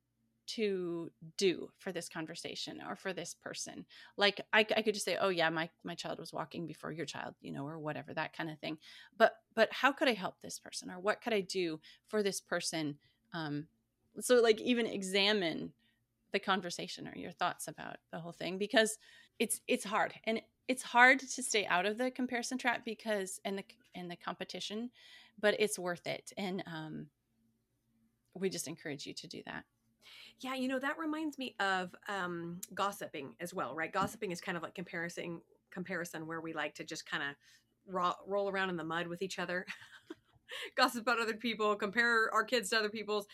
to 0.46 1.10
do 1.36 1.68
for 1.78 1.92
this 1.92 2.08
conversation 2.08 2.80
or 2.88 2.96
for 2.96 3.12
this 3.12 3.34
person. 3.34 3.84
Like 4.16 4.40
I, 4.52 4.60
I 4.76 4.82
could 4.82 4.94
just 4.94 5.04
say 5.04 5.16
oh 5.20 5.28
yeah 5.28 5.50
my 5.50 5.68
my 5.84 5.94
child 5.94 6.18
was 6.18 6.32
walking 6.32 6.66
before 6.66 6.92
your 6.92 7.06
child 7.06 7.34
you 7.40 7.52
know 7.52 7.66
or 7.66 7.78
whatever 7.78 8.14
that 8.14 8.36
kind 8.36 8.50
of 8.50 8.58
thing. 8.58 8.78
But 9.16 9.36
but 9.54 9.72
how 9.72 9.92
could 9.92 10.08
i 10.08 10.14
help 10.14 10.36
this 10.40 10.58
person? 10.58 10.90
Or 10.90 11.00
what 11.00 11.20
could 11.20 11.32
i 11.32 11.40
do 11.40 11.80
for 12.06 12.22
this 12.22 12.40
person 12.40 12.96
um 13.32 13.66
so 14.20 14.40
like 14.40 14.60
even 14.60 14.86
examine 14.86 15.72
the 16.32 16.38
conversation 16.38 17.06
or 17.06 17.16
your 17.16 17.32
thoughts 17.32 17.68
about 17.68 17.96
the 18.12 18.18
whole 18.18 18.32
thing? 18.32 18.58
Because 18.58 18.98
it's 19.38 19.60
it's 19.68 19.84
hard 19.84 20.14
and 20.24 20.40
it's 20.68 20.82
hard 20.82 21.20
to 21.20 21.42
stay 21.42 21.66
out 21.66 21.86
of 21.86 21.98
the 21.98 22.10
comparison 22.10 22.58
trap 22.58 22.84
because 22.84 23.40
and 23.44 23.58
the 23.58 23.64
and 23.94 24.10
the 24.10 24.16
competition 24.16 24.90
but 25.40 25.54
it's 25.58 25.78
worth 25.78 26.06
it 26.06 26.32
and 26.36 26.62
um 26.66 27.06
we 28.34 28.50
just 28.50 28.68
encourage 28.68 29.06
you 29.06 29.14
to 29.14 29.26
do 29.26 29.42
that 29.46 29.64
Yeah, 30.40 30.54
you 30.54 30.68
know 30.68 30.78
that 30.78 30.98
reminds 30.98 31.38
me 31.38 31.54
of 31.60 31.94
um, 32.08 32.60
gossiping 32.74 33.34
as 33.40 33.54
well, 33.54 33.74
right? 33.74 33.92
Gossiping 33.92 34.32
is 34.32 34.40
kind 34.40 34.56
of 34.56 34.62
like 34.62 34.74
comparison 34.74 35.40
comparison 35.70 36.26
where 36.26 36.40
we 36.40 36.52
like 36.52 36.74
to 36.74 36.84
just 36.84 37.08
kind 37.08 37.22
of 37.22 37.30
ro- 37.92 38.14
roll 38.26 38.48
around 38.48 38.70
in 38.70 38.76
the 38.76 38.84
mud 38.84 39.06
with 39.08 39.22
each 39.22 39.38
other, 39.38 39.66
gossip 40.76 41.02
about 41.02 41.20
other 41.20 41.34
people, 41.34 41.74
compare 41.76 42.32
our 42.32 42.44
kids 42.44 42.70
to 42.70 42.78
other 42.78 42.88
people's. 42.88 43.26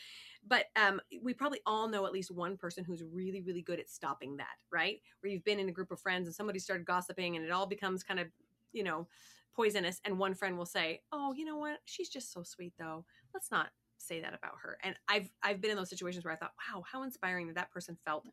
But 0.47 0.67
um, 0.77 1.01
we 1.23 1.35
probably 1.35 1.61
all 1.67 1.88
know 1.88 2.07
at 2.07 2.12
least 2.12 2.31
one 2.31 2.57
person 2.57 2.85
who's 2.85 3.03
really, 3.12 3.43
really 3.43 3.62
good 3.62 3.79
at 3.79 3.88
stopping 3.88 4.37
that, 4.38 4.57
right? 4.73 5.01
Where 5.21 5.33
you've 5.33 5.45
been 5.45 5.61
in 5.61 5.69
a 5.69 5.73
group 5.73 5.91
of 5.93 6.01
friends 6.01 6.27
and 6.27 6.35
somebody 6.35 6.59
started 6.59 6.87
gossiping 6.87 7.37
and 7.37 7.45
it 7.45 7.51
all 7.53 7.67
becomes 7.67 8.03
kind 8.03 8.19
of, 8.21 8.27
you 8.73 8.83
know, 8.83 9.07
poisonous. 9.55 10.01
And 10.05 10.19
one 10.19 10.35
friend 10.35 10.59
will 10.59 10.67
say, 10.67 11.03
"Oh, 11.12 11.33
you 11.33 11.45
know 11.45 11.59
what? 11.59 11.79
She's 11.85 12.09
just 12.09 12.33
so 12.33 12.43
sweet, 12.43 12.73
though. 12.79 13.05
Let's 13.35 13.51
not 13.53 13.69
say 14.03 14.21
that 14.21 14.35
about 14.35 14.55
her. 14.62 14.79
And 14.83 14.95
I've 15.09 15.31
I've 15.43 15.61
been 15.61 15.71
in 15.71 15.77
those 15.77 15.91
situations 15.91 16.25
where 16.25 16.35
I 16.35 16.37
thought, 16.37 16.53
wow, 16.69 16.83
how 16.91 17.03
inspiring 17.03 17.47
that 17.49 17.57
that 17.57 17.71
person 17.71 17.97
felt 18.05 18.25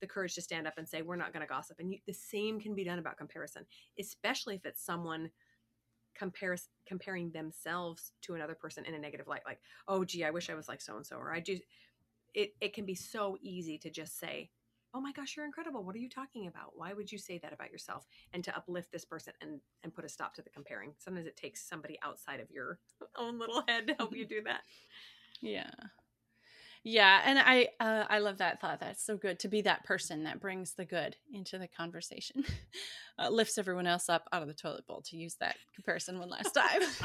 the 0.00 0.06
courage 0.06 0.34
to 0.34 0.42
stand 0.42 0.66
up 0.66 0.74
and 0.76 0.88
say, 0.88 1.02
we're 1.02 1.16
not 1.16 1.32
going 1.32 1.40
to 1.40 1.46
gossip. 1.46 1.78
And 1.80 1.92
you, 1.92 1.98
the 2.06 2.12
same 2.12 2.60
can 2.60 2.74
be 2.74 2.84
done 2.84 2.98
about 2.98 3.16
comparison, 3.16 3.64
especially 3.98 4.56
if 4.56 4.66
it's 4.66 4.84
someone 4.84 5.30
compares 6.16 6.68
comparing 6.86 7.30
themselves 7.30 8.12
to 8.22 8.34
another 8.34 8.54
person 8.54 8.84
in 8.84 8.94
a 8.94 8.98
negative 8.98 9.28
light, 9.28 9.42
like, 9.46 9.60
oh, 9.88 10.04
gee, 10.04 10.24
I 10.24 10.30
wish 10.30 10.50
I 10.50 10.54
was 10.54 10.68
like 10.68 10.80
so 10.80 10.96
and 10.96 11.06
so, 11.06 11.16
or 11.16 11.32
I 11.32 11.40
do. 11.40 11.58
It 12.34 12.54
it 12.60 12.74
can 12.74 12.84
be 12.84 12.94
so 12.94 13.36
easy 13.40 13.78
to 13.78 13.90
just 13.90 14.18
say, 14.18 14.50
oh 14.94 15.00
my 15.00 15.12
gosh, 15.12 15.36
you're 15.36 15.46
incredible. 15.46 15.84
What 15.84 15.94
are 15.94 16.00
you 16.00 16.08
talking 16.08 16.46
about? 16.46 16.72
Why 16.74 16.92
would 16.92 17.12
you 17.12 17.18
say 17.18 17.38
that 17.42 17.52
about 17.52 17.70
yourself? 17.70 18.06
And 18.32 18.42
to 18.44 18.56
uplift 18.56 18.92
this 18.92 19.04
person 19.04 19.32
and 19.40 19.60
and 19.82 19.94
put 19.94 20.04
a 20.04 20.08
stop 20.08 20.34
to 20.34 20.42
the 20.42 20.50
comparing. 20.50 20.94
Sometimes 20.98 21.26
it 21.26 21.36
takes 21.36 21.66
somebody 21.68 21.98
outside 22.02 22.40
of 22.40 22.50
your 22.50 22.78
own 23.16 23.38
little 23.38 23.62
head 23.68 23.86
to 23.86 23.94
help 23.94 24.14
you 24.14 24.24
mm-hmm. 24.24 24.34
do 24.36 24.42
that. 24.44 24.62
Yeah. 25.40 25.70
Yeah, 26.88 27.20
and 27.24 27.36
I 27.36 27.68
uh, 27.80 28.04
I 28.08 28.20
love 28.20 28.38
that 28.38 28.60
thought. 28.60 28.78
That's 28.78 29.04
so 29.04 29.16
good 29.16 29.40
to 29.40 29.48
be 29.48 29.60
that 29.62 29.84
person 29.84 30.22
that 30.22 30.40
brings 30.40 30.74
the 30.74 30.84
good 30.84 31.16
into 31.32 31.58
the 31.58 31.66
conversation, 31.66 32.44
uh, 33.18 33.28
lifts 33.28 33.58
everyone 33.58 33.88
else 33.88 34.08
up 34.08 34.28
out 34.32 34.42
of 34.42 34.46
the 34.46 34.54
toilet 34.54 34.86
bowl. 34.86 35.02
To 35.06 35.16
use 35.16 35.34
that 35.40 35.56
comparison 35.74 36.20
one 36.20 36.30
last 36.30 36.52
time, 36.54 36.82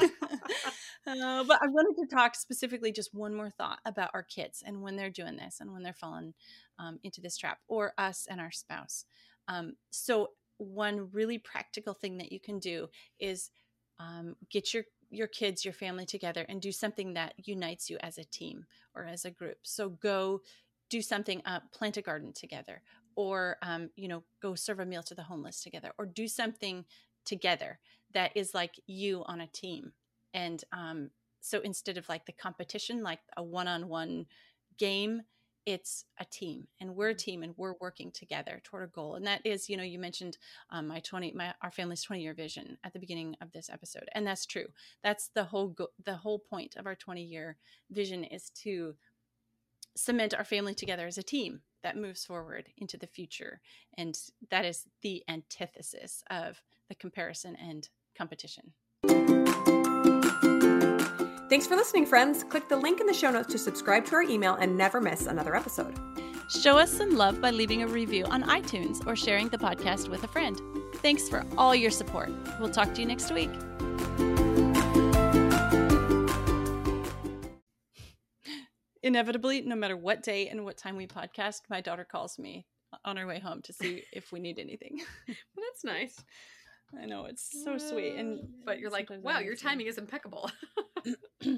uh, 1.08 1.42
but 1.42 1.60
I 1.60 1.66
wanted 1.66 2.00
to 2.00 2.14
talk 2.14 2.36
specifically 2.36 2.92
just 2.92 3.12
one 3.12 3.34
more 3.34 3.50
thought 3.50 3.80
about 3.84 4.10
our 4.14 4.22
kids 4.22 4.62
and 4.64 4.82
when 4.82 4.94
they're 4.94 5.10
doing 5.10 5.36
this 5.36 5.58
and 5.60 5.72
when 5.72 5.82
they're 5.82 5.92
falling 5.94 6.32
um, 6.78 7.00
into 7.02 7.20
this 7.20 7.36
trap, 7.36 7.58
or 7.66 7.92
us 7.98 8.28
and 8.30 8.40
our 8.40 8.52
spouse. 8.52 9.04
Um, 9.48 9.72
so 9.90 10.28
one 10.58 11.08
really 11.12 11.38
practical 11.38 11.94
thing 11.94 12.18
that 12.18 12.30
you 12.30 12.38
can 12.38 12.60
do 12.60 12.86
is 13.18 13.50
um, 13.98 14.36
get 14.48 14.72
your 14.72 14.84
your 15.12 15.28
kids, 15.28 15.64
your 15.64 15.74
family 15.74 16.06
together 16.06 16.44
and 16.48 16.60
do 16.60 16.72
something 16.72 17.12
that 17.12 17.34
unites 17.36 17.90
you 17.90 17.98
as 18.00 18.18
a 18.18 18.24
team 18.24 18.64
or 18.94 19.04
as 19.04 19.24
a 19.24 19.30
group. 19.30 19.58
So 19.62 19.90
go 19.90 20.40
do 20.88 21.02
something, 21.02 21.42
uh, 21.44 21.60
plant 21.70 21.96
a 21.98 22.02
garden 22.02 22.32
together, 22.32 22.82
or 23.14 23.58
um, 23.62 23.90
you 23.94 24.08
know, 24.08 24.24
go 24.40 24.54
serve 24.54 24.80
a 24.80 24.86
meal 24.86 25.02
to 25.02 25.14
the 25.14 25.22
homeless 25.22 25.62
together, 25.62 25.92
or 25.98 26.06
do 26.06 26.26
something 26.26 26.84
together 27.24 27.78
that 28.12 28.30
is 28.34 28.54
like 28.54 28.80
you 28.86 29.22
on 29.26 29.40
a 29.40 29.46
team. 29.46 29.92
And 30.34 30.64
um, 30.72 31.10
so 31.40 31.60
instead 31.60 31.98
of 31.98 32.08
like 32.08 32.26
the 32.26 32.32
competition, 32.32 33.02
like 33.02 33.20
a 33.36 33.42
one-on-one 33.42 34.26
game, 34.78 35.22
it's 35.64 36.04
a 36.18 36.24
team 36.24 36.66
and 36.80 36.94
we're 36.94 37.10
a 37.10 37.14
team 37.14 37.42
and 37.42 37.54
we're 37.56 37.74
working 37.80 38.10
together 38.10 38.60
toward 38.64 38.82
a 38.82 38.88
goal 38.88 39.14
and 39.14 39.26
that 39.26 39.40
is 39.44 39.68
you 39.68 39.76
know 39.76 39.82
you 39.82 39.98
mentioned 39.98 40.36
um, 40.70 40.88
my 40.88 41.00
20 41.00 41.32
my 41.32 41.54
our 41.62 41.70
family's 41.70 42.02
20 42.02 42.22
year 42.22 42.34
vision 42.34 42.76
at 42.84 42.92
the 42.92 42.98
beginning 42.98 43.36
of 43.40 43.52
this 43.52 43.70
episode 43.70 44.08
and 44.14 44.26
that's 44.26 44.46
true. 44.46 44.66
That's 45.02 45.28
the 45.34 45.44
whole 45.44 45.68
go- 45.68 45.92
the 46.04 46.16
whole 46.16 46.38
point 46.38 46.76
of 46.76 46.86
our 46.86 46.94
20 46.94 47.22
year 47.22 47.56
vision 47.90 48.24
is 48.24 48.50
to 48.62 48.94
cement 49.96 50.34
our 50.34 50.44
family 50.44 50.74
together 50.74 51.06
as 51.06 51.18
a 51.18 51.22
team 51.22 51.60
that 51.82 51.96
moves 51.96 52.24
forward 52.24 52.68
into 52.78 52.96
the 52.96 53.06
future 53.06 53.60
and 53.98 54.18
that 54.50 54.64
is 54.64 54.86
the 55.02 55.22
antithesis 55.28 56.22
of 56.30 56.62
the 56.88 56.94
comparison 56.94 57.56
and 57.56 57.88
competition 58.16 58.72
Thanks 61.52 61.66
for 61.66 61.76
listening, 61.76 62.06
friends. 62.06 62.44
Click 62.44 62.66
the 62.70 62.78
link 62.78 62.98
in 62.98 63.06
the 63.06 63.12
show 63.12 63.30
notes 63.30 63.52
to 63.52 63.58
subscribe 63.58 64.06
to 64.06 64.14
our 64.14 64.22
email 64.22 64.54
and 64.54 64.74
never 64.74 65.02
miss 65.02 65.26
another 65.26 65.54
episode. 65.54 65.94
Show 66.48 66.78
us 66.78 66.90
some 66.90 67.14
love 67.14 67.42
by 67.42 67.50
leaving 67.50 67.82
a 67.82 67.86
review 67.86 68.24
on 68.24 68.42
iTunes 68.44 69.06
or 69.06 69.14
sharing 69.14 69.50
the 69.50 69.58
podcast 69.58 70.08
with 70.08 70.24
a 70.24 70.28
friend. 70.28 70.58
Thanks 71.02 71.28
for 71.28 71.44
all 71.58 71.74
your 71.74 71.90
support. 71.90 72.30
We'll 72.58 72.70
talk 72.70 72.94
to 72.94 73.02
you 73.02 73.06
next 73.06 73.30
week. 73.32 73.50
Inevitably, 79.02 79.60
no 79.60 79.76
matter 79.76 79.98
what 79.98 80.22
day 80.22 80.48
and 80.48 80.64
what 80.64 80.78
time 80.78 80.96
we 80.96 81.06
podcast, 81.06 81.60
my 81.68 81.82
daughter 81.82 82.06
calls 82.10 82.38
me 82.38 82.64
on 83.04 83.18
her 83.18 83.26
way 83.26 83.40
home 83.40 83.60
to 83.64 83.74
see 83.74 84.04
if 84.10 84.32
we 84.32 84.40
need 84.40 84.58
anything. 84.58 85.02
Well, 85.28 85.36
that's 85.56 85.84
nice. 85.84 86.24
I 87.00 87.06
know 87.06 87.24
it's 87.26 87.48
so 87.64 87.78
sweet, 87.78 88.16
and 88.16 88.40
But 88.64 88.78
you're 88.78 88.90
like, 88.90 89.08
sometimes 89.08 89.26
I 89.26 89.32
wow, 89.34 89.38
your 89.40 89.54
to- 89.54 89.62
timing 89.62 89.86
is 89.86 89.98
impeccable. 89.98 90.50
Yeah. 91.42 91.56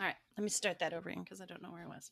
All 0.00 0.06
right, 0.06 0.14
let 0.36 0.42
me 0.42 0.48
start 0.50 0.78
that 0.80 0.92
over 0.92 1.08
again 1.08 1.22
because 1.22 1.40
I 1.40 1.46
don't 1.46 1.62
know 1.62 1.70
where 1.70 1.82
I 1.82 1.86
was. 1.86 2.10